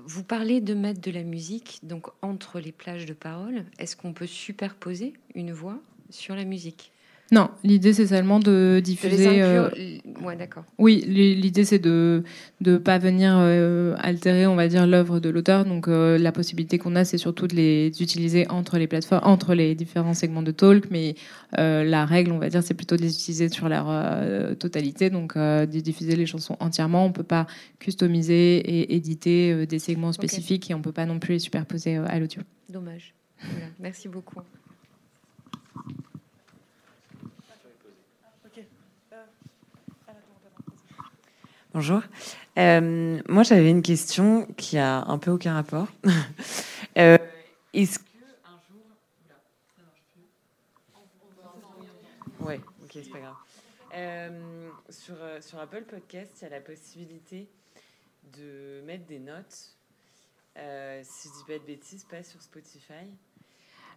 Vous 0.05 0.23
parlez 0.23 0.61
de 0.61 0.73
mettre 0.73 1.01
de 1.01 1.11
la 1.11 1.23
musique 1.23 1.79
donc 1.83 2.07
entre 2.21 2.59
les 2.59 2.71
plages 2.71 3.05
de 3.05 3.13
paroles. 3.13 3.65
Est-ce 3.79 3.95
qu'on 3.95 4.13
peut 4.13 4.27
superposer 4.27 5.13
une 5.35 5.51
voix 5.51 5.79
sur 6.09 6.35
la 6.35 6.45
musique? 6.45 6.91
Non, 7.31 7.49
l'idée 7.63 7.93
c'est 7.93 8.05
seulement 8.07 8.37
de 8.37 8.43
De 8.45 8.75
les 8.75 8.81
diffuser. 8.81 9.41
euh, 9.41 9.65
inclure 9.67 9.79
l- 9.79 10.01
Ouais, 10.23 10.35
d'accord. 10.35 10.65
Oui, 10.77 11.03
li- 11.07 11.33
l'idée 11.35 11.65
c'est 11.65 11.79
de 11.79 12.23
ne 12.61 12.77
pas 12.77 12.99
venir 12.99 13.33
euh, 13.37 13.95
altérer, 13.97 14.45
on 14.45 14.55
va 14.55 14.67
dire, 14.67 14.85
l'œuvre 14.85 15.19
de 15.19 15.29
l'auteur. 15.29 15.65
Donc 15.65 15.87
euh, 15.87 16.17
la 16.19 16.31
possibilité 16.31 16.77
qu'on 16.77 16.95
a, 16.95 17.05
c'est 17.05 17.17
surtout 17.17 17.47
de 17.47 17.55
les 17.55 17.87
utiliser 18.01 18.47
entre 18.49 18.77
les 18.77 18.85
plateformes, 18.87 19.21
entre 19.27 19.55
les 19.55 19.73
différents 19.73 20.13
segments 20.13 20.43
de 20.43 20.51
talk. 20.51 20.91
Mais 20.91 21.15
euh, 21.57 21.83
la 21.83 22.05
règle, 22.05 22.31
on 22.33 22.37
va 22.37 22.49
dire, 22.49 22.61
c'est 22.61 22.75
plutôt 22.75 22.97
de 22.97 23.01
les 23.01 23.15
utiliser 23.15 23.49
sur 23.49 23.67
leur 23.67 23.87
totalité. 24.57 25.09
Donc 25.09 25.35
de 25.35 25.79
diffuser 25.79 26.15
les 26.15 26.25
chansons 26.27 26.55
entièrement. 26.59 27.03
On 27.05 27.11
peut 27.11 27.23
pas 27.23 27.47
customiser 27.79 28.57
et 28.57 28.95
éditer 28.95 29.65
des 29.65 29.79
segments 29.79 30.11
spécifiques 30.11 30.69
et 30.69 30.73
on 30.75 30.81
peut 30.81 30.91
pas 30.91 31.05
non 31.07 31.17
plus 31.19 31.33
les 31.33 31.39
superposer 31.39 31.95
à 31.97 32.19
l'audio. 32.19 32.41
Dommage. 32.69 33.15
Voilà. 33.41 33.65
Merci 33.79 34.07
beaucoup. 34.07 34.39
Bonjour. 41.73 42.03
Euh, 42.59 43.19
moi, 43.27 43.41
j'avais 43.41 43.71
une 43.71 43.81
question 43.81 44.45
qui 44.57 44.77
a 44.77 45.03
un 45.05 45.17
peu 45.17 45.31
aucun 45.31 45.53
rapport. 45.55 45.87
Euh, 46.95 47.17
Est-ce 47.73 47.97
que 47.97 48.03
un 48.45 48.59
jour. 48.69 48.83
Plus. 52.37 52.45
Ouais, 52.45 52.61
ok, 52.83 52.91
c'est 52.93 53.09
pas 53.09 53.19
grave. 53.19 53.35
Euh, 53.95 54.69
sur, 54.89 55.15
sur 55.41 55.57
Apple 55.57 55.81
Podcast, 55.81 56.33
il 56.39 56.43
y 56.43 56.45
a 56.45 56.49
la 56.51 56.61
possibilité 56.61 57.49
de 58.37 58.83
mettre 58.85 59.07
des 59.07 59.17
notes. 59.17 59.75
Si 60.55 61.29
je 61.29 61.33
dis 61.33 61.43
pas 61.47 61.57
de 61.57 61.65
bêtises, 61.65 62.03
pas 62.03 62.21
sur 62.21 62.39
Spotify. 62.43 63.09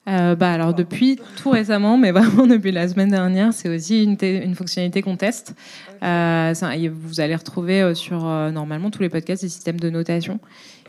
Euh, 0.09 0.37
bah 0.37 0.53
alors 0.53 0.73
depuis 0.73 1.19
tout 1.37 1.51
récemment, 1.51 1.99
mais 1.99 2.13
vraiment 2.13 2.47
depuis 2.55 2.71
la 2.71 2.87
semaine 2.89 3.11
dernière, 3.11 3.53
c'est 3.53 3.69
aussi 3.69 4.05
une, 4.05 4.17
une 4.23 4.55
fonctionnalité 4.55 5.03
qu'on 5.03 5.17
teste. 5.17 5.55
Euh, 6.03 6.55
ça, 6.55 6.71
vous 6.93 7.21
allez 7.21 7.35
retrouver 7.35 7.83
euh, 7.83 7.95
sur 7.95 8.25
euh, 8.27 8.53
normalement 8.53 8.91
tous 8.91 9.03
les 9.03 9.09
podcasts 9.09 9.43
des 9.43 9.49
systèmes 9.49 9.81
de 9.81 9.91
notation 9.91 10.39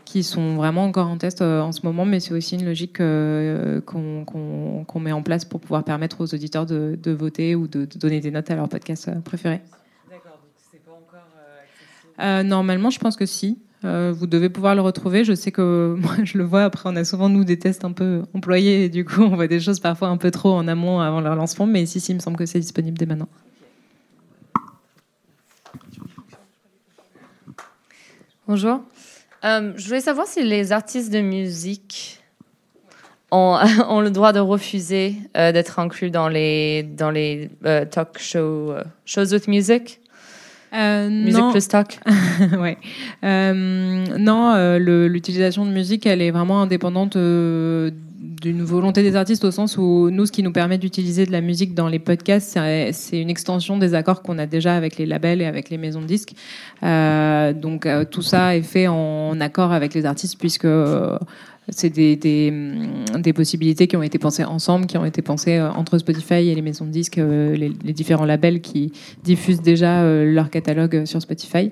qui 0.04 0.22
sont 0.22 0.54
vraiment 0.54 0.84
encore 0.84 1.08
en 1.08 1.18
test 1.18 1.42
euh, 1.42 1.60
en 1.60 1.72
ce 1.72 1.80
moment, 1.82 2.04
mais 2.06 2.20
c'est 2.20 2.32
aussi 2.32 2.54
une 2.54 2.64
logique 2.64 2.96
qu'on 2.98 4.24
qu'on- 4.24 4.84
qu'on 4.86 5.00
met 5.00 5.12
en 5.12 5.22
place 5.22 5.44
pour 5.44 5.60
pouvoir 5.60 5.82
permettre 5.84 6.20
aux 6.20 6.32
auditeurs 6.32 6.64
de, 6.64 6.96
de 7.02 7.10
voter 7.10 7.54
ou 7.56 7.66
de, 7.66 7.84
de 7.86 7.98
donner 7.98 8.20
des 8.20 8.30
notes 8.30 8.50
à 8.50 8.54
leur 8.54 8.68
podcast 8.68 9.10
préféré. 9.24 9.60
D'accord, 10.08 10.38
donc 10.40 10.52
c'est 10.70 10.82
pas 10.84 10.92
encore 10.92 11.26
euh, 11.36 11.58
accessible. 11.64 12.12
Euh, 12.20 12.42
normalement, 12.44 12.90
je 12.90 13.00
pense 13.00 13.16
que 13.16 13.26
si. 13.26 13.58
Euh, 13.84 14.12
vous 14.12 14.26
devez 14.26 14.48
pouvoir 14.48 14.74
le 14.74 14.80
retrouver. 14.80 15.24
Je 15.24 15.34
sais 15.34 15.52
que 15.52 15.96
moi, 15.98 16.16
je 16.24 16.38
le 16.38 16.44
vois. 16.44 16.64
Après, 16.64 16.88
on 16.88 16.96
a 16.96 17.04
souvent, 17.04 17.28
nous, 17.28 17.44
des 17.44 17.58
tests 17.58 17.84
un 17.84 17.92
peu 17.92 18.22
employés. 18.34 18.88
Du 18.88 19.04
coup, 19.04 19.22
on 19.22 19.34
voit 19.34 19.46
des 19.46 19.60
choses 19.60 19.80
parfois 19.80 20.08
un 20.08 20.16
peu 20.16 20.30
trop 20.30 20.52
en 20.52 20.66
amont 20.68 21.00
avant 21.00 21.20
leur 21.20 21.36
lancement. 21.36 21.66
Mais 21.66 21.86
si, 21.86 21.98
il 21.98 22.14
me 22.14 22.20
semble 22.20 22.36
que 22.36 22.46
c'est 22.46 22.60
disponible 22.60 22.98
dès 22.98 23.06
maintenant. 23.06 23.28
Bonjour. 28.46 28.80
Euh, 29.44 29.72
je 29.76 29.86
voulais 29.86 30.00
savoir 30.00 30.26
si 30.26 30.42
les 30.42 30.72
artistes 30.72 31.12
de 31.12 31.20
musique 31.20 32.20
ont, 33.30 33.58
le 34.00 34.08
droit 34.08 34.32
de 34.32 34.40
refuser 34.40 35.16
euh, 35.36 35.52
d'être 35.52 35.78
inclus 35.78 36.10
dans 36.10 36.28
les, 36.28 36.82
dans 36.82 37.10
les 37.10 37.50
talk 37.90 38.18
shows, 38.18 38.72
shows 39.04 39.32
with 39.32 39.46
music, 39.48 40.00
Euh, 40.74 41.08
music 41.08 41.40
non. 41.40 41.50
plus 41.50 41.68
talk. 41.68 41.98
ouais. 42.58 42.78
Euh, 43.24 44.18
non, 44.18 44.52
euh, 44.54 45.08
l'utilisation 45.08 45.64
de 45.64 45.70
musique, 45.70 46.06
elle 46.06 46.22
est 46.22 46.30
vraiment 46.30 46.62
indépendante 46.62 47.16
euh, 47.16 47.90
d'une 48.40 48.62
volonté 48.62 49.02
des 49.02 49.16
artistes 49.16 49.44
au 49.44 49.50
sens 49.50 49.76
où 49.76 50.10
nous, 50.10 50.26
ce 50.26 50.32
qui 50.32 50.42
nous 50.42 50.52
permet 50.52 50.78
d'utiliser 50.78 51.26
de 51.26 51.32
la 51.32 51.40
musique 51.40 51.74
dans 51.74 51.88
les 51.88 51.98
podcasts, 51.98 52.58
c'est 52.92 53.20
une 53.20 53.30
extension 53.30 53.78
des 53.78 53.94
accords 53.94 54.22
qu'on 54.22 54.38
a 54.38 54.46
déjà 54.46 54.74
avec 54.74 54.96
les 54.96 55.06
labels 55.06 55.42
et 55.42 55.44
avec 55.44 55.70
les 55.70 55.78
maisons 55.78 56.00
de 56.00 56.06
disques. 56.06 56.34
Euh, 56.82 57.52
donc 57.52 57.86
euh, 57.86 58.04
tout 58.04 58.22
ça 58.22 58.56
est 58.56 58.62
fait 58.62 58.86
en 58.86 59.40
accord 59.40 59.72
avec 59.72 59.94
les 59.94 60.06
artistes 60.06 60.38
puisque 60.38 60.66
c'est 61.70 61.90
des, 61.90 62.16
des, 62.16 63.32
possibilités 63.32 63.86
qui 63.86 63.96
ont 63.96 64.02
été 64.02 64.18
pensées 64.18 64.44
ensemble, 64.44 64.86
qui 64.86 64.96
ont 64.96 65.04
été 65.04 65.22
pensées 65.22 65.56
euh, 65.56 65.70
entre 65.70 65.98
Spotify 65.98 66.48
et 66.48 66.54
les 66.54 66.62
maisons 66.62 66.86
de 66.86 66.90
disques, 66.90 67.18
euh, 67.18 67.54
les, 67.56 67.92
différents 67.92 68.24
labels 68.24 68.60
qui 68.60 68.92
diffusent 69.22 69.60
déjà 69.60 70.02
euh, 70.02 70.32
leur 70.32 70.50
catalogue 70.50 71.04
sur 71.04 71.20
Spotify. 71.20 71.70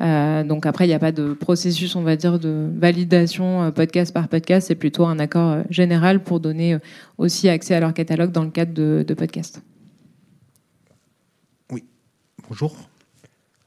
Donc 0.00 0.66
après, 0.66 0.84
il 0.86 0.88
n'y 0.88 0.94
a 0.94 0.98
pas 0.98 1.12
de 1.12 1.32
processus, 1.32 1.94
on 1.94 2.02
va 2.02 2.16
dire, 2.16 2.40
de 2.40 2.68
validation 2.76 3.70
podcast 3.70 4.12
par 4.12 4.26
podcast. 4.26 4.66
C'est 4.66 4.74
plutôt 4.74 5.06
un 5.06 5.20
accord 5.20 5.58
général 5.70 6.24
pour 6.24 6.40
donner 6.40 6.76
aussi 7.18 7.48
accès 7.48 7.76
à 7.76 7.78
leur 7.80 7.94
catalogue 7.94 8.32
dans 8.32 8.42
le 8.42 8.50
cadre 8.50 8.72
de, 8.74 9.04
de 9.06 9.14
podcasts. 9.14 9.62
Bonjour. 12.48 12.76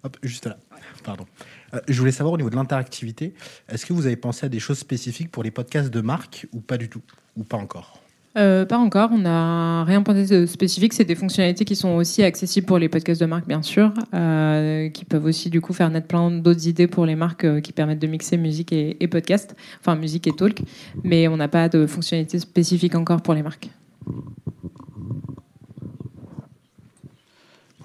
Hop, 0.03 0.17
juste 0.23 0.45
là. 0.45 0.57
Pardon. 1.05 1.25
Euh, 1.73 1.79
je 1.87 1.99
voulais 1.99 2.11
savoir 2.11 2.33
au 2.33 2.37
niveau 2.37 2.49
de 2.49 2.55
l'interactivité, 2.55 3.35
est-ce 3.69 3.85
que 3.85 3.93
vous 3.93 4.07
avez 4.07 4.15
pensé 4.15 4.45
à 4.45 4.49
des 4.49 4.59
choses 4.59 4.79
spécifiques 4.79 5.31
pour 5.31 5.43
les 5.43 5.51
podcasts 5.51 5.91
de 5.91 6.01
marque 6.01 6.47
ou 6.51 6.61
pas 6.61 6.77
du 6.77 6.89
tout 6.89 7.01
Ou 7.37 7.43
pas 7.43 7.57
encore? 7.57 8.01
Euh, 8.37 8.65
pas 8.65 8.77
encore, 8.77 9.11
on 9.13 9.19
n'a 9.19 9.85
rien 9.85 10.01
pensé 10.01 10.25
de 10.25 10.45
spécifique. 10.45 10.93
C'est 10.93 11.05
des 11.05 11.15
fonctionnalités 11.15 11.63
qui 11.63 11.75
sont 11.75 11.91
aussi 11.91 12.23
accessibles 12.23 12.65
pour 12.65 12.79
les 12.79 12.89
podcasts 12.89 13.21
de 13.21 13.27
marque, 13.27 13.47
bien 13.47 13.61
sûr, 13.61 13.93
euh, 14.13 14.89
qui 14.89 15.05
peuvent 15.05 15.23
aussi 15.23 15.49
du 15.49 15.61
coup 15.61 15.71
faire 15.71 15.89
naître 15.89 16.07
plein 16.07 16.31
d'autres 16.31 16.67
idées 16.67 16.87
pour 16.87 17.05
les 17.05 17.15
marques 17.15 17.61
qui 17.61 17.71
permettent 17.71 17.99
de 17.99 18.07
mixer 18.07 18.35
musique 18.35 18.73
et, 18.73 18.97
et 18.99 19.07
podcast, 19.07 19.55
enfin 19.79 19.95
musique 19.95 20.27
et 20.27 20.33
talk. 20.35 20.61
Mais 21.03 21.27
on 21.27 21.37
n'a 21.37 21.47
pas 21.47 21.69
de 21.69 21.85
fonctionnalité 21.85 22.39
spécifique 22.39 22.95
encore 22.95 23.21
pour 23.21 23.35
les 23.35 23.43
marques. 23.43 23.69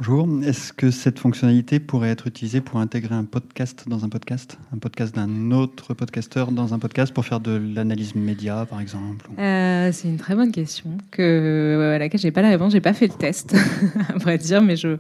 Bonjour, 0.03 0.26
est-ce 0.46 0.72
que 0.72 0.90
cette 0.90 1.18
fonctionnalité 1.18 1.78
pourrait 1.78 2.09
être 2.09 2.26
utilisée 2.26 2.62
pour 2.62 2.80
intégrer 2.80 3.14
un 3.14 3.24
podcast 3.24 3.86
dans 3.86 4.03
un 4.03 4.09
podcast? 4.09 4.57
Un 4.74 4.78
podcast 4.78 5.14
d'un 5.14 5.51
autre 5.51 5.92
podcasteur 5.92 6.53
dans 6.53 6.72
un 6.72 6.78
podcast 6.78 7.12
pour 7.12 7.26
faire 7.26 7.38
de 7.38 7.61
l'analyse 7.74 8.14
média, 8.14 8.64
par 8.64 8.80
exemple? 8.80 9.28
Euh, 9.38 9.92
c'est 9.92 10.09
une 10.09 10.16
très 10.16 10.34
bonne 10.34 10.53
question 10.53 10.96
que, 11.11 11.92
à 11.96 11.98
laquelle 11.98 12.18
j'ai 12.18 12.30
pas 12.30 12.40
la 12.40 12.48
réponse. 12.48 12.72
J'ai 12.72 12.80
pas 12.80 12.94
fait 12.94 13.09
le 13.09 13.12
test, 13.12 13.55
à 14.09 14.16
vrai 14.16 14.38
dire, 14.38 14.62
mais 14.62 14.76
je 14.76 14.96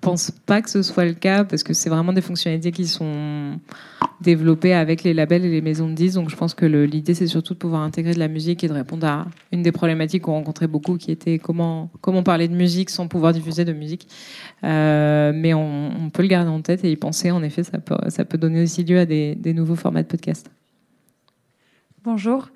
pense 0.00 0.32
pas 0.32 0.60
que 0.62 0.68
ce 0.68 0.82
soit 0.82 1.04
le 1.04 1.14
cas 1.14 1.44
parce 1.44 1.62
que 1.62 1.72
c'est 1.72 1.88
vraiment 1.88 2.12
des 2.12 2.20
fonctionnalités 2.20 2.72
qui 2.72 2.88
sont 2.88 3.60
développées 4.20 4.74
avec 4.74 5.02
les 5.02 5.14
labels 5.14 5.44
et 5.44 5.50
les 5.50 5.60
maisons 5.60 5.88
de 5.88 5.94
disques. 5.94 6.14
Donc 6.16 6.30
je 6.30 6.36
pense 6.36 6.54
que 6.54 6.66
l'idée 6.66 7.14
c'est 7.14 7.26
surtout 7.26 7.54
de 7.54 7.58
pouvoir 7.58 7.82
intégrer 7.82 8.14
de 8.14 8.18
la 8.18 8.28
musique 8.28 8.62
et 8.64 8.68
de 8.68 8.72
répondre 8.72 9.06
à 9.06 9.26
une 9.52 9.62
des 9.62 9.72
problématiques 9.72 10.22
qu'on 10.22 10.32
rencontrait 10.32 10.66
beaucoup, 10.66 10.96
qui 10.96 11.10
était 11.10 11.38
comment 11.38 11.90
comment 12.00 12.22
parler 12.22 12.48
de 12.48 12.54
musique 12.54 12.90
sans 12.90 13.08
pouvoir 13.08 13.32
diffuser 13.32 13.64
de 13.64 13.72
musique. 13.72 14.08
Euh, 14.64 15.32
mais 15.34 15.54
on, 15.54 15.90
on 16.06 16.10
peut 16.10 16.22
le 16.22 16.28
garder 16.28 16.50
en 16.50 16.60
tête 16.60 16.84
et 16.84 16.90
y 16.90 16.96
penser. 16.96 17.30
En 17.30 17.42
effet, 17.42 17.62
ça 17.62 17.78
peut 17.78 17.96
ça 18.08 18.24
peut 18.24 18.38
donner 18.38 18.62
aussi 18.62 18.84
lieu 18.84 18.98
à 18.98 19.06
des, 19.06 19.34
des 19.34 19.54
nouveaux 19.54 19.76
formats 19.76 20.02
de 20.02 20.08
podcast. 20.08 20.50
Bonjour. 22.04 22.48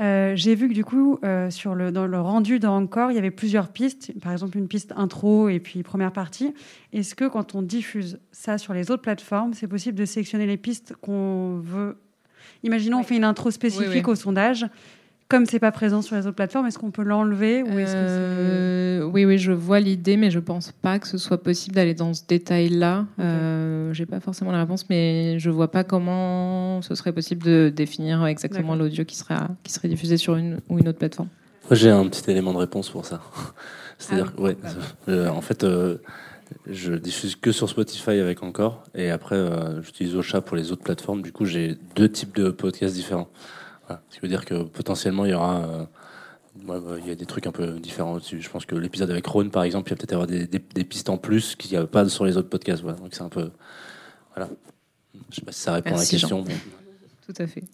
Euh, 0.00 0.32
J'ai 0.36 0.54
vu 0.54 0.68
que 0.68 0.74
du 0.74 0.84
coup, 0.84 1.18
euh, 1.22 1.50
sur 1.50 1.74
le, 1.74 1.92
dans 1.92 2.06
le 2.06 2.20
rendu 2.20 2.58
d'Encore, 2.58 3.10
il 3.10 3.14
y 3.14 3.18
avait 3.18 3.30
plusieurs 3.30 3.68
pistes. 3.68 4.12
Par 4.22 4.32
exemple, 4.32 4.56
une 4.56 4.68
piste 4.68 4.92
intro 4.96 5.48
et 5.48 5.60
puis 5.60 5.82
première 5.82 6.12
partie. 6.12 6.54
Est-ce 6.92 7.14
que 7.14 7.28
quand 7.28 7.54
on 7.54 7.62
diffuse 7.62 8.18
ça 8.30 8.56
sur 8.58 8.72
les 8.72 8.90
autres 8.90 9.02
plateformes, 9.02 9.52
c'est 9.52 9.66
possible 9.68 9.98
de 9.98 10.04
sélectionner 10.06 10.46
les 10.46 10.56
pistes 10.56 10.94
qu'on 11.00 11.58
veut? 11.62 11.98
Imaginons, 12.62 13.00
on 13.00 13.02
fait 13.02 13.16
une 13.16 13.24
intro 13.24 13.50
spécifique 13.50 13.88
Oui, 13.90 14.02
oui. 14.04 14.10
au 14.12 14.14
sondage. 14.14 14.66
Comme 15.32 15.46
c'est 15.46 15.60
pas 15.60 15.72
présent 15.72 16.02
sur 16.02 16.14
les 16.14 16.26
autres 16.26 16.36
plateformes, 16.36 16.66
est-ce 16.66 16.78
qu'on 16.78 16.90
peut 16.90 17.02
l'enlever 17.02 17.62
ou 17.62 17.78
est-ce 17.78 17.94
que 17.94 17.98
Euh, 17.98 19.02
oui, 19.02 19.24
oui, 19.24 19.38
je 19.38 19.50
vois 19.50 19.80
l'idée, 19.80 20.18
mais 20.18 20.30
je 20.30 20.38
pense 20.38 20.72
pas 20.72 20.98
que 20.98 21.08
ce 21.08 21.16
soit 21.16 21.42
possible 21.42 21.74
d'aller 21.74 21.94
dans 21.94 22.12
ce 22.12 22.20
détail-là. 22.28 23.06
Euh, 23.18 23.94
J'ai 23.94 24.04
pas 24.04 24.20
forcément 24.20 24.52
la 24.52 24.58
réponse, 24.58 24.84
mais 24.90 25.38
je 25.38 25.48
vois 25.48 25.70
pas 25.70 25.84
comment 25.84 26.82
ce 26.82 26.94
serait 26.94 27.14
possible 27.14 27.44
de 27.44 27.72
définir 27.74 28.26
exactement 28.26 28.76
l'audio 28.76 29.06
qui 29.06 29.16
sera 29.16 29.48
qui 29.62 29.72
serait 29.72 29.88
diffusé 29.88 30.18
sur 30.18 30.36
une 30.36 30.60
ou 30.68 30.78
une 30.78 30.88
autre 30.88 30.98
plateforme. 30.98 31.28
J'ai 31.70 31.88
un 31.88 32.06
petit 32.08 32.30
élément 32.30 32.52
de 32.52 32.58
réponse 32.58 32.90
pour 32.90 33.06
ça. 33.06 33.22
C'est-à-dire, 33.96 34.32
Ah 34.34 34.36
que, 34.36 34.42
ouais, 34.42 34.56
euh, 35.08 35.28
en 35.28 35.40
fait, 35.40 35.64
euh, 35.64 35.96
je 36.70 36.92
diffuse 36.92 37.36
que 37.36 37.52
sur 37.52 37.70
Spotify 37.70 38.18
avec 38.18 38.42
Encore, 38.42 38.84
et 38.94 39.10
après, 39.10 39.36
euh, 39.36 39.80
j'utilise 39.80 40.14
Ocha 40.14 40.42
pour 40.42 40.58
les 40.58 40.72
autres 40.72 40.82
plateformes. 40.82 41.22
Du 41.22 41.32
coup, 41.32 41.46
j'ai 41.46 41.78
deux 41.96 42.10
types 42.10 42.36
de 42.36 42.50
podcasts 42.50 42.94
différents. 42.94 43.28
Ce 44.10 44.16
qui 44.16 44.20
veut 44.22 44.28
dire 44.28 44.44
que 44.44 44.62
potentiellement, 44.62 45.24
il 45.24 45.30
y 45.30 45.34
aura. 45.34 45.64
euh, 45.64 45.84
ouais, 46.68 47.00
il 47.02 47.08
y 47.08 47.10
a 47.10 47.14
des 47.14 47.26
trucs 47.26 47.46
un 47.46 47.52
peu 47.52 47.78
différents 47.78 48.14
au-dessus. 48.14 48.40
Je 48.40 48.50
pense 48.50 48.64
que 48.66 48.74
l'épisode 48.74 49.10
avec 49.10 49.26
Rhône, 49.26 49.50
par 49.50 49.62
exemple, 49.64 49.88
il 49.88 49.92
y 49.92 49.94
a 49.94 49.96
peut-être 49.96 50.12
avoir 50.12 50.26
des, 50.26 50.46
des- 50.46 50.58
des 50.74 50.84
pistes 50.84 51.08
en 51.10 51.16
plus 51.18 51.56
qu'il 51.56 51.70
n'y 51.70 51.76
a 51.76 51.86
pas 51.86 52.08
sur 52.08 52.24
les 52.24 52.36
autres 52.36 52.48
podcasts. 52.48 52.82
Voilà. 52.82 52.98
Donc 52.98 53.08
c'est 53.12 53.22
un 53.22 53.28
peu. 53.28 53.50
Voilà. 54.34 54.50
Je 55.30 55.36
sais 55.36 55.42
pas 55.42 55.52
si 55.52 55.60
ça 55.60 55.74
répond 55.74 55.90
Merci, 55.90 56.14
à 56.14 56.16
la 56.16 56.20
question. 56.20 56.44
Mais- 56.46 56.54
Tout 57.26 57.42
à 57.42 57.46
fait. 57.46 57.64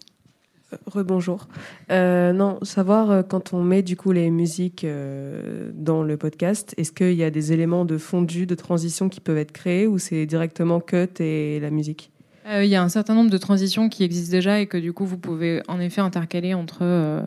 Rebonjour. 0.85 1.47
Euh, 1.89 2.31
non, 2.31 2.59
savoir 2.61 3.09
euh, 3.09 3.23
quand 3.23 3.53
on 3.53 3.63
met 3.63 3.81
du 3.81 3.97
coup 3.97 4.11
les 4.11 4.29
musiques 4.29 4.83
euh, 4.83 5.71
dans 5.73 6.03
le 6.03 6.15
podcast, 6.15 6.75
est-ce 6.77 6.91
qu'il 6.91 7.13
y 7.13 7.23
a 7.23 7.31
des 7.31 7.53
éléments 7.53 7.85
de 7.85 7.97
fondu, 7.97 8.45
de 8.45 8.53
transition 8.53 9.09
qui 9.09 9.19
peuvent 9.19 9.39
être 9.39 9.51
créés 9.51 9.87
ou 9.87 9.97
c'est 9.97 10.27
directement 10.27 10.79
cut 10.79 11.09
et 11.21 11.59
la 11.59 11.71
musique? 11.71 12.11
Euh, 12.49 12.63
Il 12.63 12.69
y 12.69 12.75
a 12.75 12.81
un 12.81 12.89
certain 12.89 13.13
nombre 13.13 13.29
de 13.29 13.37
transitions 13.37 13.89
qui 13.89 14.03
existent 14.03 14.31
déjà 14.31 14.59
et 14.59 14.67
que 14.67 14.77
du 14.77 14.93
coup 14.93 15.05
vous 15.05 15.17
pouvez 15.17 15.61
en 15.67 15.79
effet 15.79 16.01
intercaler 16.01 16.53
entre 16.53 16.79
euh, 16.81 17.21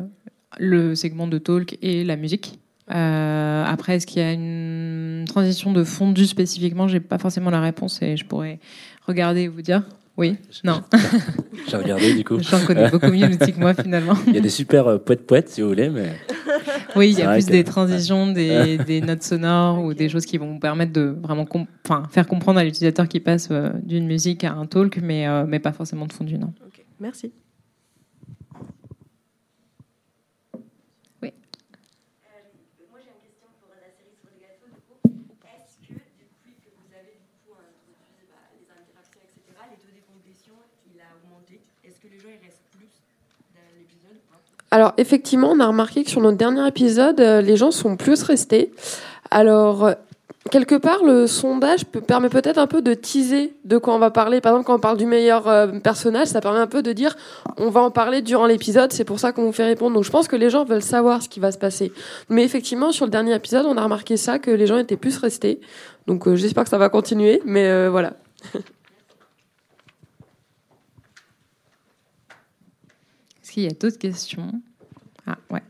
le 0.58 0.94
segment 0.94 1.26
de 1.26 1.38
talk 1.38 1.78
et 1.82 2.04
la 2.04 2.16
musique. 2.16 2.58
Euh, 2.92 3.64
après, 3.64 3.96
est-ce 3.96 4.06
qu'il 4.06 4.20
y 4.20 4.24
a 4.24 4.32
une 4.32 5.24
transition 5.26 5.72
de 5.72 5.84
fondu 5.84 6.26
spécifiquement? 6.26 6.88
J'ai 6.88 7.00
pas 7.00 7.18
forcément 7.18 7.50
la 7.50 7.60
réponse 7.60 8.02
et 8.02 8.16
je 8.16 8.24
pourrais 8.24 8.58
regarder 9.06 9.42
et 9.42 9.48
vous 9.48 9.62
dire. 9.62 9.84
Oui, 10.18 10.36
non. 10.62 10.82
J'ai 11.68 11.76
regardé 11.76 12.14
du 12.14 12.24
coup. 12.24 12.38
J'en 12.42 12.62
connais 12.66 12.90
beaucoup 12.90 13.06
mieux 13.06 13.28
l'outil 13.28 13.52
que 13.52 13.60
moi 13.60 13.72
finalement. 13.72 14.14
Il 14.26 14.34
y 14.34 14.38
a 14.38 14.40
des 14.40 14.50
super 14.50 15.00
poètes 15.00 15.26
poètes 15.26 15.48
si 15.48 15.62
vous 15.62 15.68
voulez, 15.68 15.88
mais. 15.88 16.12
Oui, 16.96 17.10
il 17.10 17.18
y 17.18 17.22
a 17.22 17.32
plus 17.32 17.46
que- 17.46 17.52
des 17.52 17.64
transitions, 17.64 18.32
des, 18.32 18.76
des 18.86 19.00
notes 19.00 19.22
sonores 19.22 19.82
ou 19.84 19.94
des 19.94 20.08
choses 20.08 20.26
qui 20.26 20.36
vont 20.38 20.52
vous 20.54 20.58
permettre 20.58 20.92
de 20.92 21.02
vraiment 21.22 21.44
com- 21.46 21.66
enfin, 21.84 22.06
faire 22.10 22.26
comprendre 22.26 22.58
à 22.60 22.64
l'utilisateur 22.64 23.08
qui 23.08 23.20
passe 23.20 23.48
euh, 23.50 23.70
d'une 23.82 24.06
musique 24.06 24.44
à 24.44 24.52
un 24.52 24.66
talk, 24.66 24.98
mais, 25.02 25.26
euh, 25.28 25.44
mais 25.46 25.58
pas 25.58 25.72
forcément 25.72 26.06
de 26.06 26.12
fondu, 26.12 26.36
non. 26.38 26.52
Merci. 27.00 27.32
Oui. 31.22 31.32
Alors 44.72 44.94
effectivement, 44.96 45.50
on 45.50 45.60
a 45.60 45.66
remarqué 45.66 46.02
que 46.02 46.08
sur 46.08 46.22
notre 46.22 46.38
dernier 46.38 46.66
épisode, 46.66 47.20
euh, 47.20 47.42
les 47.42 47.58
gens 47.58 47.70
sont 47.70 47.98
plus 47.98 48.22
restés. 48.22 48.72
Alors 49.30 49.84
euh, 49.84 49.92
quelque 50.50 50.76
part, 50.76 51.04
le 51.04 51.26
sondage 51.26 51.84
permet 51.84 52.30
peut-être 52.30 52.56
un 52.56 52.66
peu 52.66 52.80
de 52.80 52.94
teaser 52.94 53.52
de 53.66 53.76
quoi 53.76 53.94
on 53.94 53.98
va 53.98 54.10
parler. 54.10 54.40
Par 54.40 54.52
exemple, 54.52 54.66
quand 54.66 54.76
on 54.76 54.80
parle 54.80 54.96
du 54.96 55.04
meilleur 55.04 55.46
euh, 55.46 55.66
personnage, 55.66 56.28
ça 56.28 56.40
permet 56.40 56.58
un 56.58 56.66
peu 56.66 56.82
de 56.82 56.94
dire 56.94 57.14
on 57.58 57.68
va 57.68 57.82
en 57.82 57.90
parler 57.90 58.22
durant 58.22 58.46
l'épisode. 58.46 58.94
C'est 58.94 59.04
pour 59.04 59.20
ça 59.20 59.32
qu'on 59.32 59.44
vous 59.44 59.52
fait 59.52 59.66
répondre. 59.66 59.94
Donc 59.94 60.04
je 60.04 60.10
pense 60.10 60.26
que 60.26 60.36
les 60.36 60.48
gens 60.48 60.64
veulent 60.64 60.80
savoir 60.80 61.22
ce 61.22 61.28
qui 61.28 61.38
va 61.38 61.52
se 61.52 61.58
passer. 61.58 61.92
Mais 62.30 62.42
effectivement, 62.42 62.92
sur 62.92 63.04
le 63.04 63.10
dernier 63.10 63.34
épisode, 63.34 63.66
on 63.66 63.76
a 63.76 63.82
remarqué 63.82 64.16
ça 64.16 64.38
que 64.38 64.50
les 64.50 64.66
gens 64.66 64.78
étaient 64.78 64.96
plus 64.96 65.18
restés. 65.18 65.60
Donc 66.06 66.34
j'espère 66.34 66.64
que 66.64 66.70
ça 66.70 66.78
va 66.78 66.88
continuer. 66.88 67.42
Mais 67.44 67.68
euh, 67.68 67.90
voilà. 67.90 68.14
qu'il 73.52 73.64
y 73.64 73.66
a 73.66 73.70
d'autres 73.70 73.98
questions 73.98 74.50
Ah, 75.26 75.36
ouais. 75.50 75.62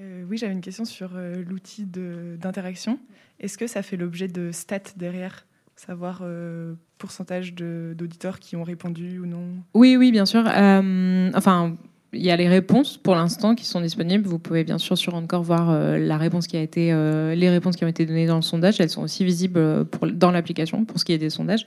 Euh, 0.00 0.24
oui, 0.28 0.36
j'avais 0.36 0.52
une 0.52 0.60
question 0.60 0.84
sur 0.84 1.12
euh, 1.14 1.44
l'outil 1.46 1.86
d'interaction. 1.86 2.98
Est-ce 3.38 3.56
que 3.56 3.66
ça 3.66 3.82
fait 3.82 3.96
l'objet 3.96 4.28
de 4.28 4.50
stats 4.50 4.80
derrière? 4.96 5.46
Savoir 5.76 6.20
euh, 6.22 6.74
pourcentage 6.98 7.54
d'auditeurs 7.54 8.38
qui 8.38 8.56
ont 8.56 8.64
répondu 8.64 9.18
ou 9.18 9.26
non? 9.26 9.46
Oui, 9.72 9.96
oui, 9.96 10.10
bien 10.10 10.26
sûr. 10.26 10.40
Enfin, 10.46 11.76
il 12.12 12.22
y 12.22 12.30
a 12.30 12.36
les 12.36 12.48
réponses 12.48 12.96
pour 12.96 13.14
l'instant 13.14 13.54
qui 13.54 13.64
sont 13.64 13.80
disponibles. 13.80 14.26
Vous 14.26 14.38
pouvez 14.38 14.64
bien 14.64 14.78
sûr 14.78 14.98
sur 14.98 15.14
Encore 15.14 15.42
voir 15.42 15.70
euh, 15.70 15.96
la 15.96 16.16
réponse 16.16 16.48
qui 16.48 16.56
a 16.56 16.62
été, 16.62 16.92
euh, 16.92 17.34
les 17.36 17.48
réponses 17.48 17.76
qui 17.76 17.84
ont 17.84 17.88
été 17.88 18.04
données 18.04 18.26
dans 18.26 18.36
le 18.36 18.42
sondage. 18.42 18.80
Elles 18.80 18.90
sont 18.90 19.02
aussi 19.02 19.24
visibles 19.24 19.58
euh, 19.58 19.84
pour, 19.84 20.08
dans 20.08 20.32
l'application 20.32 20.84
pour 20.84 20.98
ce 20.98 21.04
qui 21.04 21.12
est 21.12 21.18
des 21.18 21.30
sondages. 21.30 21.64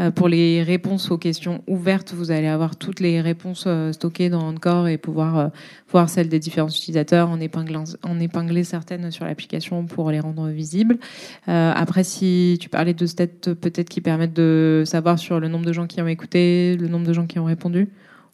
Euh, 0.00 0.10
pour 0.10 0.28
les 0.28 0.64
réponses 0.64 1.10
aux 1.12 1.18
questions 1.18 1.62
ouvertes, 1.68 2.12
vous 2.12 2.32
allez 2.32 2.48
avoir 2.48 2.76
toutes 2.76 2.98
les 2.98 3.20
réponses 3.20 3.68
stockées 3.92 4.30
dans 4.30 4.48
Encore 4.48 4.88
et 4.88 4.98
pouvoir 4.98 5.50
voir 5.90 6.08
celles 6.08 6.28
des 6.28 6.38
différents 6.38 6.68
utilisateurs, 6.68 7.30
en 7.30 7.40
épinglant, 7.40 7.84
en 8.02 8.18
épingler 8.18 8.64
certaines 8.64 9.10
sur 9.10 9.24
l'application 9.24 9.86
pour 9.86 10.10
les 10.10 10.20
rendre 10.20 10.48
visibles. 10.48 10.98
Après, 11.46 12.04
si 12.04 12.58
tu 12.60 12.68
parlais 12.68 12.94
de 12.94 13.06
stats 13.06 13.26
peut-être 13.60 13.88
qui 13.88 14.00
permettent 14.00 14.34
de 14.34 14.82
savoir 14.86 15.18
sur 15.18 15.40
le 15.40 15.48
nombre 15.48 15.66
de 15.66 15.72
gens 15.72 15.86
qui 15.86 16.00
ont 16.02 16.06
écouté, 16.06 16.76
le 16.76 16.88
nombre 16.88 17.06
de 17.06 17.12
gens 17.12 17.26
qui 17.26 17.38
ont 17.38 17.44
répondu? 17.44 17.88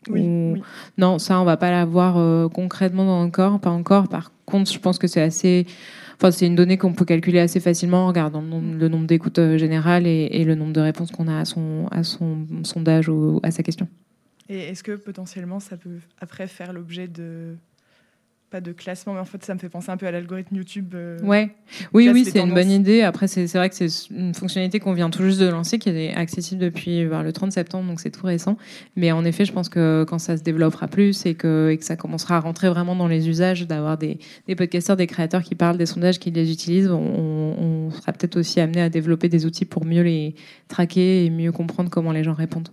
Oui, 0.09 0.21
Ou- 0.23 0.53
oui. 0.55 0.63
Non, 0.99 1.19
ça, 1.19 1.41
on 1.41 1.45
va 1.45 1.57
pas 1.57 1.71
l'avoir 1.71 2.17
euh, 2.19 2.49
concrètement 2.49 3.05
dans 3.05 3.23
encore, 3.23 3.61
pas 3.61 3.71
encore. 3.71 4.09
Par 4.09 4.33
contre, 4.47 4.71
je 4.73 4.79
pense 4.79 4.99
que 4.99 5.07
c'est 5.07 5.21
assez. 5.23 5.67
Enfin, 6.17 6.31
c'est 6.31 6.47
une 6.47 6.55
donnée 6.55 6.77
qu'on 6.77 6.93
peut 6.93 7.05
calculer 7.05 7.39
assez 7.39 7.61
facilement 7.61 8.05
en 8.05 8.09
regardant 8.09 8.43
le 8.43 8.49
nombre, 8.49 8.75
le 8.79 9.07
d'écoutes 9.07 9.39
euh, 9.39 9.57
générales 9.59 10.07
et, 10.07 10.29
et 10.33 10.45
le 10.45 10.55
nombre 10.55 10.73
de 10.73 10.81
réponses 10.81 11.11
qu'on 11.11 11.29
a 11.29 11.39
à 11.39 11.45
son, 11.45 11.87
à 11.91 12.03
son 12.03 12.47
sondage 12.63 13.09
ou 13.09 13.41
à 13.43 13.51
sa 13.51 13.63
question. 13.63 13.89
Et 14.49 14.59
est-ce 14.59 14.83
que 14.83 14.93
potentiellement 14.97 15.61
ça 15.61 15.77
peut 15.77 15.99
après 16.21 16.47
faire 16.47 16.73
l'objet 16.73 17.09
de 17.09 17.57
pas 18.51 18.61
de 18.61 18.73
classement, 18.73 19.15
mais 19.15 19.21
en 19.21 19.25
fait 19.25 19.45
ça 19.45 19.55
me 19.55 19.61
fait 19.61 19.69
penser 19.69 19.91
un 19.91 19.97
peu 19.97 20.07
à 20.07 20.11
l'algorithme 20.11 20.57
YouTube. 20.57 20.95
euh, 20.97 21.19
Ouais, 21.23 21.55
oui, 21.95 22.09
oui, 22.13 22.25
c'est 22.25 22.41
une 22.41 22.53
bonne 22.53 22.71
idée. 22.71 23.03
Après, 23.03 23.29
c'est 23.29 23.47
c'est 23.47 23.59
vrai 23.59 23.69
que 23.71 23.77
c'est 23.77 24.09
une 24.11 24.35
fonctionnalité 24.35 24.81
qu'on 24.81 24.93
vient 24.93 25.09
tout 25.09 25.23
juste 25.23 25.41
de 25.41 25.47
lancer, 25.47 25.79
qui 25.79 25.89
est 25.89 26.13
accessible 26.15 26.61
depuis 26.61 27.05
vers 27.05 27.23
le 27.23 27.33
30 27.33 27.53
septembre, 27.53 27.87
donc 27.89 28.01
c'est 28.01 28.11
tout 28.11 28.27
récent. 28.27 28.57
Mais 28.97 29.13
en 29.13 29.25
effet, 29.25 29.45
je 29.45 29.53
pense 29.53 29.69
que 29.69 30.05
quand 30.09 30.19
ça 30.19 30.37
se 30.37 30.43
développera 30.43 30.89
plus 30.89 31.25
et 31.27 31.35
que, 31.37 31.71
et 31.71 31.79
que 31.79 31.85
ça 31.85 31.95
commencera 31.97 32.37
à 32.37 32.41
rentrer 32.41 32.69
vraiment 32.69 32.97
dans 32.97 33.07
les 33.07 33.29
usages, 33.29 33.67
d'avoir 33.69 33.97
des, 33.99 34.19
des 34.49 34.57
podcasteurs, 34.57 34.97
des 34.97 35.07
créateurs 35.07 35.43
qui 35.43 35.55
parlent 35.55 35.79
des 35.79 35.87
sondages, 35.87 36.19
qui 36.19 36.31
les 36.33 36.51
utilisent, 36.51 36.91
on, 36.91 36.99
on 36.99 37.91
sera 37.93 38.13
peut-être 38.13 38.37
aussi 38.37 38.61
amené 38.61 38.81
à 38.81 38.89
développer 38.89 39.29
des 39.29 39.47
outils 39.47 39.65
pour 39.65 39.85
mieux 39.85 40.03
les 40.03 40.35
traquer 40.69 41.25
et 41.25 41.31
mieux 41.31 41.53
comprendre 41.53 41.89
comment 41.89 42.11
les 42.13 42.25
gens 42.25 42.35
répondent. 42.35 42.69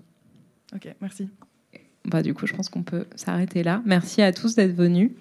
Ok, 0.75 0.87
merci. 1.01 1.29
bah, 2.05 2.23
du 2.23 2.33
coup, 2.33 2.47
je 2.47 2.53
pense 2.53 2.69
qu'on 2.69 2.83
peut 2.83 3.05
s'arrêter 3.15 3.61
là. 3.63 3.81
Merci 3.85 4.21
à 4.21 4.31
tous 4.33 4.55
d'être 4.55 4.73
venus 4.75 5.11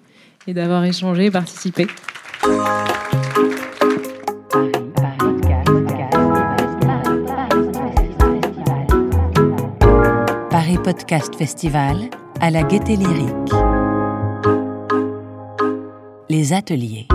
et 0.47 0.53
d'avoir 0.53 0.83
échangé 0.85 1.25
et 1.25 1.31
participé. 1.31 1.87
Paris 10.49 10.77
Podcast 10.83 11.35
Festival 11.35 12.09
à 12.39 12.49
la 12.49 12.63
Gaieté 12.63 12.95
Lyrique. 12.95 13.53
Les 16.29 16.53
ateliers. 16.53 17.07